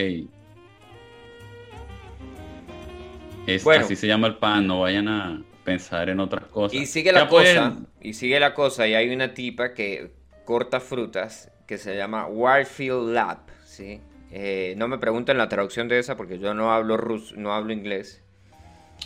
Es, 3.47 3.63
Bueno. 3.63 3.83
Así 3.85 3.95
se 3.95 4.07
llama 4.07 4.27
el 4.27 4.35
pan, 4.35 4.67
no 4.67 4.81
vayan 4.81 5.07
a 5.07 5.41
pensar 5.63 6.09
en 6.09 6.19
otras 6.19 6.45
cosas. 6.45 6.79
Y 6.79 6.85
sigue 6.85 7.11
la 7.11 7.27
pueden- 7.27 7.57
cosa, 7.57 7.77
y 8.01 8.13
sigue 8.13 8.39
la 8.39 8.53
cosa, 8.53 8.87
y 8.87 8.93
hay 8.93 9.13
una 9.13 9.33
tipa 9.33 9.73
que 9.73 10.11
corta 10.45 10.79
frutas 10.79 11.51
que 11.67 11.77
se 11.77 11.95
llama 11.95 12.25
Warfield 12.27 13.13
Lab, 13.13 13.39
¿sí? 13.65 14.01
Eh, 14.31 14.73
no 14.77 14.87
me 14.87 14.97
pregunten 14.97 15.37
la 15.37 15.47
traducción 15.47 15.87
de 15.87 15.99
esa 15.99 16.17
porque 16.17 16.39
yo 16.39 16.53
no 16.53 16.71
hablo 16.73 16.97
ruso, 16.97 17.35
no 17.37 17.53
hablo 17.53 17.71
inglés. 17.73 18.21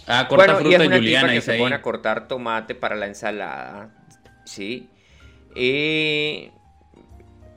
Ah, 0.07 0.27
corta 0.29 0.45
bueno, 0.53 0.53
y 0.53 0.61
fruta 0.63 0.77
es 0.83 0.87
una 0.87 0.95
Juliana, 0.97 1.27
tipa 1.27 1.33
que 1.33 1.41
se 1.41 1.51
ahí. 1.53 1.59
pone 1.59 1.75
a 1.75 1.81
cortar 1.81 2.27
tomate 2.27 2.75
para 2.75 2.95
la 2.95 3.07
ensalada, 3.07 3.89
¿sí? 4.45 4.87
Y 5.55 6.49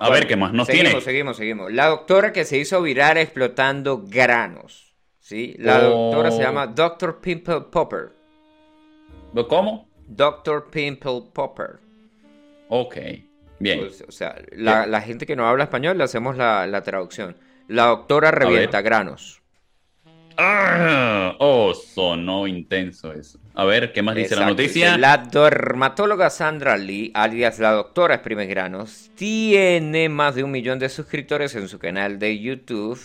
A 0.01 0.09
Bueno, 0.09 0.15
ver, 0.15 0.27
¿qué 0.27 0.35
más 0.37 0.53
nos 0.53 0.67
seguimos, 0.67 0.91
tiene? 0.91 1.05
Seguimos, 1.05 1.37
seguimos. 1.37 1.73
La 1.73 1.87
doctora 1.87 2.33
que 2.33 2.45
se 2.45 2.59
hizo 2.59 2.83
viral 2.83 3.19
explotando 3.19 4.03
granos. 4.05 4.97
¿sí? 5.21 5.55
La 5.59 5.79
Oh. 5.79 5.83
doctora 6.11 6.33
se 6.33 6.43
llama 6.43 6.67
Dr. 6.67 7.21
Pimple 7.21 7.61
Popper. 7.71 8.11
¿Cómo? 9.49 9.89
Dr. 10.09 10.69
Pimple 10.71 11.23
Popper. 11.33 11.79
Ok, 12.69 12.97
bien. 13.59 13.81
Pues, 13.81 14.05
o 14.07 14.13
sea, 14.13 14.37
la, 14.53 14.87
la 14.87 15.01
gente 15.01 15.27
que 15.27 15.37
no 15.37 15.47
habla 15.47 15.65
español 15.65 15.99
le 15.99 16.05
hacemos 16.05 16.37
la, 16.37 16.67
la 16.67 16.83
traducción. 16.83 17.37
La 17.69 17.87
doctora 17.87 18.31
revienta 18.31 18.83
granos. 18.83 19.43
Ah, 20.37 21.37
oh, 21.39 21.75
sonó 21.75 22.47
intenso 22.47 23.13
eso. 23.13 23.39
A 23.55 23.65
ver, 23.65 23.93
¿qué 23.93 24.01
más 24.01 24.15
dice 24.15 24.35
la 24.35 24.47
noticia? 24.47 24.97
La 24.97 25.19
dermatóloga 25.19 26.31
Sandra 26.31 26.79
Lee, 26.79 27.11
alias 27.15 27.59
la 27.59 27.73
doctora 27.73 28.15
Exprime 28.15 28.47
Granos, 28.47 29.11
tiene 29.15 30.09
más 30.09 30.35
de 30.35 30.43
un 30.43 30.51
millón 30.51 30.79
de 30.79 30.89
suscriptores 30.89 31.55
en 31.55 31.69
su 31.69 31.79
canal 31.79 32.19
de 32.19 32.39
YouTube 32.39 32.99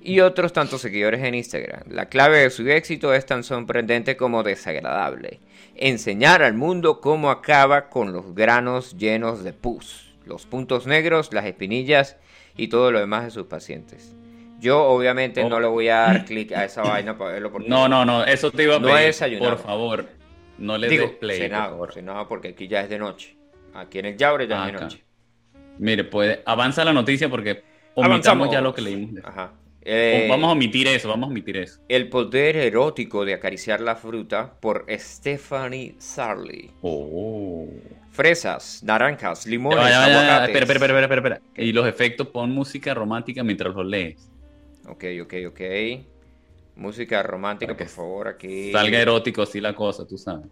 y 0.00 0.20
otros 0.20 0.54
tantos 0.54 0.80
seguidores 0.80 1.22
en 1.22 1.34
Instagram. 1.34 1.82
La 1.90 2.06
clave 2.06 2.38
de 2.38 2.50
su 2.50 2.66
éxito 2.66 3.12
es 3.12 3.26
tan 3.26 3.44
sorprendente 3.44 4.16
como 4.16 4.42
desagradable. 4.42 5.40
Enseñar 5.82 6.42
al 6.42 6.52
mundo 6.54 7.00
cómo 7.00 7.30
acaba 7.30 7.88
con 7.88 8.12
los 8.12 8.34
granos 8.34 8.98
llenos 8.98 9.42
de 9.42 9.54
pus, 9.54 10.12
los 10.26 10.44
puntos 10.44 10.86
negros, 10.86 11.32
las 11.32 11.46
espinillas 11.46 12.18
y 12.54 12.68
todo 12.68 12.92
lo 12.92 13.00
demás 13.00 13.24
de 13.24 13.30
sus 13.30 13.46
pacientes. 13.46 14.14
Yo 14.58 14.84
obviamente 14.84 15.42
Oh. 15.42 15.48
no 15.48 15.58
le 15.58 15.66
voy 15.68 15.88
a 15.88 16.00
dar 16.00 16.24
clic 16.26 16.52
a 16.52 16.66
esa 16.66 16.82
vaina 16.82 17.16
para 17.16 17.32
verlo 17.32 17.50
porque 17.50 17.66
No, 17.70 17.88
no, 17.88 18.04
no, 18.04 18.24
eso 18.24 18.50
te 18.50 18.64
iba 18.64 18.76
a 18.76 18.78
No 18.78 18.88
pedir. 18.88 19.38
Por 19.38 19.56
favor, 19.58 20.06
no 20.58 20.76
le 20.76 20.86
des 20.90 21.10
play. 21.12 21.50
por 21.78 21.94
cenado 21.94 22.28
porque 22.28 22.48
aquí 22.48 22.68
ya 22.68 22.82
es 22.82 22.90
de 22.90 22.98
noche. 22.98 23.34
Aquí 23.72 24.00
en 24.00 24.04
el 24.06 24.16
Yaure 24.18 24.46
ya 24.46 24.66
es 24.66 24.74
de 24.74 24.80
noche. 24.80 25.04
Mire, 25.78 26.04
puede, 26.04 26.42
avanza 26.44 26.84
la 26.84 26.92
noticia 26.92 27.30
porque 27.30 27.62
omitamos 27.94 28.04
Avanzamos. 28.26 28.50
ya 28.52 28.60
lo 28.60 28.74
que 28.74 28.82
leímos. 28.82 29.24
Ajá. 29.24 29.52
Eh, 29.82 30.26
vamos 30.28 30.48
a 30.48 30.52
omitir 30.52 30.86
eso, 30.86 31.08
vamos 31.08 31.28
a 31.28 31.30
omitir 31.30 31.56
eso. 31.56 31.80
El 31.88 32.08
poder 32.08 32.56
erótico 32.56 33.24
de 33.24 33.34
acariciar 33.34 33.80
la 33.80 33.96
fruta 33.96 34.52
por 34.60 34.84
Stephanie 34.90 35.94
Sarley. 35.98 36.70
Oh. 36.82 37.66
Fresas, 38.10 38.82
naranjas, 38.84 39.46
limones, 39.46 39.88
ya 39.88 40.04
aguacates. 40.04 40.48
Espera, 40.48 40.64
espera, 40.64 40.86
espera, 40.86 41.00
espera, 41.02 41.38
espera. 41.38 41.40
Y 41.56 41.72
los 41.72 41.86
efectos, 41.86 42.28
pon 42.28 42.50
música 42.50 42.92
romántica 42.92 43.42
mientras 43.42 43.74
los 43.74 43.86
lees. 43.86 44.28
Ok, 44.86 45.04
ok, 45.22 45.34
ok. 45.48 45.60
Música 46.76 47.22
romántica, 47.22 47.76
por 47.76 47.88
favor, 47.88 48.28
aquí. 48.28 48.72
Salga 48.72 49.00
erótico 49.00 49.42
así 49.42 49.60
la 49.60 49.74
cosa, 49.74 50.06
tú 50.06 50.18
sabes. 50.18 50.46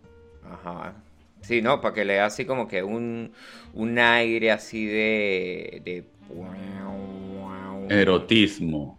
Ajá. 0.45 0.95
Sí, 1.41 1.63
no, 1.63 1.81
para 1.81 1.95
que 1.95 2.05
le 2.05 2.21
así 2.21 2.45
como 2.45 2.67
que 2.67 2.83
un, 2.83 3.33
un 3.75 3.99
aire 3.99 4.51
así 4.51 4.87
de, 4.87 5.83
de... 5.85 6.05
Erotismo. 7.89 8.98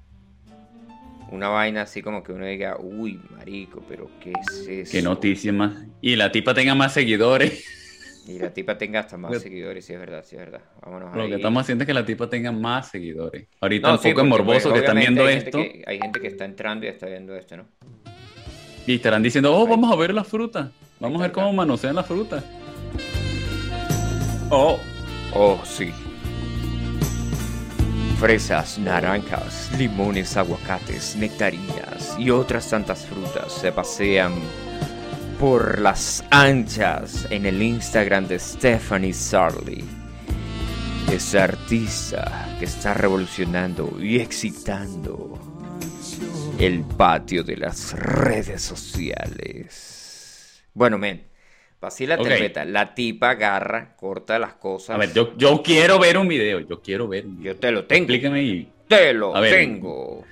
Una 1.32 1.50
vaina 1.50 1.84
así 1.84 2.02
como 2.02 2.24
que 2.24 2.32
uno 2.32 2.46
diga, 2.46 2.78
uy, 2.80 3.20
marico, 3.38 3.84
pero 3.88 4.10
¿qué 4.20 4.32
es 4.42 4.68
eso? 4.68 4.92
Qué 4.92 5.02
noticia 5.02 5.54
más. 5.54 5.74
Y 6.02 6.16
la 6.16 6.32
tipa 6.32 6.54
tenga 6.54 6.74
más 6.76 6.94
seguidores. 6.94 7.64
Y 8.28 8.38
la 8.40 8.54
tipa 8.54 8.78
tenga 8.78 9.00
hasta 9.00 9.18
más 9.18 9.32
Lo- 9.32 9.40
seguidores, 9.40 9.86
sí 9.86 9.94
es 9.94 10.00
verdad, 10.00 10.24
sí 10.28 10.36
es 10.36 10.40
verdad. 10.42 10.62
Vámonos 10.82 11.16
Lo 11.16 11.24
ahí. 11.24 11.30
que 11.30 11.36
estamos 11.36 11.62
haciendo 11.62 11.84
es 11.84 11.88
que 11.88 11.94
la 11.94 12.06
tipa 12.06 12.30
tenga 12.30 12.52
más 12.52 12.90
seguidores. 12.90 13.48
Ahorita 13.62 13.88
No, 13.88 13.94
un 13.96 14.00
sí, 14.00 14.10
poco 14.10 14.16
porque, 14.22 14.30
morboso 14.30 14.70
pues, 14.70 14.74
que 14.74 14.80
están 14.80 14.98
viendo 15.00 15.26
hay 15.26 15.36
esto. 15.38 15.58
que- 15.58 15.84
hay 15.86 16.00
gente 16.00 16.20
que 16.20 16.28
está 16.28 16.46
entrando 16.46 16.86
y 16.86 16.90
está 16.90 17.08
viendo 17.08 17.36
esto, 17.36 17.58
¿no? 17.58 17.66
Y 18.88 18.96
estarán 18.96 19.22
diciendo, 19.24 19.56
oh, 19.56 19.68
vamos 19.68 19.92
a 19.92 19.96
ver 19.96 20.14
la 20.14 20.24
fruta. 20.24 20.72
Vamos 21.00 21.20
a 21.22 21.24
ver 21.26 21.32
cómo 21.32 21.54
manosean 21.54 21.96
la 21.96 22.04
fruta. 22.04 22.44
Oh, 24.50 24.80
Oh, 25.34 25.62
sí. 25.64 25.92
Fresas, 28.20 28.78
naranjas, 28.78 29.72
limones, 29.78 30.36
aguacates, 30.36 31.16
nectarinas 31.16 32.18
y 32.20 32.30
otras 32.30 32.70
tantas 32.70 33.06
frutas 33.06 33.50
se 33.50 33.72
pasean 33.72 34.34
por 35.40 35.80
las 35.80 36.26
anchas 36.30 37.26
en 37.30 37.46
el 37.46 37.62
Instagram 37.62 38.28
de 38.28 38.38
Stephanie 38.38 39.14
Sarley. 39.14 39.86
Esa 41.10 41.46
artista 41.46 42.58
que 42.60 42.66
está 42.66 42.94
revolucionando 42.94 43.96
y 44.02 44.20
excitando 44.20 45.40
el 46.60 46.84
patio 46.84 47.42
de 47.42 47.56
las 47.56 47.94
redes 47.94 48.62
sociales. 48.62 50.62
Bueno, 50.74 50.98
men, 50.98 51.29
así 51.88 52.06
la 52.08 52.16
Ok. 52.16 52.28
tempeta. 52.28 52.66
La 52.66 52.94
tipa 52.94 53.32
agarra, 53.32 53.96
corta 53.96 54.38
las 54.40 54.54
cosas. 54.56 54.96
a 54.96 54.98
ver, 55.00 55.14
yo, 55.14 55.36
yo 55.38 55.62
quiero 55.64 56.00
ver 56.00 56.18
un 56.18 56.28
video. 56.28 56.60
Yo 56.60 56.82
quiero 56.82 57.08
ver. 57.08 57.26
un 57.26 57.38
video. 57.38 57.54
Yo 57.54 57.60
te 57.60 57.72
lo 57.72 57.86
tengo. 57.86 58.04
Explícame 58.04 58.44
y, 58.44 58.72
Te 58.88 59.14
lo 59.14 59.36
A 59.36 59.40
ver. 59.40 59.54
tengo. 59.54 60.26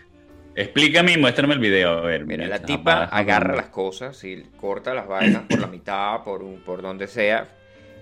explícame 0.56 1.14
y 1.14 1.18
muéstrame 1.18 1.54
el 1.54 1.60
video. 1.60 1.90
A 2.00 2.02
ver, 2.02 2.26
Mira, 2.26 2.44
la 2.48 2.58
mientras 2.58 2.66
tipa 2.66 3.04
agarra 3.06 3.56
las 3.56 3.68
cosas 3.70 4.24
y 4.24 4.44
corta 4.60 4.94
las 4.94 5.08
vainas 5.08 5.44
por 5.48 5.60
la 5.60 5.68
mitad, 5.68 6.24
por, 6.24 6.42
un, 6.44 6.62
por 6.62 6.82
donde 6.82 7.08
sea. 7.08 7.48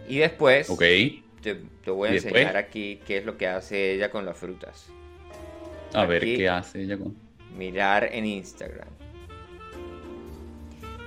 Y 0.07 0.17
después 0.17 0.69
Ok. 0.69 0.79
te, 1.41 1.55
te 1.83 1.91
voy 1.91 2.09
a 2.09 2.11
enseñar 2.13 2.57
aquí 2.57 2.99
qué 3.05 3.17
es 3.17 3.25
lo 3.25 3.37
que 3.37 3.47
hace 3.47 3.93
ella 3.93 4.09
con 4.09 4.25
las 4.25 4.37
frutas. 4.37 4.87
A 5.93 6.05
ver 6.05 6.21
qué 6.23 6.47
hace 6.49 6.81
ella 6.83 6.97
con. 6.97 7.15
Mirar 7.57 8.09
en 8.11 8.25
Instagram. 8.25 8.87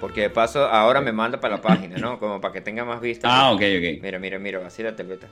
Porque 0.00 0.22
de 0.22 0.30
paso 0.30 0.66
ahora 0.66 1.00
me 1.00 1.12
manda 1.12 1.40
para 1.40 1.56
la 1.56 1.62
página, 1.62 1.96
¿no? 1.98 2.18
Como 2.20 2.40
para 2.40 2.54
que 2.54 2.60
tenga 2.60 2.84
más 2.84 3.00
vistas. 3.00 3.30
Ah, 3.32 3.50
ok, 3.52 3.60
ok. 3.60 4.02
Mira, 4.02 4.18
mira, 4.18 4.38
mira, 4.38 4.64
así 4.66 4.82
la 4.82 4.94
teleta. 4.94 5.26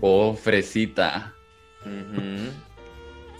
Oh, 0.00 0.34
fresita. 0.34 1.34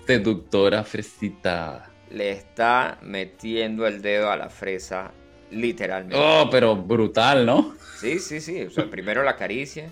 Seductora 0.06 0.82
fresita. 0.84 1.90
Le 2.10 2.30
está 2.30 2.98
metiendo 3.02 3.86
el 3.86 4.02
dedo 4.02 4.30
a 4.30 4.36
la 4.36 4.48
fresa, 4.48 5.12
literalmente. 5.50 6.16
Oh, 6.18 6.48
pero 6.50 6.74
brutal, 6.74 7.46
¿no? 7.46 7.74
Sí, 7.98 8.18
sí, 8.18 8.40
sí. 8.40 8.62
O 8.62 8.70
sea, 8.70 8.86
primero 8.90 9.22
la 9.22 9.32
acaricia 9.32 9.90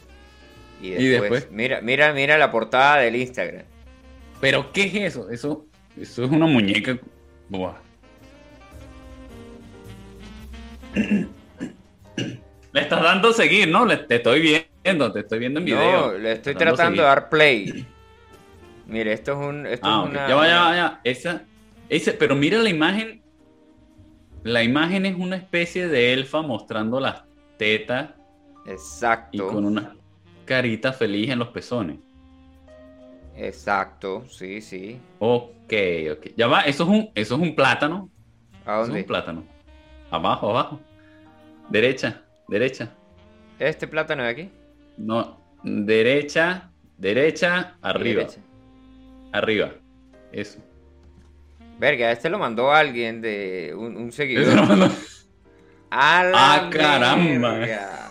y 0.82 0.88
Y 0.88 1.08
después, 1.08 1.30
después. 1.30 1.52
Mira, 1.52 1.80
mira, 1.80 2.12
mira 2.12 2.38
la 2.38 2.50
portada 2.50 2.98
del 2.98 3.16
Instagram. 3.16 3.64
Pero, 4.40 4.72
¿qué 4.72 4.84
es 4.84 4.94
eso? 4.94 5.30
Eso, 5.30 5.66
eso 6.00 6.24
es 6.24 6.30
una 6.30 6.46
muñeca. 6.46 6.98
Buah. 7.48 7.74
Le 12.72 12.80
estás 12.82 13.02
dando 13.02 13.32
seguir, 13.32 13.68
¿no? 13.68 13.84
Le- 13.86 13.96
te 13.96 14.16
estoy 14.16 14.60
viendo, 14.84 15.10
te 15.12 15.20
estoy 15.20 15.38
viendo 15.38 15.60
en 15.60 15.66
video. 15.66 16.08
No, 16.12 16.18
le 16.18 16.32
estoy 16.32 16.54
Tratando 16.54 16.84
seguir. 16.84 16.98
de 16.98 17.02
dar 17.02 17.28
play. 17.30 17.86
Mire, 18.86 19.12
esto 19.12 19.32
es 19.32 19.38
un. 19.38 19.66
Esto 19.66 19.86
Ah, 19.88 20.00
es 20.02 20.04
ok. 20.04 20.10
una, 20.10 20.28
Ya 20.28 20.34
va, 20.36 20.46
ya 20.46 20.60
va, 20.62 20.76
ya. 20.76 21.00
Esa, 21.04 21.42
esa, 21.88 22.12
pero 22.18 22.34
mira 22.34 22.58
la 22.58 22.68
imagen. 22.68 23.22
La 24.44 24.62
imagen 24.62 25.04
es 25.06 25.16
una 25.16 25.36
especie 25.36 25.88
de 25.88 26.12
elfa 26.12 26.42
mostrando 26.42 27.00
las 27.00 27.22
tetas 27.56 28.10
y 28.66 28.70
Exacto. 28.70 29.48
con 29.48 29.64
una 29.64 29.96
carita 30.44 30.92
feliz 30.92 31.30
en 31.30 31.38
los 31.40 31.48
pezones. 31.48 31.98
Exacto, 33.40 34.24
sí, 34.28 34.60
sí. 34.60 34.98
Ok, 35.20 35.72
ok. 36.12 36.26
Ya 36.36 36.46
va, 36.48 36.62
eso 36.62 36.82
es 36.84 36.88
un, 36.88 37.10
eso 37.14 37.34
es 37.36 37.40
un 37.40 37.54
plátano. 37.54 38.10
¿A 38.66 38.72
Eso 38.74 38.82
es 38.82 38.86
dónde? 38.88 39.00
un 39.02 39.06
plátano. 39.06 39.44
Abajo, 40.10 40.50
abajo. 40.50 40.80
Derecha, 41.70 42.22
derecha. 42.48 42.90
¿Este 43.58 43.86
plátano 43.86 44.22
de 44.24 44.28
aquí? 44.28 44.50
No, 44.96 45.38
derecha, 45.62 46.70
derecha, 46.96 47.76
arriba, 47.82 48.22
Derecha. 48.22 48.40
arriba. 49.32 49.70
Eso. 50.32 50.58
Verga, 51.78 52.10
este 52.10 52.28
lo 52.30 52.38
mandó 52.38 52.72
alguien 52.72 53.20
de 53.20 53.72
un, 53.76 53.96
un 53.96 54.08
Eso 54.08 54.16
seguidor. 54.16 54.54
¡A 55.90 56.24
la 56.24 56.54
Ah, 56.54 56.70
caramba. 56.70 57.52
verga! 57.58 58.10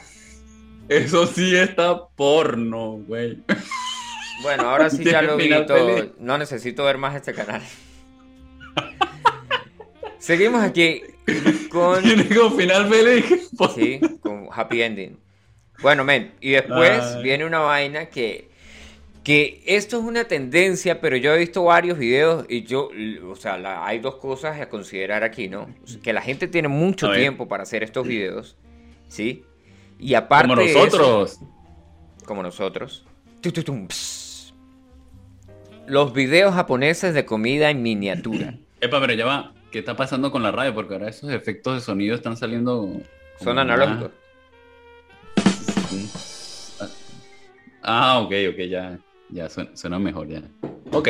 eso 0.88 1.28
sí 1.28 1.56
está 1.56 2.08
porno, 2.16 3.00
güey. 3.08 3.38
Bueno, 4.42 4.70
ahora 4.70 4.90
sí 4.90 5.04
ya 5.04 5.22
lo 5.22 5.38
feliz. 5.38 6.12
No 6.20 6.38
necesito 6.38 6.84
ver 6.84 6.98
más 6.98 7.16
este 7.16 7.34
canal. 7.34 7.62
Seguimos 10.20 10.62
aquí 10.64 11.02
con, 11.70 12.02
Tiene 12.04 12.28
como 12.36 12.52
final 12.58 12.90
feliz. 12.90 13.50
sí, 13.76 14.00
con 14.22 14.48
Happy 14.52 14.82
Ending. 14.82 15.18
Bueno, 15.82 16.04
men, 16.04 16.34
y 16.42 16.52
después 16.52 17.02
Ay. 17.16 17.24
viene 17.24 17.46
una 17.46 17.60
vaina 17.60 18.08
que, 18.08 18.50
que 19.24 19.62
esto 19.68 20.00
es 20.00 20.04
una 20.04 20.24
tendencia, 20.26 21.00
pero 21.02 21.16
yo 21.18 21.34
he 21.34 21.38
visto 21.38 21.64
varios 21.64 22.00
videos 22.00 22.46
y 22.50 22.64
yo, 22.64 22.90
o 23.30 23.36
sea, 23.36 23.58
la- 23.60 23.86
hay 23.86 24.00
dos 24.00 24.16
cosas 24.16 24.60
a 24.60 24.70
considerar 24.70 25.24
aquí, 25.24 25.48
¿no? 25.50 25.68
Que 26.02 26.14
la 26.14 26.22
gente 26.22 26.48
tiene 26.48 26.68
mucho 26.68 27.12
tiempo 27.14 27.48
para 27.48 27.62
hacer 27.64 27.84
estos 27.84 28.08
videos, 28.08 28.58
¿sí? 29.08 29.46
Y 30.00 30.16
aparte 30.16 30.48
Como 30.50 30.62
de 30.62 30.70
eso- 30.72 30.80
nosotros. 30.86 31.40
como 32.26 32.42
nosotros. 32.42 33.06
Tu, 33.42 33.52
tu, 33.52 33.64
tum, 33.64 33.88
ps. 33.88 34.27
Los 35.88 36.14
videos 36.14 36.54
japoneses 36.54 37.14
de 37.14 37.26
comida 37.26 37.70
en 37.70 37.82
miniatura. 37.82 38.56
Epa, 38.82 39.00
pero 39.00 39.14
ya 39.14 39.26
va. 39.26 39.54
¿Qué 39.72 39.80
está 39.80 39.96
pasando 39.96 40.32
con 40.32 40.44
la 40.44 40.52
radio? 40.52 40.74
Porque 40.74 40.94
ahora 40.94 41.10
esos 41.10 41.32
efectos 41.32 41.76
de 41.76 41.82
sonido 41.82 42.16
están 42.16 42.38
saliendo. 42.38 42.90
Son 43.42 43.58
analógicos. 43.58 44.12
Ah, 47.82 48.20
ok, 48.20 48.34
ok, 48.50 48.58
ya. 48.70 49.00
Ya 49.30 49.50
suena, 49.50 49.76
suena 49.76 50.00
mejor, 50.00 50.28
ya. 50.28 50.42
Ok. 50.92 51.10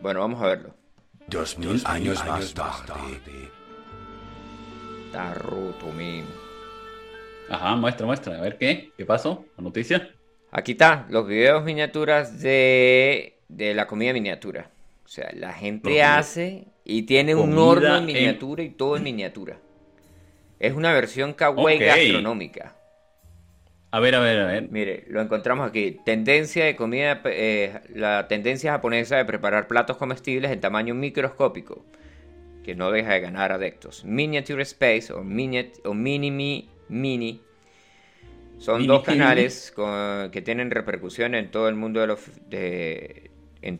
Bueno, 0.00 0.20
vamos 0.20 0.42
a 0.42 0.46
verlo. 0.46 0.74
Dos 1.28 1.58
mil 1.58 1.80
años 1.84 2.24
más 2.26 2.54
tarde. 2.54 3.50
Está 5.06 5.34
roto, 5.34 5.92
men. 5.96 6.24
Ajá, 7.48 7.76
muestra, 7.76 8.06
muestra. 8.06 8.38
A 8.38 8.40
ver 8.40 8.58
qué. 8.58 8.92
¿Qué 8.96 9.04
pasó? 9.04 9.44
¿La 9.56 9.62
noticia? 9.64 10.10
Aquí 10.50 10.72
está, 10.72 11.06
los 11.10 11.26
videos 11.26 11.62
miniaturas 11.62 12.40
de, 12.40 13.37
de 13.48 13.74
la 13.74 13.86
comida 13.86 14.12
miniatura. 14.12 14.70
O 15.04 15.08
sea, 15.08 15.30
la 15.34 15.52
gente 15.54 16.02
hace 16.02 16.66
y 16.84 17.02
tiene 17.02 17.34
un 17.34 17.56
horno 17.56 17.88
en 17.96 18.00
en- 18.00 18.06
miniatura 18.06 18.62
y 18.62 18.70
todo 18.70 18.96
en 18.96 19.02
miniatura. 19.04 19.58
Es 20.60 20.74
una 20.74 20.92
versión 20.92 21.32
kawaii 21.32 21.76
Ok. 21.78 21.82
gastronómica. 21.84 22.74
A 23.90 24.00
ver, 24.00 24.14
a 24.16 24.20
ver, 24.20 24.38
a 24.40 24.46
ver. 24.46 24.68
Mire, 24.70 25.04
lo 25.08 25.22
encontramos 25.22 25.66
aquí. 25.66 25.98
Tendencia 26.04 26.64
de 26.66 26.76
comida, 26.76 27.22
eh, 27.24 27.80
la 27.94 28.28
tendencia 28.28 28.72
japonesa 28.72 29.16
de 29.16 29.24
preparar 29.24 29.66
platos 29.66 29.96
comestibles 29.96 30.50
en 30.50 30.60
tamaño 30.60 30.94
microscópico, 30.94 31.86
que 32.64 32.74
no 32.74 32.90
deja 32.90 33.14
de 33.14 33.20
ganar 33.20 33.50
adeptos. 33.50 34.04
Miniature 34.04 34.62
Space 34.62 35.10
o, 35.12 35.22
Miniat- 35.24 35.80
o 35.84 35.94
Mini 35.94 36.30
Mi 36.30 36.68
Mini 36.90 37.40
son 38.58 38.76
Mini 38.82 38.88
dos 38.88 39.06
Mini. 39.06 39.18
canales 39.18 39.72
con- 39.74 40.30
que 40.32 40.42
tienen 40.42 40.70
repercusión 40.70 41.34
en 41.34 41.50
todo 41.50 41.68
el 41.70 41.74
mundo 41.76 42.00
de 42.00 42.06
los 42.08 42.20
de 42.50 43.30
en 43.62 43.78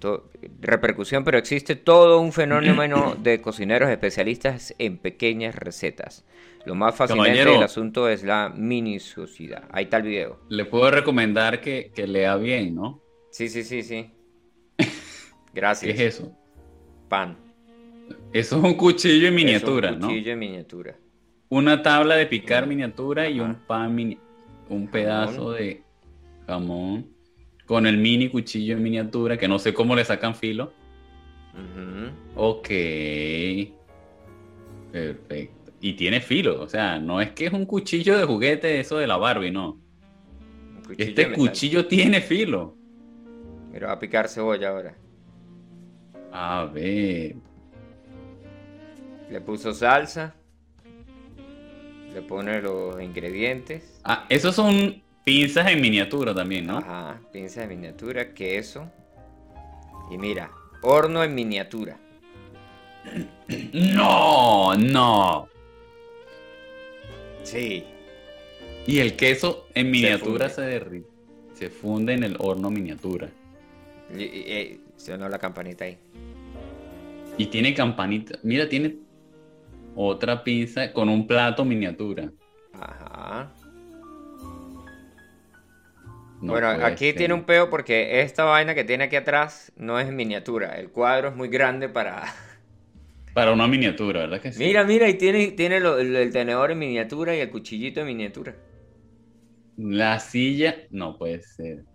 repercusión, 0.61 1.24
pero 1.24 1.39
existe 1.39 1.76
todo 1.76 2.20
un 2.20 2.33
fenómeno 2.33 3.14
de 3.22 3.41
cocineros 3.41 3.91
especialistas 3.91 4.74
en 4.79 4.99
pequeñas 4.99 5.55
recetas. 5.55 6.24
Lo 6.64 6.74
más 6.74 6.95
fascinante 6.97 7.45
del 7.45 7.62
asunto 7.62 8.09
es 8.09 8.24
la 8.24 8.51
minuciosidad. 8.55 9.64
Ahí 9.70 9.85
está 9.85 9.99
el 9.99 10.03
video. 10.03 10.41
Le 10.49 10.64
puedo 10.64 10.91
recomendar 10.91 11.61
que, 11.61 11.93
que 11.95 12.07
lea 12.07 12.37
bien, 12.37 12.74
¿no? 12.74 13.01
Sí, 13.31 13.49
sí, 13.49 13.62
sí, 13.62 13.83
sí. 13.83 14.11
¿Qué 14.76 14.87
Gracias. 15.55 15.95
es 15.95 16.01
eso? 16.01 16.33
Pan. 17.09 17.39
Eso 18.33 18.59
es 18.59 18.64
un 18.64 18.74
cuchillo 18.74 19.29
en 19.29 19.35
Es 19.35 19.45
miniatura, 19.45 19.93
un 19.93 20.01
¿no? 20.01 20.07
cuchillo 20.09 20.33
en 20.33 20.39
miniatura. 20.39 20.97
Una 21.49 21.83
tabla 21.83 22.16
de 22.16 22.26
picar 22.26 22.66
miniatura 22.66 23.29
y 23.29 23.41
un 23.41 23.55
pan 23.55 23.95
mini, 23.95 24.18
un 24.68 24.89
pedazo 24.89 25.33
Jamón. 25.33 25.57
de 25.57 25.83
jamón 26.47 27.17
con 27.68 27.86
el 27.86 27.98
mini 27.98 28.30
cuchillo 28.30 28.74
en 28.74 28.82
miniatura 28.82 29.36
que 29.36 29.46
no 29.46 29.58
sé 29.58 29.74
cómo 29.74 29.94
le 29.94 30.02
sacan 30.02 30.34
filo. 30.34 30.72
Ujú. 31.54 32.10
Ok. 32.34 32.68
Perfecto. 34.90 35.72
Y 35.80 35.92
tiene 35.92 36.20
filo, 36.22 36.62
o 36.62 36.68
sea, 36.68 36.98
no 36.98 37.20
es 37.20 37.30
que 37.32 37.46
es 37.46 37.52
un 37.52 37.66
cuchillo 37.66 38.16
de 38.16 38.24
juguete 38.24 38.80
eso 38.80 38.96
de 38.96 39.06
la 39.06 39.18
Barbie, 39.18 39.50
no. 39.50 39.78
Cuchillo 40.86 41.04
Este 41.04 41.32
cuchillo 41.32 41.86
tiene 41.86 42.22
filo. 42.22 42.74
Mira, 43.70 43.88
va 43.88 43.92
a 43.92 43.98
picar 43.98 44.28
cebolla 44.28 44.70
ahora. 44.70 44.96
A 46.32 46.64
ver. 46.72 47.36
Le 49.30 49.40
puso 49.42 49.74
salsa. 49.74 50.34
Le 52.14 52.22
pone 52.22 52.62
los 52.62 53.00
ingredientes. 53.02 54.00
Ah, 54.04 54.24
esos 54.30 54.54
son 54.54 55.02
pinzas 55.29 55.66
en 55.70 55.81
miniatura 55.81 56.35
también, 56.35 56.66
¿no? 56.66 56.79
Ajá. 56.79 57.20
Pinza 57.33 57.61
de 57.61 57.66
miniatura, 57.68 58.33
queso. 58.33 58.91
Y 60.11 60.16
mira, 60.16 60.51
horno 60.83 61.22
en 61.22 61.35
miniatura. 61.35 61.99
No, 63.72 64.74
no. 64.76 65.49
Sí. 67.43 67.85
Y 68.87 68.99
el 69.01 69.16
queso 69.16 69.66
en 69.74 69.91
miniatura 69.91 70.49
funde. 70.49 70.55
se 70.55 70.61
derrite. 70.62 71.09
Se 71.55 71.68
funde 71.70 72.14
en 72.14 72.22
el 72.24 72.37
horno 72.39 72.70
miniatura. 72.70 73.29
Y, 74.16 74.22
y- 74.22 74.53
y- 74.53 74.81
sonó 74.97 75.29
la 75.29 75.39
campanita 75.39 75.85
ahí. 75.85 75.99
Y 77.37 77.47
tiene 77.47 77.74
campanita. 77.74 78.39
Mira, 78.43 78.68
tiene 78.68 78.97
otra 79.95 80.43
pinza 80.43 80.93
con 80.93 81.09
un 81.09 81.26
plato 81.26 81.64
miniatura. 81.64 82.31
No 86.41 86.55
bueno, 86.55 86.68
aquí 86.68 87.12
ser. 87.12 87.16
tiene 87.16 87.34
un 87.34 87.45
peo 87.45 87.68
porque 87.70 88.20
esta 88.22 88.45
vaina 88.45 88.74
que 88.74 88.84
tiene 88.84 89.05
aquí 89.05 89.16
atrás 89.16 89.72
no 89.76 89.99
es 90.01 90.09
en 90.09 90.16
miniatura. 90.16 90.78
El 90.78 90.91
cuadro 90.91 91.28
es 91.28 91.36
muy 91.36 91.49
grande 91.49 91.89
para. 91.89 92.24
Para 93.32 93.53
una 93.53 93.66
miniatura, 93.66 94.20
¿verdad 94.20 94.41
que 94.43 94.53
sí? 94.53 94.59
Mira, 94.59 94.84
mira, 94.84 95.09
y 95.09 95.14
tiene, 95.14 95.53
tiene 95.53 95.80
lo- 95.80 95.99
el, 95.99 96.14
el 96.14 96.30
tenedor 96.32 96.70
en 96.70 96.78
miniatura 96.80 97.34
y 97.34 97.41
el 97.41 97.51
cuchillito 97.51 98.01
en 98.01 98.07
miniatura. 98.09 98.55
La 99.78 100.20
silla. 100.20 100.76
No 100.91 101.16
puede 101.16 101.41
ser. 101.43 101.86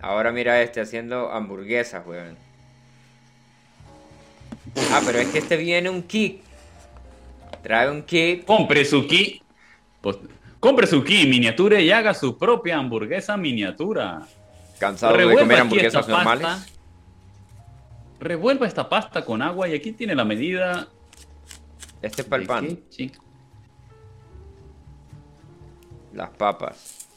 Ahora 0.00 0.30
mira 0.30 0.62
este 0.62 0.80
haciendo 0.80 1.32
hamburguesas, 1.32 2.06
weón. 2.06 2.36
Ah, 4.92 5.02
pero 5.04 5.18
es 5.18 5.28
que 5.28 5.38
este 5.38 5.56
viene 5.56 5.90
un 5.90 6.02
kit. 6.02 6.40
Trae 7.62 7.90
un 7.90 8.02
kit. 8.02 8.44
Compre 8.46 8.84
su 8.84 9.06
kit. 9.06 9.42
Pues, 10.00 10.18
compre 10.64 10.86
su 10.86 11.04
kit 11.04 11.28
miniatura 11.28 11.78
y 11.78 11.90
haga 11.90 12.14
su 12.14 12.38
propia 12.38 12.78
hamburguesa 12.78 13.36
miniatura. 13.36 14.22
Cansado 14.78 15.14
de 15.14 15.36
comer 15.36 15.60
hamburguesas 15.60 16.08
normales. 16.08 16.46
pasta. 16.46 16.72
Revuelva 18.18 18.66
esta 18.66 18.88
pasta 18.88 19.22
con 19.26 19.42
agua 19.42 19.68
y 19.68 19.74
aquí 19.74 19.92
tiene 19.92 20.14
la 20.14 20.24
medida. 20.24 20.88
Este 22.00 22.22
es 22.22 22.28
para 22.28 22.40
el 22.40 22.48
de 22.48 22.54
pan. 22.54 22.78
chica? 22.88 23.18
Las 26.14 26.30
papas. 26.30 27.08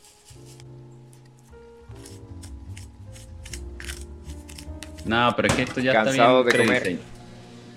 No, 5.05 5.33
pero 5.37 5.47
es 5.47 5.53
que 5.53 5.61
esto 5.61 5.79
ya 5.79 5.93
Cansado 5.93 6.41
está 6.41 6.51
de 6.51 6.57
bien 6.57 6.67
comer. 6.67 6.81
prediseñado. 6.81 7.17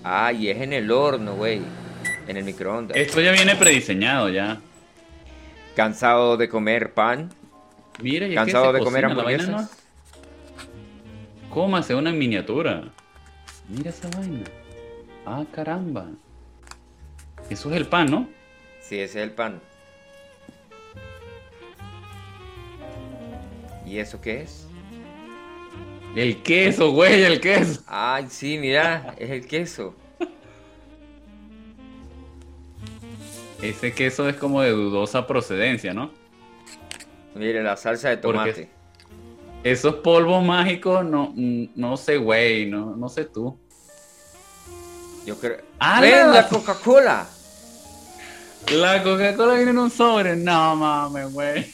Ah, 0.03 0.33
y 0.33 0.49
es 0.49 0.57
en 0.59 0.73
el 0.73 0.91
horno, 0.91 1.35
güey. 1.35 1.61
En 2.27 2.35
el 2.35 2.43
microondas. 2.43 2.97
Esto 2.97 3.21
ya 3.21 3.31
viene 3.31 3.55
prediseñado 3.55 4.27
ya. 4.27 4.59
Cansado 5.75 6.37
de 6.37 6.49
comer 6.49 6.93
pan. 6.93 7.29
Mira, 8.01 8.25
y 8.27 8.29
es 8.29 8.29
que 8.31 8.35
Cansado 8.35 8.67
se 8.67 8.73
de 8.73 8.79
comer 8.83 9.03
cocina, 9.03 9.15
la 9.17 9.23
vaina 9.23 9.43
hamburguesas. 9.43 9.71
no- 11.47 11.49
Cómase 11.53 11.95
una 11.95 12.11
miniatura. 12.11 12.83
Mira 13.69 13.89
esa 13.89 14.09
vaina. 14.17 14.43
Ah, 15.25 15.43
caramba. 15.53 16.07
Eso 17.49 17.69
es 17.69 17.75
el 17.77 17.87
pan, 17.87 18.09
¿no? 18.09 18.29
Sí, 18.81 18.99
ese 18.99 19.19
es 19.19 19.23
el 19.27 19.31
pan. 19.31 19.59
¿Y 23.85 23.97
eso 23.99 24.21
qué 24.21 24.41
es? 24.41 24.67
El 26.15 26.41
queso, 26.43 26.91
güey, 26.91 27.23
el 27.23 27.39
queso. 27.41 27.81
Ay, 27.87 28.25
sí, 28.29 28.57
mira, 28.57 29.13
es 29.17 29.29
el 29.29 29.45
queso. 29.47 29.95
Ese 33.61 33.93
queso 33.93 34.27
es 34.27 34.35
como 34.37 34.61
de 34.61 34.71
dudosa 34.71 35.27
procedencia, 35.27 35.93
¿no? 35.93 36.11
Mire, 37.35 37.61
la 37.63 37.77
salsa 37.77 38.09
de 38.09 38.17
Porque- 38.17 38.37
tomate. 38.39 38.69
Esos 39.63 39.95
polvos 39.95 40.43
mágicos, 40.43 41.05
no, 41.05 41.33
no 41.35 41.95
sé, 41.97 42.17
güey, 42.17 42.65
no, 42.65 42.95
no 42.95 43.09
sé 43.09 43.25
tú. 43.25 43.59
Yo 45.23 45.37
creo. 45.39 45.57
¡Ah, 45.79 46.01
¡Ven, 46.01 46.11
la- 46.29 46.33
la 46.41 46.47
Coca-Cola! 46.49 47.27
La 48.73 49.03
Coca-Cola 49.03 49.53
viene 49.55 49.69
en 49.71 49.77
un 49.77 49.91
sobre. 49.91 50.35
No 50.35 50.75
mames, 50.75 51.31
güey. 51.31 51.71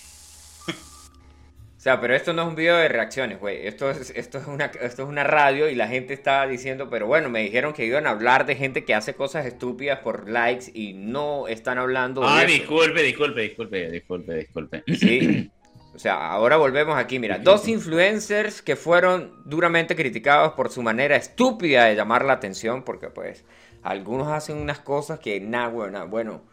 O 1.77 1.79
sea, 1.79 2.01
pero 2.01 2.15
esto 2.15 2.33
no 2.33 2.41
es 2.41 2.47
un 2.47 2.55
video 2.55 2.75
de 2.75 2.87
reacciones, 2.87 3.39
güey. 3.39 3.67
Esto 3.67 3.91
es, 3.91 4.09
esto, 4.15 4.39
es 4.39 4.47
una, 4.47 4.65
esto 4.65 5.03
es 5.03 5.07
una 5.07 5.23
radio 5.23 5.69
y 5.69 5.75
la 5.75 5.87
gente 5.87 6.13
está 6.15 6.47
diciendo, 6.47 6.89
pero 6.89 7.05
bueno, 7.05 7.29
me 7.29 7.43
dijeron 7.43 7.71
que 7.73 7.85
iban 7.85 8.07
a 8.07 8.09
hablar 8.09 8.47
de 8.47 8.55
gente 8.55 8.83
que 8.83 8.95
hace 8.95 9.13
cosas 9.13 9.45
estúpidas 9.45 9.99
por 9.99 10.27
likes 10.27 10.71
y 10.73 10.93
no 10.93 11.47
están 11.47 11.77
hablando 11.77 12.21
de 12.21 12.27
Ah, 12.29 12.43
eso. 12.43 12.51
disculpe, 12.53 13.03
disculpe, 13.03 13.41
disculpe, 13.41 13.91
disculpe, 13.91 14.33
disculpe. 14.33 14.83
Sí. 14.95 15.51
O 15.95 15.99
sea, 15.99 16.29
ahora 16.29 16.57
volvemos 16.57 16.95
aquí. 16.95 17.17
Mira, 17.17 17.39
dos 17.39 17.67
influencers 17.67 18.61
que 18.61 18.75
fueron 18.75 19.33
duramente 19.45 19.95
criticados 19.95 20.53
por 20.53 20.69
su 20.69 20.83
manera 20.83 21.15
estúpida 21.15 21.85
de 21.85 21.95
llamar 21.95 22.23
la 22.23 22.33
atención, 22.33 22.83
porque 22.83 23.07
pues 23.09 23.45
algunos 23.81 24.27
hacen 24.27 24.57
unas 24.57 24.79
cosas 24.79 25.17
que 25.17 25.39
nada, 25.39 25.69
bueno, 25.69 26.07
bueno. 26.07 26.43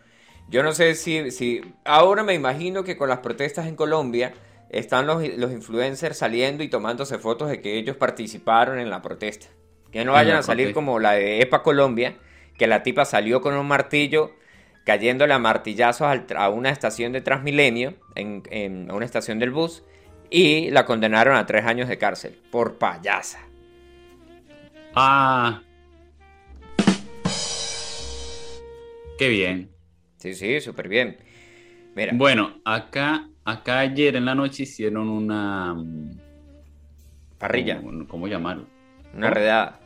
Yo 0.49 0.63
no 0.63 0.73
sé 0.73 0.95
si, 0.95 1.31
si 1.31 1.61
ahora 1.85 2.23
me 2.23 2.33
imagino 2.33 2.85
que 2.85 2.97
con 2.97 3.11
las 3.11 3.19
protestas 3.19 3.67
en 3.67 3.77
Colombia 3.77 4.33
están 4.79 5.07
los, 5.07 5.27
los 5.37 5.53
influencers 5.53 6.19
saliendo 6.19 6.63
y 6.63 6.69
tomándose 6.69 7.19
fotos 7.19 7.49
de 7.49 7.61
que 7.61 7.77
ellos 7.79 7.97
participaron 7.97 8.79
en 8.79 8.91
la 8.91 9.03
protesta. 9.03 9.47
Que 9.91 10.05
no 10.05 10.13
vayan 10.13 10.37
a 10.39 10.43
salir 10.43 10.67
protesta. 10.67 10.75
como 10.75 10.99
la 10.99 11.13
de 11.13 11.41
EPA 11.41 11.63
Colombia, 11.63 12.17
que 12.59 12.67
la 12.67 12.83
tipa 12.83 13.05
salió 13.05 13.41
con 13.41 13.55
un 13.55 13.67
martillo 13.67 14.33
cayéndole 14.85 15.33
a 15.33 15.39
martillazos 15.39 16.09
a 16.37 16.49
una 16.51 16.71
estación 16.71 17.13
de 17.13 17.21
Transmilenio, 17.23 17.95
en, 18.17 18.43
en- 18.51 18.91
a 18.91 18.95
una 18.95 19.07
estación 19.07 19.39
del 19.39 19.51
bus, 19.51 19.83
y 20.31 20.71
la 20.71 20.85
condenaron 20.85 21.37
a 21.37 21.47
tres 21.47 21.65
años 21.65 21.89
de 21.89 21.97
cárcel 21.97 22.39
por 22.51 22.77
payasa. 22.79 23.41
Ah. 24.95 25.63
Qué 29.19 29.29
bien. 29.29 29.71
Sí, 30.19 30.35
sí, 30.35 30.61
súper 30.61 30.89
bien. 30.89 31.19
Mira, 31.95 32.13
Bueno, 32.15 32.61
acá, 32.65 33.29
acá 33.45 33.81
ayer 33.81 34.17
en 34.17 34.25
la 34.25 34.35
noche 34.35 34.65
hicieron 34.65 35.09
una. 35.09 35.75
mm, 35.75 36.19
parrilla, 37.39 37.81
¿Cómo, 37.83 38.07
cómo 38.09 38.29
llamarlo? 38.29 38.67
una 39.13 39.31
redada. 39.31 39.81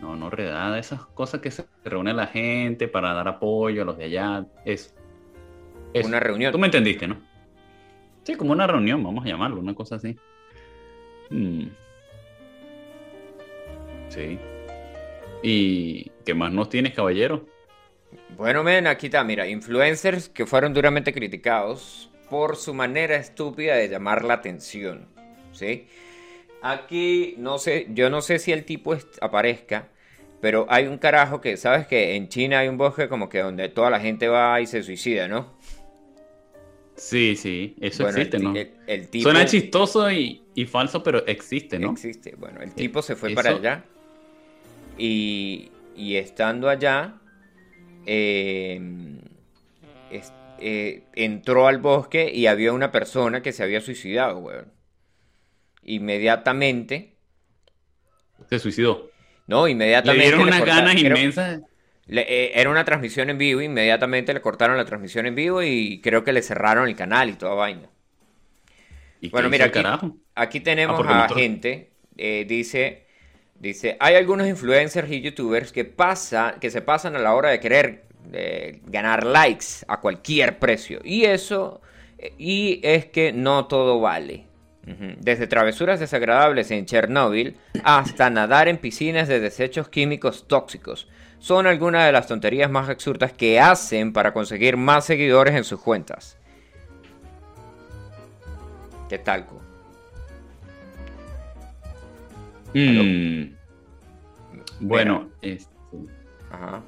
No, 0.00 0.14
no 0.16 0.28
redada, 0.28 0.78
esas 0.78 1.06
cosas 1.06 1.40
que 1.40 1.50
se 1.50 1.66
reúne 1.84 2.12
la 2.12 2.26
gente 2.26 2.88
para 2.88 3.14
dar 3.14 3.28
apoyo 3.28 3.82
a 3.82 3.84
los 3.86 3.96
de 3.96 4.04
allá. 4.04 4.46
Eso. 4.64 4.94
Eso. 5.94 6.08
Una 6.08 6.20
reunión. 6.20 6.52
Tú 6.52 6.58
me 6.58 6.66
entendiste, 6.66 7.08
¿no? 7.08 7.16
Sí, 8.24 8.34
como 8.34 8.52
una 8.52 8.66
reunión, 8.66 9.02
vamos 9.02 9.24
a 9.24 9.28
llamarlo, 9.28 9.60
una 9.60 9.74
cosa 9.74 9.96
así. 9.96 10.16
Mm. 11.30 11.68
Sí. 14.08 14.38
¿Y 15.42 16.10
qué 16.24 16.34
más 16.34 16.52
nos 16.52 16.68
tienes, 16.68 16.92
caballero? 16.94 17.46
Bueno, 18.36 18.62
men, 18.62 18.86
aquí 18.86 19.06
está, 19.06 19.24
mira, 19.24 19.46
influencers 19.48 20.28
que 20.28 20.46
fueron 20.46 20.74
duramente 20.74 21.12
criticados 21.12 22.10
por 22.30 22.56
su 22.56 22.74
manera 22.74 23.16
estúpida 23.16 23.76
de 23.76 23.88
llamar 23.88 24.24
la 24.24 24.34
atención, 24.34 25.06
¿sí? 25.52 25.86
Aquí, 26.62 27.34
no 27.38 27.58
sé, 27.58 27.86
yo 27.90 28.10
no 28.10 28.20
sé 28.22 28.38
si 28.38 28.52
el 28.52 28.64
tipo 28.64 28.96
aparezca, 29.20 29.88
pero 30.40 30.66
hay 30.68 30.86
un 30.86 30.98
carajo 30.98 31.40
que, 31.40 31.56
¿sabes 31.56 31.86
que 31.86 32.16
En 32.16 32.28
China 32.28 32.58
hay 32.60 32.68
un 32.68 32.76
bosque 32.78 33.08
como 33.08 33.28
que 33.28 33.40
donde 33.40 33.68
toda 33.68 33.90
la 33.90 34.00
gente 34.00 34.28
va 34.28 34.60
y 34.60 34.66
se 34.66 34.82
suicida, 34.82 35.28
¿no? 35.28 35.54
Sí, 36.96 37.36
sí, 37.36 37.76
eso 37.80 38.04
Bueno, 38.04 38.18
el 38.18 38.26
existe, 38.26 38.38
ti- 38.38 38.44
¿no? 38.44 38.56
el- 38.56 38.70
el 38.86 39.08
tipo- 39.08 39.22
Suena 39.24 39.44
chistoso 39.44 40.10
y, 40.10 40.42
y 40.54 40.64
falso, 40.64 41.02
pero 41.02 41.26
existe, 41.26 41.78
¿no? 41.78 41.90
Existe. 41.92 42.34
Bueno, 42.38 42.60
el 42.62 42.72
tipo 42.72 43.02
se 43.02 43.14
fue 43.16 43.28
eso- 43.32 43.36
para 43.36 43.50
allá. 43.50 43.84
Y, 44.96 45.70
y 45.94 46.16
estando 46.16 46.70
allá, 46.70 47.14
eh, 48.06 48.80
es- 50.10 50.32
eh, 50.60 51.04
entró 51.14 51.66
al 51.68 51.78
bosque 51.78 52.30
y 52.32 52.46
había 52.46 52.72
una 52.72 52.92
persona 52.92 53.42
que 53.42 53.52
se 53.52 53.62
había 53.62 53.80
suicidado, 53.80 54.38
weón. 54.38 54.72
Inmediatamente, 55.82 57.16
Se 58.50 58.58
suicidó. 58.58 59.10
no, 59.46 59.66
Le 59.66 59.72
inmediatamente. 59.72 60.22
dieron 60.26 60.42
unas 60.42 60.64
ganas 60.64 60.94
creo- 60.94 61.06
inmensas. 61.16 61.60
le- 62.06 62.22
eh, 62.28 62.52
era 62.60 62.70
una 62.70 62.84
transmisión 62.84 63.30
en 63.30 63.38
vivo, 63.38 63.60
inmediatamente 63.60 64.32
le 64.34 64.40
cortaron 64.40 64.76
la 64.76 64.84
transmisión 64.84 65.26
en 65.26 65.34
vivo 65.34 65.62
y 65.62 66.00
creo 66.02 66.24
que 66.24 66.32
le 66.32 66.42
cerraron 66.42 66.88
el 66.88 66.96
canal 66.96 67.30
y 67.30 67.34
toda 67.34 67.54
vaina. 67.54 67.88
¿Y 69.20 69.28
qué 69.28 69.32
Bueno, 69.32 69.48
mira, 69.48 69.66
aquí, 69.66 69.80
aquí 70.34 70.60
tenemos 70.60 71.00
Ah, 71.06 71.24
a 71.24 71.28
gente, 71.28 71.90
eh, 72.16 72.44
dice, 72.48 73.06
dice, 73.54 73.96
hay 74.00 74.14
algunos 74.14 74.46
influencers 74.46 75.10
y 75.10 75.20
youtubers 75.22 75.72
que, 75.72 75.84
pasa, 75.84 76.56
que 76.60 76.70
se 76.70 76.82
pasan 76.82 77.16
a 77.16 77.18
la 77.18 77.34
hora 77.34 77.50
de 77.50 77.60
querer 77.60 78.05
eh, 78.32 78.80
ganar 78.86 79.24
likes 79.24 79.84
a 79.88 80.00
cualquier 80.00 80.58
precio. 80.58 81.00
Y 81.04 81.24
eso, 81.24 81.80
y 82.38 82.80
es 82.82 83.06
que 83.06 83.32
no 83.32 83.66
todo 83.66 84.00
vale. 84.00 84.44
Desde 85.18 85.48
travesuras 85.48 85.98
desagradables 85.98 86.70
en 86.70 86.86
Chernóbil 86.86 87.56
hasta 87.82 88.30
nadar 88.30 88.68
en 88.68 88.78
piscinas 88.78 89.26
de 89.26 89.40
desechos 89.40 89.88
químicos 89.88 90.46
tóxicos. 90.46 91.08
Son 91.40 91.66
algunas 91.66 92.06
de 92.06 92.12
las 92.12 92.28
tonterías 92.28 92.70
más 92.70 92.88
absurdas 92.88 93.32
que 93.32 93.58
hacen 93.58 94.12
para 94.12 94.32
conseguir 94.32 94.76
más 94.76 95.04
seguidores 95.04 95.56
en 95.56 95.64
sus 95.64 95.80
cuentas. 95.80 96.38
¿Qué 99.08 99.18
tal, 99.18 99.46
Co? 99.46 99.60
Mm. 102.74 103.54
Bueno, 104.80 105.30
este, 105.42 105.74
Ajá. 106.50 106.82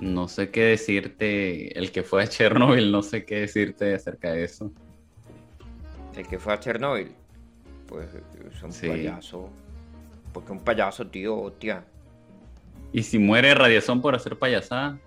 No 0.00 0.28
sé 0.28 0.50
qué 0.50 0.62
decirte. 0.64 1.78
El 1.78 1.92
que 1.92 2.02
fue 2.02 2.22
a 2.22 2.26
Chernobyl, 2.26 2.90
no 2.90 3.02
sé 3.02 3.24
qué 3.24 3.40
decirte 3.40 3.94
acerca 3.94 4.32
de 4.32 4.44
eso. 4.44 4.70
El 6.16 6.26
que 6.26 6.38
fue 6.38 6.52
a 6.52 6.60
Chernóbil. 6.60 7.12
Pues 7.86 8.08
es 8.54 8.62
un 8.62 8.72
Sí. 8.72 8.88
payaso. 8.88 9.48
Porque 10.32 10.52
un 10.52 10.60
payaso, 10.60 11.06
tío, 11.06 11.52
tía. 11.58 11.84
Y 12.92 13.02
si 13.02 13.18
muere 13.18 13.54
radiación 13.54 14.00
por 14.00 14.14
hacer 14.14 14.36
payasada, 14.38 14.98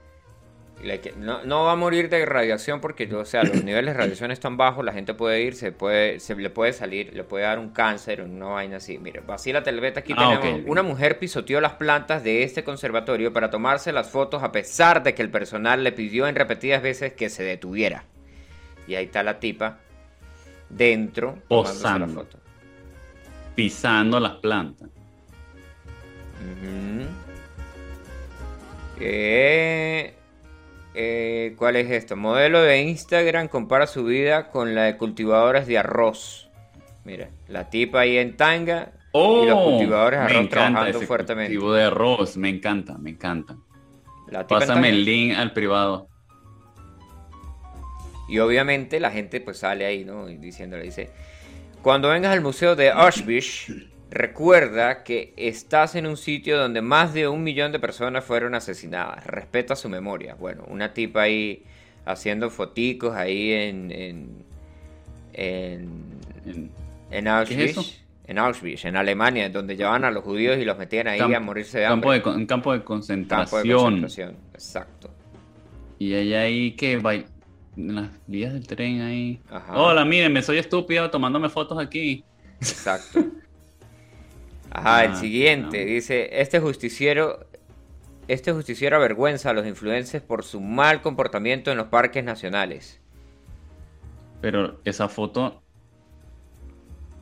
No, 1.17 1.43
no 1.45 1.63
va 1.63 1.71
a 1.71 1.75
morir 1.77 2.09
de 2.09 2.25
radiación 2.25 2.81
porque, 2.81 3.05
o 3.15 3.23
sea, 3.23 3.43
los 3.43 3.63
niveles 3.63 3.93
de 3.93 3.99
radiación 3.99 4.31
están 4.31 4.57
bajos, 4.57 4.84
la 4.84 4.91
gente 4.91 5.13
puede 5.13 5.41
ir, 5.41 5.55
se 5.55 5.71
puede, 5.71 6.19
se 6.19 6.36
le 6.36 6.49
puede 6.49 6.73
salir, 6.73 7.13
le 7.13 7.23
puede 7.23 7.45
dar 7.45 7.57
un 7.57 7.69
cáncer, 7.69 8.21
una 8.21 8.47
vaina 8.47 8.77
así. 8.77 8.97
Mire, 8.97 9.21
vacila 9.21 9.63
televeta, 9.63 10.01
aquí 10.01 10.13
Ah, 10.17 10.38
tenemos 10.41 10.67
una 10.69 10.84
mujer 10.84 11.19
pisoteó 11.19 11.61
las 11.61 11.73
plantas 11.73 12.23
de 12.23 12.43
este 12.43 12.63
conservatorio 12.65 13.31
para 13.31 13.49
tomarse 13.49 13.93
las 13.93 14.09
fotos 14.09 14.43
a 14.43 14.51
pesar 14.51 15.03
de 15.03 15.13
que 15.15 15.21
el 15.21 15.29
personal 15.31 15.84
le 15.84 15.93
pidió 15.93 16.27
en 16.27 16.36
repetidas 16.36 16.81
veces 16.81 17.13
que 17.13 17.29
se 17.29 17.43
detuviera. 17.43 18.03
Y 18.86 18.95
ahí 18.95 19.05
está 19.05 19.23
la 19.23 19.39
tipa 19.39 19.79
dentro 20.69 21.38
tomándose 21.47 21.75
la 21.84 21.89
Posando. 21.93 22.13
foto. 22.13 22.39
pisando 23.55 24.19
las 24.19 24.34
plantas. 24.34 24.89
Ujú. 26.41 27.05
Eh, 28.99 30.13
eh, 30.96 31.56
¿Cuál 31.58 31.76
es 31.76 31.89
esto? 31.89 32.16
Modelo 32.16 32.62
de 32.62 32.82
Instagram 32.82 33.48
compara 33.48 33.88
su 33.88 34.04
vida 34.06 34.50
con 34.50 34.76
la 34.76 34.84
de 34.84 34.98
cultivadoras 34.98 35.68
de 35.68 35.78
arroz. 35.78 36.50
Mira, 37.04 37.30
la 37.48 37.70
tipa 37.70 38.02
ahí 38.02 38.18
en 38.18 38.38
tanga 38.38 38.94
y 39.14 39.46
los 39.46 39.64
cultivadores 39.64 40.20
de 40.20 40.26
Oh, 40.26 40.30
arroz 40.30 40.50
trabajando 40.50 40.98
ese 40.98 41.08
fuertemente. 41.08 41.54
cultivo 41.54 41.74
de 41.74 41.84
arroz, 41.84 42.38
me 42.38 42.50
encanta, 42.50 42.98
me 42.98 43.12
encanta. 43.12 43.56
La 44.30 44.48
tipa 44.48 44.60
Pásame 44.60 44.89
el 44.89 45.04
link 45.04 45.38
al 45.38 45.52
privado. 45.54 46.08
Y 48.30 48.39
obviamente 48.39 49.00
la 49.00 49.12
gente 49.12 49.41
pues 49.41 49.58
sale 49.58 49.86
ahí, 49.86 50.06
¿no? 50.06 50.30
Y 50.30 50.38
diciéndole, 50.38 50.84
dice, 50.84 51.10
cuando 51.82 52.10
vengas 52.10 52.32
al 52.32 52.41
museo 52.41 52.76
de 52.76 52.89
Auschwitz, 52.89 53.68
recuerda 54.14 55.03
que 55.03 55.34
estás 55.38 55.95
en 55.95 56.05
un 56.07 56.18
sitio 56.18 56.57
donde 56.57 56.82
más 56.82 57.14
de 57.14 57.28
un 57.28 57.43
millón 57.43 57.72
de 57.72 57.80
personas 57.80 58.24
fueron 58.24 58.55
asesinadas. 58.55 59.26
Respeta 59.26 59.76
su 59.76 59.89
memoria. 59.89 60.36
Bueno, 60.36 60.64
una 60.68 60.93
tipa 60.93 61.24
ahí 61.24 61.64
haciendo 62.05 62.49
foticos 62.49 63.16
ahí 63.16 63.51
en... 63.51 63.91
en, 63.91 64.30
en, 65.34 65.89
En- 66.45 66.72
en 67.11 67.28
Auschwitz. 67.28 67.99
En 68.26 68.39
Auschwitz, 68.39 68.86
en 68.86 68.95
Alemania, 68.95 69.49
donde 69.49 69.76
llevaban 69.76 70.05
a 70.05 70.11
los 70.11 70.24
judíos 70.24 70.57
y 70.57 70.64
los 70.66 70.78
metían 70.78 71.07
ahí 71.07 71.20
Campo- 71.20 71.36
a 71.36 71.39
morirse 71.41 71.80
de 71.80 71.86
campo 71.86 72.09
hambre. 72.11 72.18
de, 72.20 72.22
con- 72.24 72.36
un 72.38 72.45
campo 72.45 72.72
de 72.72 72.80
Campo 72.80 72.82
de 72.82 72.86
concentración. 72.86 73.76
concentración, 73.78 74.36
exacto. 74.53 75.09
Y 75.99 76.14
ella 76.16 76.41
ahí 76.41 76.72
que 76.72 76.97
va 76.97 77.14
en 77.16 77.26
las 77.76 78.09
vías 78.28 78.53
del 78.53 78.66
tren 78.66 79.01
ahí. 79.01 79.41
Ajá. 79.49 79.78
Hola, 79.78 80.05
mírenme, 80.05 80.41
soy 80.41 80.57
estúpido 80.57 81.09
tomándome 81.11 81.49
fotos 81.49 81.78
aquí. 81.80 82.24
Exacto. 82.59 83.24
Ajá, 84.74 85.05
el 85.05 85.11
Ah, 85.11 85.15
siguiente 85.15 85.86
no. 85.86 85.86
dice, 85.86 86.30
este 86.41 86.59
justiciero, 86.59 87.47
este 88.28 88.51
justiciero 88.53 88.97
avergüenza 88.97 89.51
a 89.51 89.53
los 89.53 89.65
influencers 89.67 90.24
por 90.24 90.43
su 90.43 90.61
mal 90.61 91.01
comportamiento 91.01 91.71
en 91.71 91.78
los 91.78 91.88
parques 91.88 92.24
nacionales. 92.24 93.01
Pero 94.41 94.82
esa 94.84 95.07
foto 95.09 95.63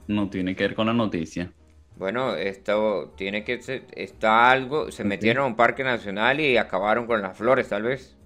no 0.08 0.30
tiene 0.30 0.56
que 0.56 0.64
ver 0.64 0.76
con 0.76 0.88
la 0.88 0.94
noticia. 0.94 1.54
Bueno, 1.98 2.36
esto 2.36 3.14
tiene 3.16 3.44
que 3.44 3.62
ser, 3.62 3.86
está 3.96 4.50
algo, 4.50 4.92
se 4.92 5.04
metieron 5.04 5.44
a 5.44 5.48
un 5.48 5.56
parque 5.56 5.84
nacional 5.84 6.40
y 6.40 6.58
acabaron 6.58 7.06
con 7.06 7.22
las 7.22 7.38
flores, 7.38 7.68
tal 7.70 7.84
vez. 7.84 8.18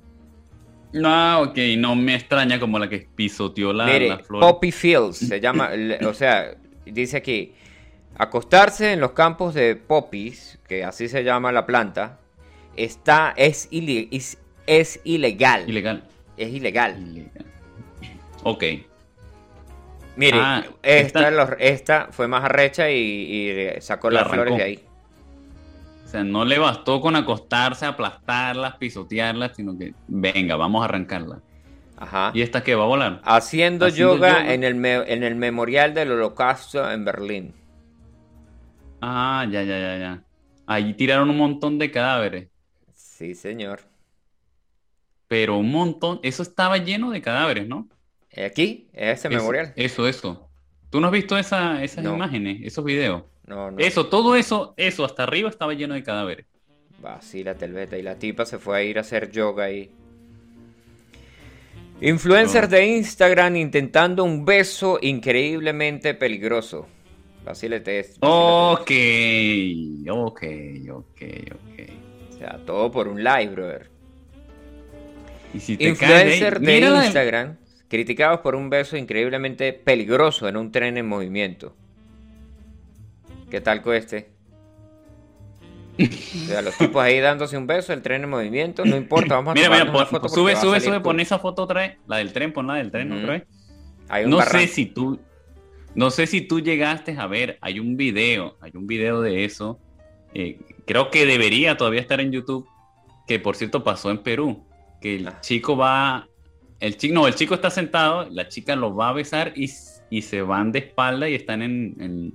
No, 0.93 1.41
ok, 1.41 1.57
no 1.77 1.95
me 1.95 2.15
extraña 2.15 2.59
como 2.59 2.79
la 2.79 2.87
que 2.87 3.09
pisoteó 3.15 3.73
la, 3.73 3.85
Mire, 3.85 4.07
la 4.09 4.19
flor. 4.19 4.39
Poppy 4.39 4.71
Fields 4.71 5.17
se 5.17 5.41
llama, 5.41 5.71
o 6.07 6.13
sea, 6.13 6.55
dice 6.85 7.17
aquí, 7.17 7.53
acostarse 8.17 8.93
en 8.93 8.99
los 8.99 9.11
campos 9.11 9.53
de 9.53 9.75
poppies, 9.75 10.59
que 10.67 10.83
así 10.83 11.07
se 11.07 11.23
llama 11.23 11.51
la 11.51 11.65
planta, 11.65 12.19
está, 12.75 13.33
es, 13.37 13.67
es, 13.71 14.37
es 14.67 14.99
ilegal. 15.03 15.69
Ilegal. 15.69 16.03
Es 16.37 16.49
ilegal. 16.53 16.97
Ilegal. 16.99 17.45
Ok. 18.43 18.63
Mire, 20.17 20.37
Ah, 20.39 20.63
esta, 20.83 21.19
esta- 21.27 21.31
los- 21.31 21.49
esta 21.59 22.07
fue 22.11 22.27
más 22.27 22.43
arrecha 22.45 22.89
y, 22.89 22.95
y 22.97 23.81
sacó 23.81 24.09
La 24.09 24.21
las 24.21 24.29
flores 24.31 24.55
de 24.55 24.63
ahí. 24.63 24.79
O 26.05 26.07
sea, 26.07 26.23
no 26.23 26.45
le 26.45 26.57
bastó 26.59 27.01
con 27.01 27.15
acostarse, 27.15 27.85
aplastarlas, 27.85 28.75
pisotearlas, 28.77 29.55
sino 29.55 29.77
que, 29.77 29.93
venga, 30.07 30.55
vamos 30.55 30.81
a 30.83 30.85
arrancarlas. 30.85 31.39
Ajá. 31.97 32.31
¿Y 32.33 32.41
esta 32.43 32.63
que 32.63 32.75
va 32.75 32.83
a 32.83 32.87
volar? 32.87 33.21
Haciendo, 33.25 33.87
Haciendo 33.87 34.15
yoga, 34.15 34.39
yoga. 34.41 34.53
En, 34.53 34.63
el 34.63 34.75
me- 34.75 35.11
en 35.11 35.23
el 35.23 35.35
memorial 35.35 35.93
del 35.93 36.11
holocausto 36.11 36.89
en 36.91 37.03
Berlín. 37.03 37.53
Ah, 39.07 39.45
ya, 39.51 39.61
ya, 39.61 39.77
ya, 39.79 39.97
ya. 39.99 40.23
Allí 40.65 40.95
tiraron 40.95 41.29
un 41.29 41.37
montón 41.37 41.77
de 41.77 41.91
cadáveres, 41.91 42.47
Sí, 42.95 43.35
señor. 43.35 43.81
pero 45.27 45.57
un 45.57 45.69
montón, 45.69 46.19
eso 46.23 46.41
estaba 46.41 46.77
lleno 46.77 47.11
de 47.11 47.21
cadáveres, 47.21 47.67
¿no? 47.67 47.87
Aquí, 48.35 48.87
ese 48.93 49.27
Eso, 49.27 49.37
memorial. 49.37 49.73
Eso, 49.75 50.07
eso. 50.07 50.49
¿Tú 50.89 50.99
no 50.99 51.07
has 51.07 51.13
visto 51.13 51.37
esa- 51.37 51.83
esas 51.83 52.03
No. 52.03 52.15
imágenes, 52.15 52.61
esos 52.63 52.83
videos? 52.83 53.23
No, 53.45 53.69
no. 53.69 53.77
Eso, 53.77 54.07
todo 54.07 54.35
eso, 54.35 54.73
eso, 54.75 55.05
hasta 55.05 55.21
arriba 55.23 55.49
estaba 55.49 55.73
lleno 55.75 55.93
de 55.93 56.01
cadáveres. 56.03 56.47
Vacílate 56.99 57.65
el 57.65 57.73
beta. 57.73 57.97
Y 57.97 58.01
la 58.01 58.15
tipa 58.17 58.43
se 58.45 58.57
fue 58.57 58.77
a 58.77 58.83
ir 58.83 58.97
a 58.97 59.01
hacer 59.01 59.29
yoga 59.31 59.65
ahí. 59.65 59.91
Influencers 62.01 62.69
No. 62.69 62.75
de 62.75 62.85
Instagram 62.87 63.55
intentando 63.55 64.23
un 64.23 64.43
beso 64.45 64.97
increíblemente 65.01 66.13
peligroso. 66.15 66.87
Vacílate 67.45 67.99
esto. 67.99 68.17
Ok, 68.21 68.91
ok, 70.09 70.43
ok, 70.91 71.21
ok. 71.53 71.89
O 72.29 72.37
sea, 72.37 72.59
todo 72.65 72.91
por 72.91 73.07
un 73.07 73.23
live, 73.23 73.47
brother. 73.47 73.89
Y 75.53 75.59
si 75.59 75.77
te 75.77 75.85
Influencer 75.89 76.59
de 76.59 76.79
Instagram 76.79 77.57
criticados 77.87 78.39
por 78.41 78.55
un 78.55 78.69
beso 78.69 78.97
increíblemente 78.97 79.71
peligroso 79.73 80.49
en 80.49 80.57
un 80.57 80.71
tren 80.71 80.97
en 80.97 81.07
movimiento. 81.07 81.75
¿Qué 83.49 83.61
tal 83.61 83.81
con 83.81 83.95
este? 83.95 84.31
O 85.97 86.47
sea, 86.47 86.61
los 86.61 86.77
tipos 86.77 87.01
ahí 87.01 87.19
dándose 87.19 87.57
un 87.57 87.67
beso, 87.67 87.93
el 87.93 88.01
tren 88.01 88.23
en 88.23 88.29
movimiento, 88.29 88.83
no 88.83 88.97
importa, 88.97 89.35
vamos 89.35 89.51
a 89.51 89.53
Mira, 89.53 89.69
mira, 89.69 89.83
una 89.89 90.05
foto 90.05 90.27
sube, 90.27 90.55
sube, 90.57 90.81
sube, 90.81 90.99
pon 90.99 91.19
esa 91.21 91.39
foto 91.39 91.63
otra 91.63 91.81
vez. 91.81 91.97
La 92.07 92.17
del 92.17 92.33
tren, 92.33 92.51
pon 92.51 92.67
la 92.67 92.73
del 92.75 92.91
tren 92.91 93.11
Ujú. 93.11 93.21
otra 93.21 93.33
vez. 93.33 93.43
Hay 94.09 94.25
un 94.25 94.31
No 94.31 94.37
barranco. 94.37 94.59
sé 94.59 94.67
si 94.67 94.87
tú, 94.87 95.17
no 95.95 96.09
sé 96.11 96.27
si 96.27 96.41
tú 96.41 96.59
llegaste 96.59 97.15
a 97.17 97.27
ver, 97.27 97.57
hay 97.61 97.79
un 97.79 97.97
video, 97.97 98.57
hay 98.61 98.71
un 98.75 98.85
video 98.87 99.21
de 99.21 99.45
eso. 99.45 99.79
eh, 100.33 100.59
creo 100.85 101.09
que 101.09 101.25
debería 101.25 101.77
todavía 101.77 102.01
estar 102.01 102.19
en 102.19 102.31
YouTube, 102.31 102.67
que 103.25 103.39
por 103.39 103.55
cierto 103.55 103.83
pasó 103.83 104.11
en 104.11 104.17
Perú, 104.19 104.63
que 105.01 105.15
el 105.15 105.27
Ah. 105.29 105.39
chico 105.41 105.77
va, 105.77 106.27
el 106.81 106.97
chico, 106.97 107.13
no, 107.13 107.25
el 107.27 107.35
chico 107.35 107.55
está 107.55 107.69
sentado, 107.69 108.27
la 108.29 108.47
chica 108.49 108.75
lo 108.75 108.93
va 108.93 109.09
a 109.09 109.13
besar 109.13 109.53
y, 109.55 109.71
y 110.09 110.21
se 110.21 110.41
van 110.41 110.71
de 110.73 110.79
espalda 110.79 111.29
y 111.29 111.35
están 111.35 111.61
en, 111.61 111.95
en, 111.99 112.33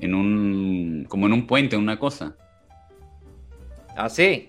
en 0.00 0.14
un, 0.14 1.04
como 1.08 1.26
en 1.26 1.34
un 1.34 1.46
puente, 1.46 1.76
una 1.76 1.98
cosa. 1.98 2.34
¿Ah, 3.94 4.08
sí? 4.08 4.48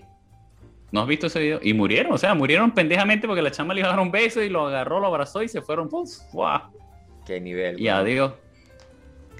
¿No 0.90 1.02
has 1.02 1.06
visto 1.06 1.26
ese 1.26 1.40
video? 1.40 1.60
Y 1.62 1.74
murieron, 1.74 2.12
o 2.12 2.18
sea, 2.18 2.34
murieron 2.34 2.72
pendejamente 2.72 3.26
porque 3.26 3.42
la 3.42 3.50
chama 3.50 3.74
le 3.74 3.80
iba 3.80 3.88
a 3.88 3.92
dar 3.92 4.00
un 4.00 4.10
beso 4.10 4.42
y 4.42 4.48
lo 4.48 4.66
agarró, 4.66 4.98
lo 5.00 5.06
abrazó 5.08 5.42
y 5.42 5.48
se 5.48 5.60
fueron. 5.60 5.88
¡puf! 5.90 6.08
¡Fua! 6.32 6.70
Qué 7.28 7.40
nivel. 7.40 7.78
Y 7.78 7.86
adiós. 7.88 8.32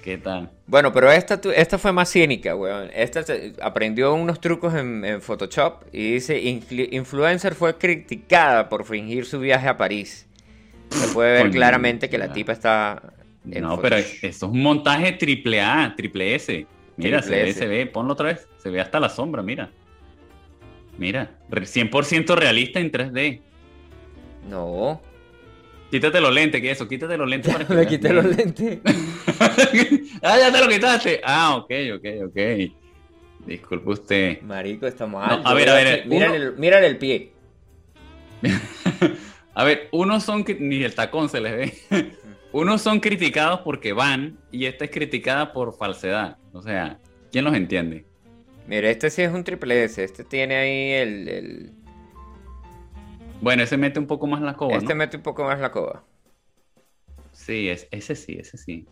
¿Qué 0.04 0.16
tal? 0.18 0.50
Bueno, 0.66 0.92
pero 0.92 1.10
esta, 1.10 1.40
esta 1.56 1.76
fue 1.78 1.90
más 1.92 2.10
cínica, 2.10 2.54
weón. 2.54 2.90
Esta 2.94 3.24
aprendió 3.62 4.14
unos 4.14 4.40
trucos 4.40 4.74
en, 4.74 5.04
en 5.04 5.20
Photoshop 5.22 5.84
y 5.92 6.12
dice, 6.12 6.40
"Influ- 6.40 6.88
influencer 6.92 7.54
fue 7.54 7.76
criticada 7.78 8.68
por 8.68 8.84
fingir 8.84 9.24
su 9.24 9.40
viaje 9.40 9.66
a 9.68 9.76
París. 9.76 10.26
Se 10.90 11.08
puede 11.14 11.32
ver 11.42 11.50
claramente 11.50 12.08
que 12.10 12.18
la 12.18 12.32
tipa 12.32 12.52
está 12.52 13.02
en 13.50 13.62
No, 13.62 13.80
pero 13.80 13.96
eso 13.96 14.16
es 14.22 14.42
un 14.42 14.62
montaje 14.62 15.12
triple 15.12 15.60
A, 15.60 15.94
triple 15.96 16.34
S. 16.34 16.66
Mira, 16.96 17.20
Triple 17.20 17.36
se 17.36 17.42
ve, 17.44 17.50
S. 17.50 17.58
se 17.58 17.66
ve, 17.66 17.86
ponlo 17.86 18.12
otra 18.12 18.26
vez. 18.26 18.46
Se 18.62 18.70
ve 18.70 18.80
hasta 18.82 19.00
la 19.00 19.08
sombra, 19.08 19.42
mira. 19.42 19.70
Mira, 20.98 21.30
re- 21.48 21.62
100% 21.66 22.34
realista 22.36 22.80
en 22.80 22.90
3D. 22.92 23.40
No. 24.48 25.00
Quítate 25.90 26.20
los 26.20 26.34
lentes, 26.34 26.60
que 26.60 26.70
eso, 26.70 26.86
quítate 26.86 27.16
los 27.16 27.28
lentes 27.28 27.52
para 27.52 27.66
que 27.66 27.74
Me 27.74 27.86
quité 27.86 28.12
los 28.12 28.24
lentes. 28.24 28.78
ah, 30.22 30.36
ya 30.38 30.52
te 30.52 30.60
lo 30.60 30.68
quitaste. 30.68 31.20
Ah, 31.24 31.56
ok, 31.56 31.70
ok, 31.96 32.04
ok. 32.26 32.36
Disculpe 33.46 33.90
usted. 33.90 34.42
Marico, 34.42 34.86
está 34.86 35.06
mal. 35.06 35.42
No, 35.42 35.48
a 35.48 35.54
ver, 35.54 35.68
a 35.70 35.74
ver, 35.74 36.06
Mírale, 36.06 36.36
uno- 36.38 36.48
el- 36.48 36.56
mírale 36.58 36.86
el 36.88 36.98
pie. 36.98 37.32
A 39.54 39.64
ver, 39.64 39.88
unos 39.90 40.22
son 40.22 40.44
ni 40.60 40.84
el 40.84 40.94
tacón 40.94 41.28
se 41.28 41.40
les 41.40 41.56
ve. 41.90 42.12
unos 42.52 42.80
son 42.80 43.00
criticados 43.00 43.60
porque 43.64 43.92
van 43.92 44.38
y 44.52 44.66
esta 44.66 44.84
es 44.84 44.90
criticada 44.92 45.52
por 45.52 45.76
falsedad. 45.76 46.36
O 46.52 46.62
sea, 46.62 46.98
¿quién 47.32 47.44
los 47.44 47.54
entiende? 47.54 48.04
Mira, 48.68 48.88
este 48.88 49.10
sí 49.10 49.22
es 49.22 49.32
un 49.32 49.42
triple 49.42 49.82
S. 49.82 50.04
Este 50.04 50.22
tiene 50.22 50.54
ahí 50.56 50.90
el... 50.92 51.28
el- 51.28 51.70
Bueno, 53.40 53.62
ese 53.62 53.76
mete 53.76 53.98
un 54.00 54.06
poco 54.06 54.26
más 54.26 54.40
la 54.42 54.54
coba, 54.56 54.76
Este 54.76 54.94
¿no? 54.94 54.94
mete 54.94 55.16
un 55.16 55.22
poco 55.22 55.44
más 55.44 55.60
la 55.60 55.70
coba. 55.70 56.04
Sí, 57.32 57.68
es, 57.70 57.88
ese 57.90 58.16
sí, 58.16 58.36
ese 58.38 58.58
sí. 58.58 58.86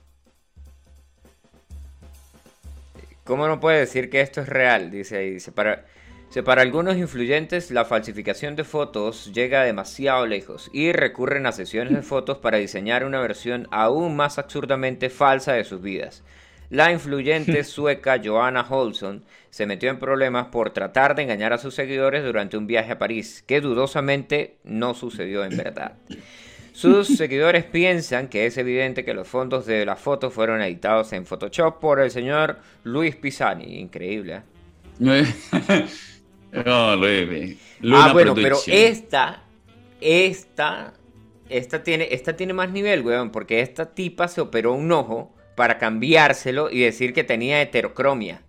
¿Cómo 3.24 3.48
no 3.48 3.60
puede 3.60 3.80
decir 3.80 4.08
que 4.08 4.20
esto 4.20 4.40
es 4.40 4.48
real? 4.48 4.90
Dice 4.90 5.16
ahí. 5.18 5.30
Dice, 5.32 5.50
para, 5.52 5.84
dice, 6.28 6.42
para 6.42 6.62
algunos 6.62 6.96
influyentes 6.96 7.70
la 7.72 7.84
falsificación 7.84 8.54
de 8.56 8.64
fotos 8.64 9.32
llega 9.34 9.64
demasiado 9.64 10.26
lejos 10.26 10.70
y 10.72 10.92
recurren 10.92 11.46
a 11.46 11.52
sesiones 11.52 11.92
de 11.94 12.02
fotos 12.02 12.38
para 12.38 12.58
diseñar 12.58 13.04
una 13.04 13.20
versión 13.20 13.66
aún 13.72 14.14
más 14.16 14.38
absurdamente 14.38 15.10
falsa 15.10 15.52
de 15.54 15.64
sus 15.64 15.82
vidas. 15.82 16.22
La 16.70 16.92
influyente 16.92 17.62
sueca 17.64 18.20
Joanna 18.22 18.66
Holson 18.68 19.24
se 19.50 19.66
metió 19.66 19.90
en 19.90 19.98
problemas 19.98 20.48
por 20.48 20.70
tratar 20.70 21.14
de 21.14 21.22
engañar 21.22 21.52
a 21.52 21.58
sus 21.58 21.74
seguidores 21.74 22.24
durante 22.24 22.56
un 22.56 22.66
viaje 22.66 22.92
a 22.92 22.98
París, 22.98 23.42
que 23.46 23.60
dudosamente 23.60 24.56
no 24.64 24.94
sucedió 24.94 25.44
en 25.44 25.56
verdad. 25.56 25.92
Sus 26.72 27.06
seguidores 27.16 27.64
piensan 27.64 28.28
que 28.28 28.46
es 28.46 28.58
evidente 28.58 29.04
que 29.04 29.14
los 29.14 29.26
fondos 29.26 29.64
de 29.66 29.86
la 29.86 29.96
foto 29.96 30.30
fueron 30.30 30.60
editados 30.60 31.12
en 31.12 31.24
Photoshop 31.24 31.80
por 31.80 32.00
el 32.00 32.10
señor 32.10 32.58
Luis 32.84 33.16
Pisani. 33.16 33.80
Increíble. 33.80 34.42
¿eh? 35.00 35.24
no, 36.66 36.96
Luis. 36.96 37.58
Luna 37.80 38.06
ah, 38.06 38.12
bueno, 38.12 38.34
pero 38.34 38.58
esta, 38.66 39.42
esta, 40.00 40.94
esta 41.48 41.82
tiene, 41.82 42.08
esta 42.10 42.36
tiene 42.36 42.52
más 42.52 42.70
nivel, 42.70 43.02
weón, 43.02 43.30
porque 43.30 43.60
esta 43.60 43.94
tipa 43.94 44.28
se 44.28 44.40
operó 44.40 44.72
un 44.72 44.90
ojo 44.92 45.35
para 45.56 45.78
cambiárselo 45.78 46.70
y 46.70 46.80
decir 46.80 47.12
que 47.12 47.24
tenía 47.24 47.60
heterocromia. 47.60 48.42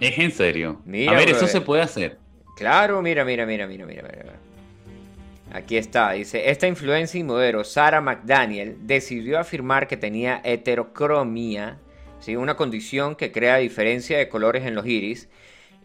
Es 0.00 0.18
en 0.18 0.32
serio. 0.32 0.82
Mira, 0.84 1.12
a 1.12 1.14
ver, 1.16 1.28
eso 1.30 1.46
se 1.46 1.60
puede 1.60 1.82
hacer. 1.82 2.18
Claro, 2.56 3.00
mira, 3.02 3.24
mira, 3.24 3.46
mira, 3.46 3.66
mira, 3.66 3.86
mira, 3.86 4.02
mira. 4.02 4.32
Aquí 5.52 5.76
está, 5.76 6.12
dice, 6.12 6.50
esta 6.50 6.66
influencia 6.66 7.18
y 7.20 7.22
modelo, 7.22 7.62
Sarah 7.64 8.00
McDaniel, 8.00 8.76
decidió 8.82 9.38
afirmar 9.38 9.86
que 9.86 9.96
tenía 9.96 10.40
heterocromía, 10.44 11.78
¿sí? 12.18 12.34
una 12.36 12.56
condición 12.56 13.14
que 13.14 13.30
crea 13.30 13.56
diferencia 13.58 14.18
de 14.18 14.28
colores 14.28 14.66
en 14.66 14.74
los 14.74 14.86
iris, 14.86 15.28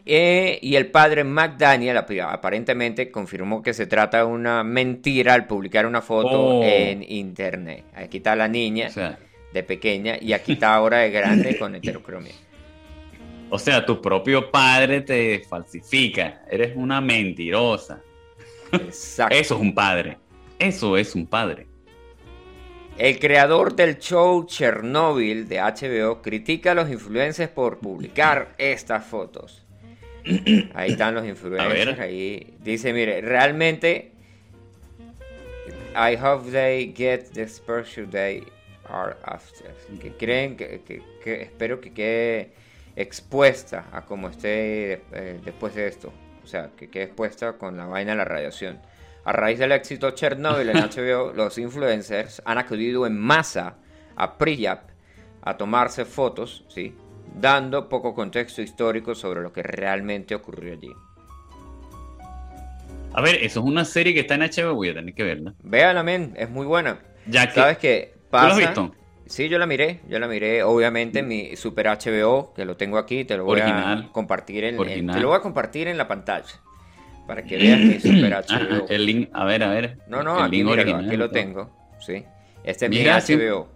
eh, 0.05 0.57
y 0.63 0.75
el 0.77 0.87
padre 0.87 1.23
McDaniel 1.23 1.95
ap- 1.97 2.09
aparentemente 2.21 3.11
confirmó 3.11 3.61
que 3.61 3.73
se 3.73 3.85
trata 3.85 4.17
de 4.17 4.23
una 4.23 4.63
mentira 4.63 5.35
al 5.35 5.45
publicar 5.45 5.85
una 5.85 6.01
foto 6.01 6.29
Oh. 6.59 6.63
en 6.63 7.03
internet. 7.03 7.83
Aquí 7.93 8.17
está 8.17 8.35
la 8.35 8.47
niña 8.47 8.87
O 8.87 8.91
sea, 8.91 9.19
de 9.54 9.64
pequeña 9.64 10.18
y 10.20 10.34
aquí 10.34 10.54
está 10.54 10.74
ahora 10.74 10.99
de 10.99 11.12
grande 11.12 11.58
con 11.58 11.76
heterocromia. 11.76 12.34
o 13.49 13.60
sea, 13.60 13.86
tu 13.86 14.02
propio 14.02 14.49
padre 14.49 15.02
te 15.02 15.43
falsifica. 15.47 16.43
Eres 16.49 16.74
una 16.76 17.02
mentirosa. 17.02 18.02
Exacto. 18.72 19.36
Eso 19.36 19.56
es 19.56 19.62
un 19.62 19.76
padre. 19.76 20.18
Eso 20.58 20.95
es 20.97 21.16
un 21.16 21.26
padre. 21.28 21.68
El 22.97 23.20
creador 23.20 23.76
del 23.76 23.97
show 23.97 24.45
Chernobyl 24.45 25.47
de 25.47 25.60
HBO 25.60 26.22
critica 26.22 26.72
a 26.72 26.76
los 26.76 26.89
influencers 26.89 27.49
por 27.49 27.80
publicar 27.80 28.54
estas 28.58 29.06
fotos. 29.06 29.66
Ahí 30.76 30.91
están 30.91 31.16
los 31.16 31.26
influencers. 31.26 31.99
Ahí 31.99 32.54
dice, 32.60 32.93
mire, 32.93 33.22
realmente 33.22 34.12
I 35.95 36.16
hope 36.16 36.52
they 36.52 36.93
get 36.95 37.34
the 37.34 37.41
exposure 37.41 38.06
they 38.06 38.43
are 38.91 39.15
after. 39.23 39.73
Que 39.99 40.11
creen 40.13 40.55
que, 40.57 40.81
que- 40.85 41.01
que 41.23 41.41
espero 41.41 41.79
que 41.81 41.93
quede 41.93 42.53
expuesta 42.95 43.85
a 43.91 44.05
como 44.05 44.29
esté 44.29 45.01
eh, 45.13 45.39
después 45.43 45.73
de 45.75 45.87
esto. 45.87 46.11
O 46.43 46.47
sea, 46.47 46.71
que 46.77 46.89
quede 46.89 47.03
expuesta 47.05 47.53
con 47.53 47.77
la 47.77 47.85
vaina 47.85 48.11
de 48.11 48.17
la 48.17 48.25
radiación. 48.25 48.79
A 49.23 49.31
raíz 49.31 49.59
del 49.59 49.71
éxito 49.71 50.11
Chernobyl 50.11 50.69
en 50.69 50.77
HBO, 50.89 51.31
los 51.33 51.57
influencers 51.57 52.41
han 52.45 52.57
acudido 52.57 53.05
en 53.05 53.17
masa 53.17 53.75
a 54.15 54.37
Priyap 54.37 54.89
a 55.43 55.57
tomarse 55.57 56.05
fotos, 56.05 56.65
¿sí? 56.67 56.95
dando 57.33 57.87
poco 57.87 58.13
contexto 58.13 58.61
histórico 58.61 59.15
sobre 59.15 59.41
lo 59.41 59.53
que 59.53 59.63
realmente 59.63 60.35
ocurrió 60.35 60.73
allí. 60.73 60.91
A 63.13 63.21
ver, 63.21 63.35
eso 63.35 63.59
es 63.59 63.65
una 63.65 63.85
serie 63.85 64.13
que 64.13 64.21
está 64.21 64.35
en 64.35 64.41
HBO, 64.41 64.75
voy 64.75 64.89
a 64.89 64.93
tener 64.93 65.13
que 65.13 65.23
verla. 65.23 65.53
Véanla, 65.63 66.03
men, 66.03 66.33
es 66.37 66.49
muy 66.49 66.65
buena. 66.65 66.99
Ya 67.27 67.47
que, 67.47 67.53
¿Sabes 67.55 67.77
qué? 68.32 68.38
¿Tú 68.38 68.38
lo 68.38 68.43
has 68.43 68.53
Pasa... 68.53 68.59
visto? 68.67 68.95
Sí, 69.27 69.47
yo 69.47 69.57
la 69.59 69.65
miré, 69.65 70.01
yo 70.09 70.19
la 70.19 70.27
miré, 70.27 70.61
obviamente 70.63 71.19
en 71.19 71.27
mi 71.29 71.55
Super 71.55 71.88
HBO, 71.88 72.53
que 72.53 72.65
lo 72.65 72.75
tengo 72.75 72.97
aquí, 72.97 73.23
te 73.23 73.38
lo 73.38 73.45
voy 73.45 73.61
Original. 73.61 74.07
a 74.09 74.11
compartir 74.11 74.65
en, 74.65 74.75
en- 74.89 75.07
te 75.07 75.19
lo 75.21 75.29
voy 75.29 75.38
a 75.38 75.39
compartir 75.41 75.88
en 75.88 75.97
la 75.97 76.05
pantalla 76.07 76.49
para 77.27 77.43
que 77.43 77.55
veas 77.55 77.79
mi 77.79 77.97
Super 77.99 78.34
Ah, 78.34 78.41
HBO. 78.41 78.88
el 78.89 79.05
link, 79.05 79.29
a 79.32 79.45
ver, 79.45 79.63
a 79.63 79.69
ver. 79.69 79.99
No, 80.07 80.21
no, 80.21 80.38
el 80.39 80.43
aquí, 80.45 80.57
link 80.57 80.65
míralo, 80.65 80.82
original, 80.82 81.07
aquí 81.07 81.17
lo 81.17 81.29
tengo, 81.29 81.69
sí. 81.99 82.25
Este 82.65 82.86
es 82.86 82.91
Mira, 82.91 83.21
mi. 83.25 83.36
HBO. 83.36 83.67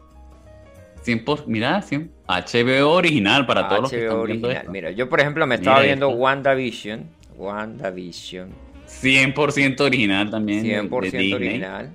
100 1.04 1.24
por, 1.24 1.48
mira, 1.48 1.82
100 1.82 2.12
HBO 2.28 2.90
original 2.92 3.46
para 3.46 3.70
todos 3.70 3.84
los 3.84 3.92
que 3.92 3.98
HBO 3.98 4.04
están 4.12 4.26
viendo 4.26 4.48
original. 4.48 4.58
esto. 4.64 4.72
Mira, 4.72 4.92
yo 4.92 5.08
por 5.08 5.20
ejemplo 5.22 5.48
me 5.48 5.56
estaba 5.56 5.78
Mira 5.78 5.86
viendo 5.88 6.08
esto. 6.10 6.18
WandaVision, 6.20 7.10
WandaVision, 7.38 8.50
100% 8.88 9.80
original 9.82 10.30
también. 10.30 10.64
de- 10.64 10.70
de 10.70 10.82
100% 10.82 11.02
Disney. 11.04 11.34
original. 11.34 11.92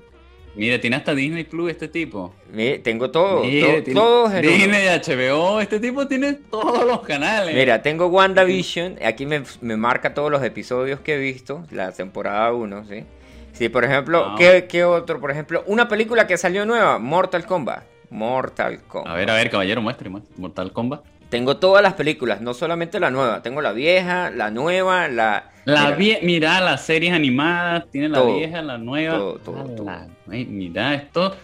Mira, 0.56 0.80
tiene 0.80 0.96
hasta 0.96 1.14
Disney 1.14 1.44
Plus 1.44 1.70
este 1.70 1.86
tipo. 1.88 2.34
Mi- 2.52 2.78
Tengo 2.78 3.10
todo, 3.10 3.42
tiene 3.42 3.84
uno. 3.92 4.28
Disney, 4.28 4.88
HBO, 4.88 5.60
este 5.60 5.78
tipo 5.78 6.06
tiene 6.08 6.32
todos 6.34 6.84
los 6.86 7.00
canales. 7.02 7.54
Mira, 7.54 7.82
tengo 7.82 8.06
WandaVision, 8.06 8.98
aquí 9.04 9.26
me, 9.26 9.42
me 9.60 9.76
marca 9.76 10.12
todos 10.12 10.30
los 10.30 10.42
episodios 10.42 11.00
que 11.00 11.14
he 11.14 11.18
visto, 11.18 11.64
la 11.70 11.92
temporada 11.92 12.52
1, 12.52 12.84
¿sí? 12.88 13.04
Sí, 13.52 13.68
por 13.68 13.84
ejemplo, 13.84 14.24
Ah. 14.30 14.34
¿qué, 14.38 14.66
qué 14.68 14.84
otro? 14.84 15.20
Por 15.20 15.30
ejemplo, 15.30 15.62
una 15.66 15.86
película 15.88 16.26
que 16.26 16.36
salió 16.36 16.66
nueva, 16.66 16.98
Mortal 16.98 17.46
Kombat. 17.46 17.84
Mortal 18.10 18.80
Kombat. 18.88 19.12
A 19.12 19.16
ver, 19.16 19.30
a 19.30 19.34
ver, 19.34 19.50
caballero, 19.50 19.80
muestre, 19.82 20.08
muestre. 20.10 20.34
Mortal 20.36 20.72
Kombat. 20.72 21.02
Tengo 21.30 21.58
todas 21.58 21.80
las 21.82 21.94
películas, 21.94 22.40
no 22.40 22.54
solamente 22.54 22.98
la 22.98 23.10
nueva, 23.12 23.40
tengo 23.42 23.60
la 23.62 23.70
vieja, 23.72 24.30
la 24.30 24.50
nueva, 24.50 25.06
la... 25.06 25.49
La 25.64 25.84
mira, 25.96 25.96
vie- 25.98 26.18
mira 26.22 26.60
las 26.60 26.84
series 26.86 27.12
animadas, 27.12 27.84
tiene 27.90 28.08
la 28.08 28.18
Todo, 28.18 28.36
vieja, 28.36 28.62
la 28.62 28.78
nueva. 28.78 29.16
todo, 29.18 29.38
todo, 29.38 29.84
la- 29.84 30.08
mira 30.26 30.94
esto. 30.94 31.36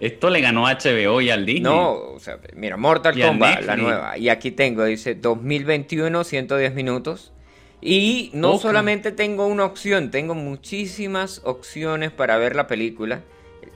Esto 0.00 0.28
le 0.28 0.40
ganó 0.40 0.66
HBO 0.66 1.20
y 1.20 1.30
al 1.30 1.46
Disney. 1.46 1.62
No, 1.62 1.92
o 1.92 2.18
sea, 2.20 2.38
mira, 2.56 2.76
Mortal 2.76 3.16
Y 3.18 3.22
Kombat, 3.22 3.62
la 3.64 3.76
nueva. 3.76 4.18
Y 4.18 4.28
aquí 4.28 4.50
tengo, 4.50 4.84
dice 4.84 5.14
2021, 5.14 6.24
110 6.24 6.74
minutos. 6.74 7.32
Y 7.80 8.30
no 8.32 8.58
solamente 8.58 9.12
tengo 9.12 9.46
una 9.46 9.64
opción, 9.64 10.10
tengo 10.10 10.34
muchísimas 10.34 11.40
opciones 11.44 12.10
para 12.10 12.36
ver 12.38 12.56
la 12.56 12.66
película. 12.66 13.20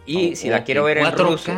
Y 0.06 0.32
Oh, 0.32 0.36
si 0.36 0.48
la 0.48 0.64
quiero 0.64 0.84
ver 0.84 0.98
en 0.98 1.04
4K. 1.04 1.22
ruso, 1.30 1.52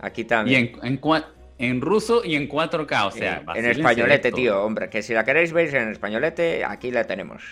aquí 0.00 0.22
Y 0.22 0.24
también. 0.24 0.72
en, 0.82 0.86
en, 0.86 1.00
cua- 1.00 1.24
en 1.58 1.80
ruso 1.80 2.22
y 2.24 2.34
en 2.34 2.48
4K, 2.48 3.06
o 3.06 3.10
sea, 3.10 3.42
en 3.54 3.64
españolete, 3.66 4.28
esto. 4.28 4.36
tío, 4.36 4.62
hombre, 4.64 4.88
que 4.90 5.02
si 5.02 5.14
la 5.14 5.24
queréis 5.24 5.52
ver 5.52 5.74
en 5.74 5.90
españolete, 5.90 6.64
aquí 6.64 6.90
la 6.90 7.04
tenemos. 7.04 7.42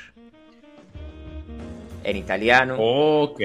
En 2.04 2.16
italiano. 2.16 2.76
Ok, 2.78 3.40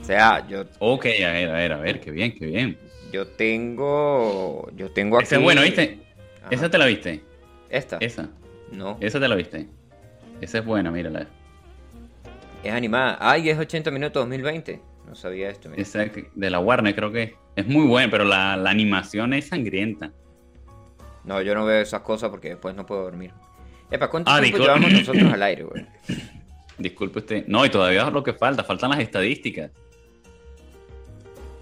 O 0.00 0.04
sea, 0.04 0.46
yo, 0.46 0.64
ok, 0.78 1.06
a 1.06 1.32
ver, 1.32 1.48
a 1.50 1.52
ver, 1.52 1.72
a 1.72 1.76
ver, 1.78 2.00
qué 2.00 2.10
bien, 2.10 2.34
qué 2.34 2.46
bien. 2.46 2.76
yo 3.12 3.26
tengo. 3.26 4.68
Yo 4.76 4.90
tengo 4.90 5.16
aquí. 5.16 5.24
Esa 5.24 5.36
es 5.36 5.42
buena, 5.42 5.62
¿viste? 5.62 5.98
Ajá. 6.40 6.48
Esa 6.50 6.70
te 6.70 6.78
la 6.78 6.86
viste, 6.86 7.22
Esta. 7.70 7.96
esa, 8.00 8.28
No. 8.72 8.96
esa 9.00 9.18
te 9.20 9.28
la 9.28 9.34
viste. 9.36 9.66
Esa 10.40 10.58
es 10.58 10.64
buena, 10.64 10.90
mírala. 10.90 11.26
Es 12.62 12.72
animada. 12.72 13.16
Ay, 13.20 13.48
es 13.48 13.58
80 13.58 13.90
minutos 13.90 14.22
2020. 14.22 14.80
No 15.10 15.16
sabía 15.16 15.50
esto. 15.50 15.68
mira. 15.68 15.82
Esa 15.82 16.04
de 16.34 16.50
la 16.50 16.60
Warner 16.60 16.94
creo 16.94 17.10
que 17.10 17.34
es. 17.56 17.66
Muy 17.66 17.84
buena, 17.86 18.08
pero 18.10 18.24
la, 18.24 18.56
la 18.56 18.70
animación 18.70 19.34
es 19.34 19.48
sangrienta. 19.48 20.12
No, 21.24 21.42
yo 21.42 21.54
no 21.54 21.66
veo 21.66 21.80
esas 21.82 22.00
cosas 22.02 22.30
porque 22.30 22.50
después 22.50 22.74
no 22.76 22.86
puedo 22.86 23.02
dormir. 23.02 23.32
Epa, 23.90 24.08
¿cuánto 24.08 24.30
Ah, 24.30 24.40
tiempo 24.40 24.58
llevamos 24.58 24.92
nosotros 24.92 25.32
al 25.32 25.42
aire, 25.42 25.64
güey? 25.64 25.84
Disculpe 26.78 27.18
usted. 27.18 27.44
No, 27.48 27.66
y 27.66 27.70
todavía 27.70 28.06
es 28.06 28.12
lo 28.12 28.22
que 28.22 28.32
falta, 28.32 28.62
faltan 28.62 28.90
las 28.90 29.00
estadísticas. 29.00 29.70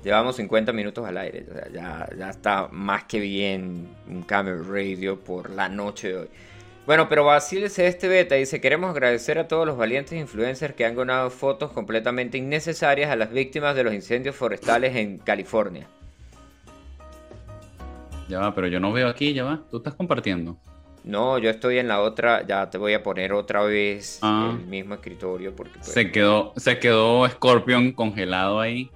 Llevamos 0.05 0.37
50 0.37 0.73
minutos 0.73 1.05
al 1.07 1.17
aire. 1.17 1.45
O 1.51 1.55
sea, 1.55 1.69
ya, 1.73 2.09
ya 2.17 2.31
está 2.31 2.69
más 2.71 3.05
que 3.05 3.19
bien 3.19 3.89
un 4.09 4.23
Camel 4.23 4.65
Radio 4.65 5.19
por 5.19 5.51
la 5.51 5.69
noche 5.69 6.09
de 6.09 6.17
hoy. 6.19 6.29
Bueno, 6.89 7.07
pero 7.07 7.23
vacílese 7.23 7.87
este 7.87 8.09
beta. 8.09 8.35
Dice, 8.37 8.63
queremos 8.63 8.89
agradecer 8.93 9.39
a 9.39 9.47
todos 9.47 9.67
los 9.67 9.77
valientes 9.77 10.19
influencers 10.19 10.73
que 10.75 10.87
han 10.87 10.95
donado 10.95 11.29
fotos 11.29 11.71
completamente 11.71 12.39
innecesarias 12.39 13.11
a 13.11 13.17
las 13.17 13.31
víctimas 13.31 13.77
de 13.77 13.85
los 13.85 13.93
incendios 13.93 14.35
forestales 14.35 14.97
en 14.97 15.19
California. 15.19 15.87
Ya 18.27 18.39
va, 18.41 18.55
pero 18.55 18.69
yo 18.69 18.81
no 18.81 18.91
veo 18.91 19.07
aquí, 19.07 19.35
ya 19.35 19.45
va. 19.45 19.61
Tú 19.71 19.77
estás 19.77 19.93
compartiendo. 19.97 20.57
No, 21.05 21.37
yo 21.37 21.51
estoy 21.51 21.77
en 21.77 21.89
la 21.89 22.01
otra, 22.01 22.47
ya 22.47 22.71
te 22.71 22.79
voy 22.79 22.95
a 22.95 23.03
poner 23.03 23.35
otra 23.35 23.63
vez 23.65 24.19
Ah. 24.23 24.57
el 24.59 24.67
mismo 24.67 24.95
escritorio 24.95 25.55
porque... 25.55 25.75
pues, 25.81 25.93
Se 25.93 26.11
quedó, 26.11 26.55
se 26.57 26.79
quedó 26.79 27.29
Scorpion 27.29 27.93
congelado 27.93 28.61
ahí. 28.61 28.91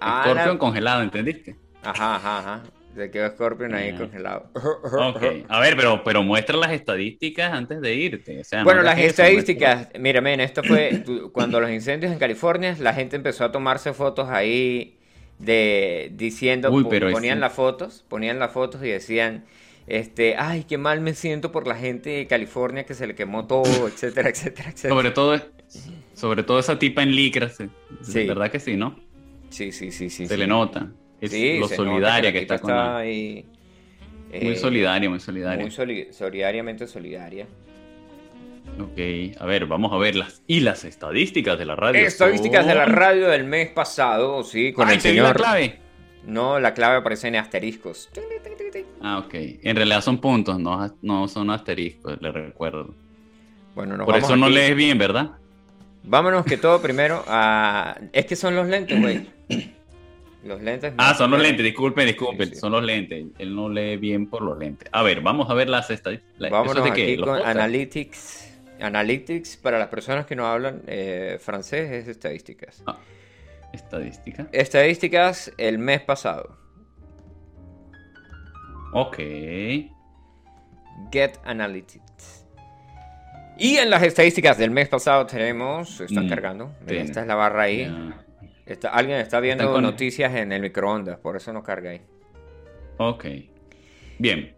Ah, 0.00 0.22
Scorpion 0.26 0.48
la- 0.48 0.58
congelado, 0.58 1.02
¿entendiste? 1.02 1.56
Ajá, 1.82 2.14
ajá, 2.14 2.38
ajá. 2.38 2.62
Se 2.94 3.10
quedó 3.10 3.28
Scorpion 3.30 3.74
ahí 3.74 3.90
Ah. 3.94 3.98
congelado. 3.98 4.50
Ok. 4.54 5.22
A 5.48 5.60
ver, 5.60 5.76
pero, 5.76 6.02
pero 6.04 6.22
muestra 6.22 6.56
las 6.56 6.72
estadísticas 6.72 7.52
antes 7.52 7.80
de 7.80 7.94
irte. 7.94 8.40
O 8.40 8.44
sea, 8.44 8.58
no 8.60 8.64
Bueno, 8.64 8.82
las 8.82 8.98
eso, 8.98 9.06
estadísticas, 9.08 9.88
mira, 9.98 10.20
men, 10.20 10.40
esto 10.40 10.62
fue 10.62 10.98
tu- 11.06 11.32
cuando 11.32 11.58
los 11.60 11.70
incendios 11.70 12.12
en 12.12 12.18
California, 12.18 12.76
la 12.78 12.92
gente 12.92 13.16
empezó 13.16 13.44
a 13.44 13.52
tomarse 13.52 13.92
fotos 13.94 14.28
ahí 14.28 14.98
de 15.38 16.10
diciendo, 16.14 16.70
Uy, 16.70 16.86
pero 16.88 17.10
ponían 17.10 17.38
ese- 17.38 17.40
las 17.40 17.52
fotos, 17.54 18.04
ponían 18.08 18.38
las 18.38 18.52
fotos 18.52 18.82
y 18.84 18.88
decían, 18.88 19.44
este, 19.86 20.36
ay, 20.36 20.64
qué 20.64 20.78
mal 20.78 21.00
me 21.00 21.14
siento 21.14 21.50
por 21.50 21.66
la 21.66 21.74
gente 21.74 22.10
de 22.10 22.26
California 22.26 22.84
que 22.84 22.94
se 22.94 23.06
le 23.06 23.14
quemó 23.14 23.46
todo, 23.46 23.62
etcétera, 23.88 24.28
etcétera, 24.28 24.68
etcétera. 24.70 24.94
Sobre 24.94 25.10
todo, 25.10 25.40
sobre 26.14 26.42
todo 26.42 26.58
esa 26.58 26.78
tipa 26.78 27.02
en 27.02 27.16
licra, 27.16 27.48
sí. 27.48 27.68
Sí. 28.02 28.26
¿verdad 28.26 28.50
que 28.50 28.60
sí, 28.60 28.76
no? 28.76 29.00
Sí, 29.50 29.72
sí, 29.72 29.90
sí, 29.90 30.10
sí. 30.10 30.26
Se 30.26 30.34
sí. 30.34 30.38
le 30.40 30.46
nota. 30.46 30.92
Es 31.22 31.30
Sí, 31.30 31.58
lo 31.58 31.68
solidaria 31.68 32.32
que, 32.32 32.40
está 32.40 32.58
con 32.58 32.70
la- 32.72 32.98
ahí, 32.98 33.46
Muy 34.28 34.52
eh, 34.52 34.56
solidaria, 34.56 35.08
muy 35.08 35.20
solidaria. 35.20 35.62
Muy 35.62 35.70
soli- 35.70 36.08
solidariamente 36.12 36.86
solidaria. 36.86 37.46
Ok, 38.80 39.36
a 39.38 39.44
ver, 39.46 39.66
vamos 39.66 39.92
a 39.92 39.96
ver 39.98 40.16
las 40.16 40.42
y 40.46 40.60
las 40.60 40.84
estadísticas 40.84 41.58
de 41.58 41.64
la 41.66 41.76
radio. 41.76 42.00
Estadísticas 42.06 42.66
de 42.66 42.74
la 42.74 42.86
radio 42.86 43.28
del 43.28 43.44
mes 43.44 43.68
pasado, 43.70 44.42
sí, 44.44 44.72
con 44.72 44.88
Ay, 44.88 44.96
el 44.96 45.02
di 45.02 45.08
la 45.08 45.14
señor. 45.14 45.36
clave. 45.36 45.78
No, 46.26 46.58
la 46.60 46.72
clave 46.72 46.96
aparece 46.96 47.28
en 47.28 47.36
asteriscos. 47.36 48.08
Ah, 49.00 49.18
ok. 49.18 49.34
En 49.62 49.76
realidad 49.76 50.00
son 50.00 50.18
puntos, 50.18 50.58
no, 50.58 50.96
no 51.02 51.28
son 51.28 51.50
asteriscos, 51.50 52.20
le 52.20 52.30
recuerdo. 52.32 52.94
Bueno, 53.74 53.96
nos 53.96 54.06
Por 54.06 54.14
vamos 54.14 54.28
eso 54.28 54.36
no 54.36 54.46
aquí. 54.46 54.54
lees 54.54 54.76
bien, 54.76 54.98
¿verdad? 54.98 55.32
Vámonos 56.04 56.44
que 56.44 56.56
todo 56.56 56.80
primero 56.80 57.22
a... 57.26 57.96
Es 58.12 58.26
que 58.26 58.36
son 58.36 58.54
los 58.56 58.66
lentes, 58.68 59.00
güey. 59.00 59.26
Los 60.44 60.60
lentes... 60.60 60.92
Ah, 60.98 61.14
son 61.14 61.30
los 61.30 61.40
lentes, 61.40 61.64
disculpen, 61.64 62.06
disculpen, 62.06 62.48
Sí, 62.48 62.54
sí. 62.54 62.60
son 62.60 62.72
los 62.72 62.82
lentes. 62.82 63.26
Él 63.38 63.54
no 63.54 63.68
lee 63.68 63.96
bien 63.96 64.26
por 64.28 64.42
los 64.42 64.58
lentes. 64.58 64.88
A 64.92 65.02
ver, 65.02 65.20
vamos 65.20 65.48
a 65.50 65.54
ver 65.54 65.68
las 65.68 65.88
estadísticas. 65.90 66.50
Vámonos 66.50 66.76
¿Eso 66.76 66.84
de 66.84 66.92
qué? 66.92 67.02
aquí 67.04 67.16
¿Los 67.16 67.28
con? 67.28 67.46
Analytics. 67.46 68.48
Analytics, 68.80 69.56
para 69.58 69.78
las 69.78 69.86
personas 69.88 70.26
que 70.26 70.34
no 70.34 70.46
hablan 70.46 70.82
eh, 70.88 71.38
francés, 71.40 71.90
es 71.92 72.08
estadísticas. 72.08 72.82
Ah, 72.86 72.98
estadística. 73.72 74.48
Estadísticas 74.50 75.52
el 75.58 75.78
mes 75.78 76.00
pasado. 76.00 76.56
Ok. 78.92 79.16
Get 81.12 81.38
Analytics. 81.44 82.44
Y 83.58 83.76
en 83.76 83.90
las 83.90 84.02
estadísticas 84.02 84.58
del 84.58 84.70
mes 84.70 84.88
pasado 84.88 85.26
tenemos... 85.26 86.00
Están 86.00 86.26
Mm, 86.26 86.28
cargando. 86.28 86.74
Mira, 86.86 87.02
esta 87.02 87.20
es 87.20 87.26
la 87.26 87.34
barra 87.36 87.62
ahí. 87.62 87.84
Ya. 87.84 88.24
Está- 88.66 88.90
alguien 88.90 89.18
está 89.18 89.40
viendo 89.40 89.64
noticias 89.80 90.34
en 90.34 90.52
el 90.52 90.62
microondas, 90.62 91.18
por 91.18 91.36
eso 91.36 91.52
no 91.52 91.62
carga 91.62 91.90
ahí. 91.90 92.00
Ok. 92.98 93.24
Bien. 94.18 94.54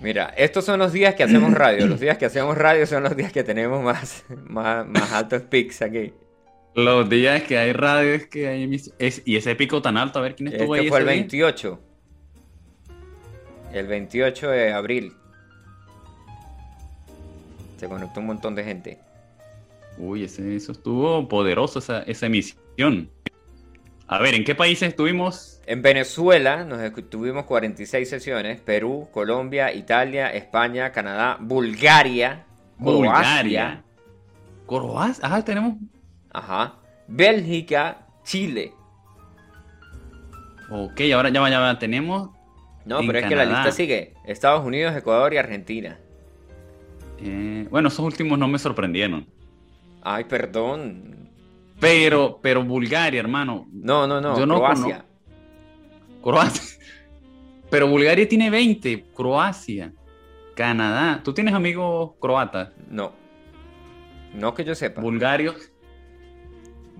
Mira, 0.00 0.32
estos 0.36 0.64
son 0.64 0.78
los 0.80 0.92
días 0.92 1.14
que 1.14 1.22
hacemos 1.24 1.52
radio. 1.54 1.86
Los 1.86 2.00
días 2.00 2.16
que 2.18 2.26
hacemos 2.26 2.56
radio 2.56 2.86
son 2.86 3.02
los 3.02 3.16
días 3.16 3.32
que 3.32 3.44
tenemos 3.44 3.82
más, 3.82 4.24
más, 4.46 4.86
más 4.86 5.12
altos 5.12 5.42
pics 5.42 5.82
aquí. 5.82 6.12
Los 6.74 7.08
días 7.08 7.42
que 7.44 7.56
hay 7.58 7.72
radio 7.72 8.14
es 8.14 8.26
que 8.26 8.48
hay 8.48 8.66
emis- 8.66 8.92
es, 8.98 9.22
y 9.24 9.36
ese 9.36 9.54
pico 9.54 9.80
tan 9.82 9.96
alto, 9.96 10.18
a 10.18 10.22
ver 10.22 10.34
quién 10.34 10.48
estuvo 10.48 10.74
Este 10.74 10.84
ahí 10.86 10.88
fue 10.88 10.98
el 11.00 11.04
ese 11.04 11.12
día? 11.12 11.20
28. 11.44 11.80
El 13.72 13.86
28 13.86 14.48
de 14.50 14.72
abril. 14.72 15.12
Se 17.76 17.88
conectó 17.88 18.20
un 18.20 18.26
montón 18.26 18.54
de 18.54 18.64
gente. 18.64 18.98
Uy, 19.98 20.24
ese, 20.24 20.56
eso 20.56 20.72
estuvo 20.72 21.28
poderoso 21.28 21.78
esa, 21.78 22.02
esa 22.02 22.26
emisión. 22.26 23.10
A 24.06 24.18
ver, 24.18 24.34
¿en 24.34 24.44
qué 24.44 24.54
países 24.54 24.90
estuvimos? 24.90 25.60
En 25.66 25.80
Venezuela 25.80 26.64
nos 26.64 26.80
tuvimos 27.08 27.44
46 27.44 28.08
sesiones. 28.08 28.60
Perú, 28.60 29.08
Colombia, 29.12 29.72
Italia, 29.72 30.28
España, 30.28 30.92
Canadá, 30.92 31.38
Bulgaria, 31.40 32.44
Bulgaria. 32.78 33.82
Croacia. 34.66 35.24
Ah, 35.26 35.42
tenemos. 35.42 35.74
ajá, 36.32 36.74
Bélgica, 37.06 38.06
Chile. 38.24 38.72
Ok, 40.70 41.00
ahora 41.14 41.30
ya 41.30 41.48
ya. 41.48 41.78
Tenemos. 41.78 42.30
No, 42.84 43.00
pero 43.06 43.18
es 43.18 43.26
que 43.26 43.36
la 43.36 43.44
lista 43.44 43.72
sigue. 43.72 44.14
Estados 44.26 44.64
Unidos, 44.64 44.94
Ecuador 44.94 45.32
y 45.32 45.38
Argentina. 45.38 45.98
eh, 47.18 47.66
bueno, 47.70 47.88
esos 47.88 48.00
últimos 48.00 48.38
no 48.38 48.48
me 48.48 48.58
sorprendieron. 48.58 49.26
Ay, 50.02 50.24
perdón. 50.24 51.23
Pero, 51.80 52.38
pero 52.42 52.62
Bulgaria, 52.64 53.20
hermano. 53.20 53.66
No, 53.72 54.06
no, 54.06 54.20
no. 54.20 54.38
Yo 54.38 54.46
no 54.46 54.56
Croacia. 54.56 55.04
Croacia. 56.22 56.78
Pero 57.70 57.88
Bulgaria 57.88 58.28
tiene 58.28 58.50
20. 58.50 59.06
Croacia. 59.14 59.92
Canadá. 60.54 61.20
¿Tú 61.24 61.34
tienes 61.34 61.52
amigos 61.54 62.12
croatas? 62.20 62.70
No. 62.88 63.12
No 64.32 64.54
que 64.54 64.64
yo 64.64 64.74
sepa. 64.74 65.00
Bulgarios. 65.00 65.56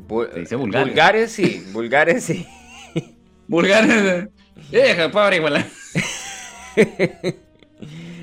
Bu- 0.08 0.28
dice 0.34 0.56
Bulgaria. 0.56 0.86
Bulgaria 0.86 1.28
sí, 1.28 1.64
Bulgaria 1.72 2.20
sí. 2.20 2.46
Bulgaria. 3.48 4.28
Eh, 4.72 5.08
pobre 5.12 5.36
igual. 5.36 5.64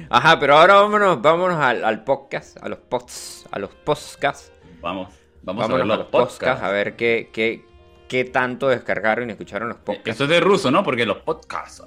Ajá, 0.10 0.38
pero 0.40 0.58
ahora 0.58 0.76
vámonos, 0.76 1.22
vámonos 1.22 1.58
al, 1.58 1.84
al 1.86 2.04
podcast, 2.04 2.58
a 2.62 2.68
los 2.68 2.80
posts, 2.80 3.48
a 3.52 3.60
los 3.60 3.70
podcasts. 3.74 4.52
Vamos, 4.82 5.14
vamos 5.44 5.68
Vámonos 5.68 5.70
a 5.70 5.78
ver 5.78 5.86
los 5.86 6.08
podcasts, 6.08 6.40
podcasts. 6.40 6.64
a 6.64 6.70
ver 6.72 6.96
qué, 6.96 7.30
qué, 7.32 7.66
qué 8.08 8.26
tanto 8.26 8.68
descargaron 8.70 9.30
y 9.30 9.32
escucharon 9.34 9.70
los 9.70 9.78
podcasts. 9.78 10.10
Eso 10.10 10.24
es 10.26 10.30
de 10.30 10.40
ruso, 10.40 10.72
¿no? 10.72 10.84
Porque 10.84 11.06
los 11.06 11.18
podcasts. 11.18 11.82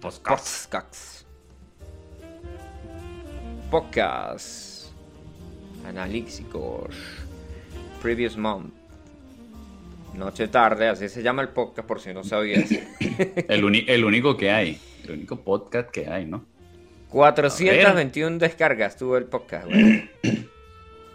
podcasts. 0.00 0.68
Podcasts. 0.68 1.26
Podcasts. 3.70 4.92
Analíticos. 5.86 6.94
Previous 8.02 8.36
month. 8.36 8.72
Noche 10.14 10.48
tarde, 10.48 10.88
así 10.88 11.08
se 11.08 11.22
llama 11.22 11.42
el 11.42 11.48
podcast 11.50 11.86
por 11.86 12.00
si 12.00 12.12
no 12.12 12.24
sabías. 12.24 12.70
El, 13.48 13.84
el 13.88 14.04
único 14.04 14.36
que 14.36 14.50
hay. 14.50 14.80
El 15.04 15.12
único 15.12 15.40
podcast 15.40 15.90
que 15.90 16.08
hay, 16.08 16.26
¿no? 16.26 16.44
421 17.10 18.38
descargas 18.38 18.96
tuvo 18.96 19.16
el 19.16 19.24
podcast, 19.24 19.66
güey. 19.66 20.10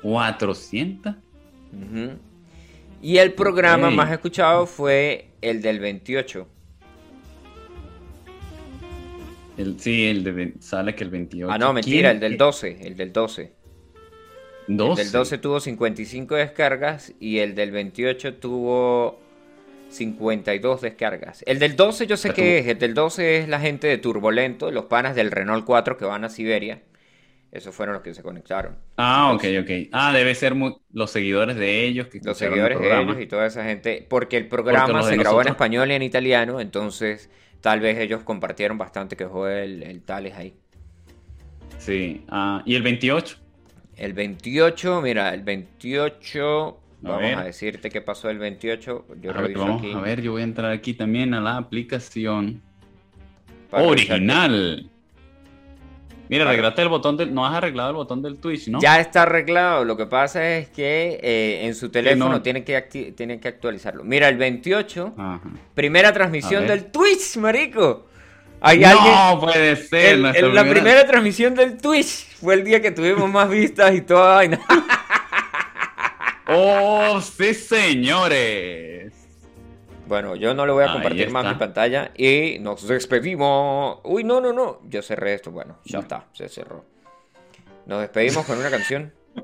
400. 0.01 1.15
Ujú. 1.75 2.17
Y 3.01 3.17
el 3.17 3.33
programa 3.33 3.89
Ok. 3.89 3.93
más 3.93 4.11
escuchado 4.11 4.65
fue 4.65 5.27
el 5.41 5.61
del 5.61 5.79
28. 5.79 6.47
El, 9.57 9.79
sí, 9.79 10.07
el 10.07 10.23
de 10.23 10.53
sale 10.59 10.95
que 10.95 11.03
el 11.03 11.09
28. 11.09 11.51
Ah, 11.51 11.57
no, 11.57 11.71
mentira, 11.73 12.09
¿Quién? 12.09 12.15
el 12.15 12.19
del 12.19 12.37
12, 12.37 12.77
el 12.81 12.97
del 12.97 13.13
12. 13.13 13.53
El 14.67 14.77
12. 14.77 15.03
del 15.03 15.11
12 15.11 15.37
tuvo 15.37 15.59
55 15.59 16.35
descargas 16.35 17.13
y 17.19 17.37
el 17.37 17.55
del 17.55 17.71
28 17.71 18.33
tuvo 18.35 19.19
52 19.89 20.81
descargas. 20.81 21.43
El 21.45 21.59
del 21.59 21.75
12 21.75 22.07
yo 22.07 22.17
sé 22.17 22.31
qué 22.33 22.57
es, 22.59 22.67
el 22.67 22.79
del 22.79 22.93
12 22.95 23.37
es 23.37 23.47
la 23.47 23.59
gente 23.59 23.87
de 23.87 23.97
Turbulento, 23.97 24.71
los 24.71 24.85
panas 24.85 25.15
del 25.15 25.31
Renault 25.31 25.63
4 25.65 25.97
que 25.97 26.05
van 26.05 26.23
a 26.25 26.29
Siberia. 26.29 26.81
Esos 27.55 27.73
fueron 27.73 27.93
los 27.93 28.03
que 28.03 28.13
se 28.13 28.21
conectaron. 28.21 28.75
Ah, 28.97 29.33
ok, 29.33 29.43
ok. 29.61 29.69
Ah, 29.91 30.13
debe 30.13 30.35
ser 30.35 30.55
muy- 30.55 30.75
los 30.91 31.11
seguidores 31.11 31.55
de 31.57 31.85
ellos 31.85 32.07
que 32.07 32.19
Los 32.23 32.37
seguidores 32.37 32.77
el 32.77 32.83
de 32.83 33.01
ellos 33.01 33.21
y 33.21 33.27
toda 33.27 33.45
esa 33.45 33.63
gente, 33.63 34.05
porque 34.09 34.37
el 34.37 34.47
programa 34.47 35.03
se 35.03 35.17
grabó 35.17 35.41
en 35.41 35.47
español 35.49 35.91
y 35.91 35.95
en 35.95 36.01
italiano, 36.01 36.59
entonces 36.61 37.29
tal 37.61 37.79
vez 37.79 37.97
ellos 37.99 38.23
compartieron 38.23 38.77
bastante 38.77 39.15
que 39.17 39.27
fue 39.27 39.63
el, 39.63 39.83
el 39.83 40.01
Tales 40.03 40.35
ahí. 40.35 40.55
Sí. 41.77 42.23
Ah, 42.29 42.63
¿y 42.65 42.75
el 42.75 42.83
28? 42.83 43.37
El 43.97 44.13
28, 44.13 45.01
mira, 45.01 45.33
el 45.33 45.41
28, 45.43 46.79
vamos 47.01 47.21
ver. 47.21 47.35
a 47.35 47.43
decirte 47.43 47.89
qué 47.89 48.01
pasó 48.01 48.29
el 48.29 48.37
28. 48.39 49.05
Yo 49.21 49.31
A 49.31 49.41
ver, 49.41 49.53
vamos 49.57 49.79
aquí. 49.79 49.93
a 49.93 49.99
ver, 50.01 50.21
yo 50.21 50.31
voy 50.33 50.41
a 50.41 50.45
entrar 50.45 50.71
aquí 50.71 50.93
también 50.93 51.33
a 51.33 51.41
la 51.41 51.57
aplicación 51.57 52.61
revisar. 53.71 54.21
Mira, 56.29 56.45
arreglaste 56.45 56.81
el 56.81 56.89
botón 56.89 57.17
del... 57.17 57.33
No 57.33 57.45
has 57.45 57.53
arreglado 57.55 57.89
el 57.89 57.95
botón 57.95 58.21
del 58.21 58.37
Twitch, 58.37 58.67
¿no? 58.69 58.79
Ya 58.79 58.99
está 58.99 59.23
arreglado. 59.23 59.83
Lo 59.85 59.95
que 59.95 60.05
pasa 60.05 60.57
es 60.57 60.69
que 60.69 61.19
eh, 61.21 61.65
en 61.65 61.75
su 61.75 61.89
teléfono 61.89 62.29
no. 62.29 62.41
tiene, 62.41 62.63
que 62.63 62.77
acti- 62.77 63.15
tiene 63.15 63.39
que 63.39 63.47
actualizarlo. 63.47 64.03
Mira, 64.03 64.27
el 64.29 64.37
28, 64.37 65.13
Ajá. 65.17 65.41
primera 65.73 66.11
transmisión 66.13 66.65
del 66.67 66.85
Twitch, 66.91 67.37
marico. 67.37 68.07
Hay 68.61 68.79
no 68.79 68.87
alguien. 68.87 69.39
puede 69.39 69.75
ser. 69.75 70.13
el- 70.15 70.25
el- 70.25 70.55
la 70.55 70.63
primera 70.67 71.05
transmisión 71.05 71.53
del 71.53 71.77
Twitch 71.77 72.27
fue 72.39 72.55
el 72.55 72.63
día 72.63 72.81
que 72.81 72.91
tuvimos 72.91 73.29
más 73.29 73.49
vistas 73.49 73.93
y 73.93 74.01
toda 74.01 74.35
vaina. 74.35 74.59
Oh, 76.47 77.19
sí, 77.21 77.55
señores. 77.55 79.13
Bueno, 80.07 80.35
yo 80.35 80.53
no 80.53 80.65
le 80.65 80.71
voy 80.71 80.83
a 80.83 80.87
Ahí 80.87 80.93
compartir 80.93 81.29
más 81.31 81.45
mi 81.45 81.55
pantalla 81.55 82.11
y 82.15 82.57
nos 82.59 82.87
despedimos. 82.87 83.99
Uy, 84.03 84.23
no, 84.23 84.39
no, 84.39 84.53
no. 84.53 84.79
Yo 84.87 85.01
cerré 85.01 85.33
esto. 85.33 85.51
Bueno, 85.51 85.79
ya 85.85 85.99
está, 85.99 86.27
se 86.33 86.47
cerró. 86.49 86.85
Nos 87.85 88.01
despedimos 88.01 88.45
con 88.45 88.57
una 88.57 88.69
canción. 88.69 89.13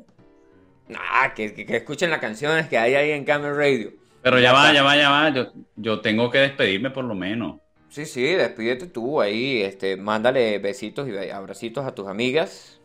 Ah, 0.93 1.34
que, 1.34 1.53
que- 1.53 1.66
que 1.66 1.78
escuchen 1.78 2.09
las 2.09 2.20
canciones 2.20 2.68
que 2.68 2.78
hay 2.78 2.95
ahí 2.95 3.12
en 3.12 3.24
Camel 3.24 3.55
Radio. 3.55 3.93
Pero 4.22 4.39
ya 4.39 4.51
va, 4.51 4.74
ya 4.74 4.84
va, 4.84 4.97
ya 4.97 5.09
va. 5.09 5.30
Yo, 5.30 5.53
yo 5.78 6.01
tengo 6.01 6.30
que 6.30 6.39
despedirme 6.39 6.89
por 6.91 7.05
lo 7.05 7.16
menos. 7.16 7.62
Sí, 7.88 8.05
sí, 8.05 8.22
despídete 8.24 8.88
tú 8.88 9.22
ahí, 9.22 9.62
este, 9.62 9.95
mándale 9.95 10.59
besitos 10.59 11.07
y 11.07 11.30
abracitos 11.30 11.86
a 11.86 11.95
tus 11.95 12.07
amigas. 12.09 12.82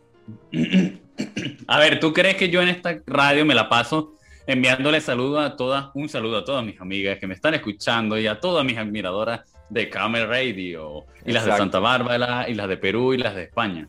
A 1.67 1.79
ver, 1.79 1.99
¿tú 1.99 2.13
crees 2.13 2.35
que 2.37 2.49
yo 2.49 2.61
en 2.61 2.69
esta 2.69 3.01
radio 3.05 3.45
me 3.45 3.55
la 3.55 3.67
paso 3.67 4.13
enviándole 4.47 5.01
saludos 5.01 5.45
a 5.45 5.55
todas, 5.55 5.89
un 5.93 6.09
saludo 6.09 6.37
a 6.37 6.45
todas 6.45 6.65
mis 6.65 6.79
amigas 6.79 7.19
que 7.19 7.27
me 7.27 7.33
están 7.33 7.53
escuchando 7.53 8.17
y 8.17 8.27
a 8.27 8.39
todas 8.39 8.65
mis 8.65 8.77
admiradoras 8.77 9.41
de 9.69 9.89
Camel 9.89 10.27
Radio 10.27 11.05
y 11.25 11.33
las 11.33 11.45
de. 11.45 11.51
Santa 11.51 11.79
Bárbara 11.79 12.49
y 12.49 12.53
las 12.53 12.69
de 12.69 12.77
Perú 12.77 13.13
y 13.13 13.17
las 13.17 13.35
de 13.35 13.43
España? 13.43 13.87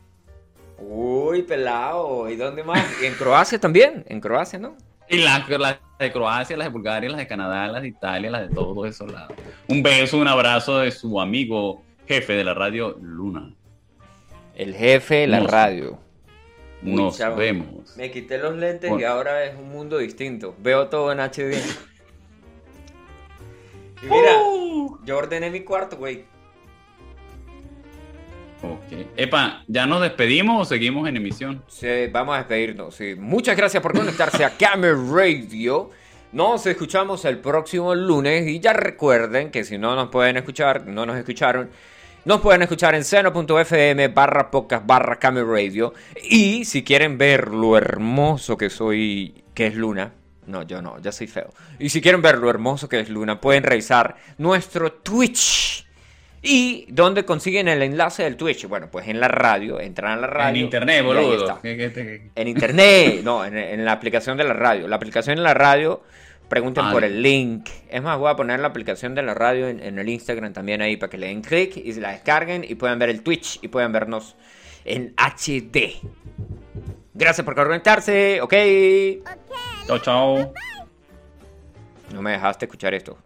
Uy, 0.78 1.42
pelado, 1.42 2.28
¿y 2.28 2.36
dónde 2.36 2.62
más? 2.64 2.84
Y 3.02 3.06
en 3.06 3.14
Croacia 3.14 3.58
también, 3.58 4.04
en 4.08 4.20
Croacia, 4.20 4.58
¿no? 4.58 4.76
Y 5.08 5.18
las, 5.18 5.48
las 5.48 5.78
de 5.98 6.12
Croacia, 6.12 6.56
las 6.56 6.66
de 6.66 6.72
Bulgaria, 6.72 7.08
las 7.08 7.18
de 7.18 7.26
Canadá, 7.26 7.68
las 7.68 7.82
de 7.82 7.88
Italia, 7.88 8.30
las 8.30 8.48
de 8.48 8.54
todos 8.54 8.88
esos 8.88 9.10
lados. 9.10 9.36
Un 9.68 9.82
beso, 9.82 10.18
un 10.18 10.28
abrazo 10.28 10.78
de 10.78 10.90
su 10.90 11.20
amigo 11.20 11.82
jefe 12.06 12.34
de 12.34 12.44
la 12.44 12.54
radio, 12.54 12.96
Luna. 13.00 13.54
El 14.54 14.74
jefe 14.74 15.16
de 15.16 15.26
la 15.28 15.40
radio. 15.40 15.98
Uy, 16.82 16.92
Nos 16.92 17.18
chavo, 17.18 17.36
vemos. 17.36 17.96
Me 17.96 18.10
quité 18.10 18.38
los 18.38 18.54
lentes 18.56 18.88
Bueno. 18.90 19.02
y 19.02 19.04
ahora 19.04 19.44
es 19.44 19.56
un 19.58 19.68
mundo 19.70 19.98
distinto. 19.98 20.54
Veo 20.58 20.88
todo 20.88 21.10
en 21.12 21.18
HD. 21.20 21.54
Y 24.02 24.06
mira, 24.06 24.32
yo 25.04 25.18
ordené 25.18 25.50
mi 25.50 25.60
cuarto, 25.60 25.96
güey. 25.96 26.24
Ok. 28.62 29.06
Epa, 29.16 29.62
¿ya 29.68 29.86
nos 29.86 30.02
despedimos 30.02 30.62
o 30.62 30.64
seguimos 30.64 31.08
en 31.08 31.16
emisión? 31.16 31.62
Sí, 31.68 32.06
vamos 32.10 32.34
a 32.34 32.38
despedirnos. 32.38 32.94
sí. 32.94 33.14
Muchas 33.16 33.56
gracias 33.56 33.82
por 33.82 33.92
conectarse 33.96 34.44
a 34.44 34.50
Camel 34.56 34.96
Radio. 35.12 35.90
Nos 36.32 36.66
escuchamos 36.66 37.24
el 37.24 37.38
próximo 37.38 37.94
lunes 37.94 38.46
y 38.48 38.60
ya 38.60 38.72
recuerden 38.72 39.50
que 39.50 39.64
si 39.64 39.78
no 39.78 39.94
nos 39.94 40.08
pueden 40.10 40.36
escuchar, 40.36 40.86
no 40.86 41.06
nos 41.06 41.16
escucharon, 41.16 41.70
nos 42.24 42.40
pueden 42.40 42.62
escuchar 42.62 42.94
en 42.94 43.04
seno.fm 43.04 44.08
barra 44.08 44.50
podcast 44.50 44.86
barra 44.86 45.18
Camel 45.18 45.46
Radio. 45.46 45.94
Y 46.22 46.64
si 46.64 46.82
quieren 46.84 47.16
ver 47.18 47.48
lo 47.48 47.76
hermoso 47.76 48.56
que 48.56 48.70
soy, 48.70 49.42
que 49.54 49.66
es 49.68 49.74
Luna, 49.74 50.12
no, 50.46 50.62
yo 50.62 50.80
no, 50.82 50.98
ya 51.00 51.12
soy 51.12 51.26
feo. 51.26 51.52
Y 51.78 51.88
si 51.90 52.00
quieren 52.00 52.22
ver 52.22 52.38
lo 52.38 52.50
hermoso 52.50 52.88
que 52.88 53.00
es 53.00 53.08
Luna, 53.08 53.40
pueden 53.40 53.62
revisar 53.62 54.16
nuestro 54.38 54.92
Twitch. 54.92 55.86
¿Y 56.40 56.86
dónde 56.90 57.24
consiguen 57.24 57.66
el 57.66 57.82
enlace 57.82 58.22
del 58.22 58.36
Twitch? 58.36 58.66
Bueno, 58.68 58.88
pues 58.90 59.08
en 59.08 59.18
la 59.18 59.26
radio, 59.26 59.80
entran 59.80 60.12
a 60.18 60.20
la 60.20 60.26
radio. 60.28 60.56
en 60.58 60.64
internet, 60.64 61.04
boludo. 61.04 61.34
está. 61.46 61.58
¿Qué- 61.60 61.76
qué 61.76 61.90
te- 61.90 62.30
En 62.36 62.46
internet, 62.48 63.22
no, 63.24 63.44
en, 63.44 63.56
en 63.56 63.84
la 63.84 63.92
aplicación 63.92 64.36
de 64.38 64.44
la 64.44 64.52
radio. 64.54 64.86
La 64.86 64.96
aplicación 64.96 65.36
de 65.36 65.42
la 65.42 65.52
radio, 65.54 66.02
pregunten 66.48 66.90
por 66.90 67.04
el 67.04 67.22
link. 67.22 67.68
Es 67.90 68.02
más, 68.02 68.18
voy 68.18 68.30
a 68.30 68.36
poner 68.36 68.60
la 68.60 68.68
aplicación 68.68 69.14
de 69.14 69.22
la 69.22 69.34
radio 69.34 69.68
en, 69.68 69.82
en 69.82 69.98
el 69.98 70.08
Instagram 70.08 70.52
también 70.52 70.80
ahí 70.82 70.96
para 70.96 71.10
que 71.10 71.18
le 71.18 71.26
den 71.28 71.42
clic 71.42 71.76
y 71.76 71.92
se 71.92 72.00
la 72.00 72.10
descarguen 72.12 72.64
y 72.64 72.74
puedan 72.74 72.98
ver 72.98 73.10
el 73.10 73.22
Twitch 73.22 73.58
y 73.62 73.68
puedan 73.68 73.92
vernos 73.92 74.36
en 74.84 75.14
HD. 75.16 76.00
Gracias 77.14 77.44
por 77.44 77.54
conectarse, 77.54 78.40
ok. 78.40 78.54
Chao, 79.86 79.98
chao. 79.98 80.52
No 82.14 82.22
me 82.22 82.32
dejaste 82.32 82.64
escuchar 82.66 82.94
esto. 82.94 83.18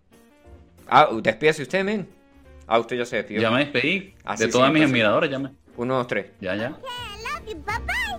Ah, 0.88 1.08
despídase 1.22 1.62
usted, 1.62 1.84
men. 1.84 2.08
Ah, 2.66 2.78
usted 2.78 2.96
ya 2.96 3.04
se 3.04 3.16
despidió. 3.16 3.42
Ya 3.42 3.50
me 3.50 3.60
despedí 3.60 4.14
Ah, 4.24 4.34
de 4.36 4.48
todas 4.48 4.72
mis 4.72 4.82
admiradoras. 4.84 5.30
Ya, 5.30 5.38
me... 5.38 5.50
Uno, 5.76 5.96
dos, 5.96 6.06
tres. 6.06 6.26
ya, 6.40 6.54
ya. 6.54 6.70
Love 6.70 6.80
you, 7.48 7.54
bye. 7.64 8.11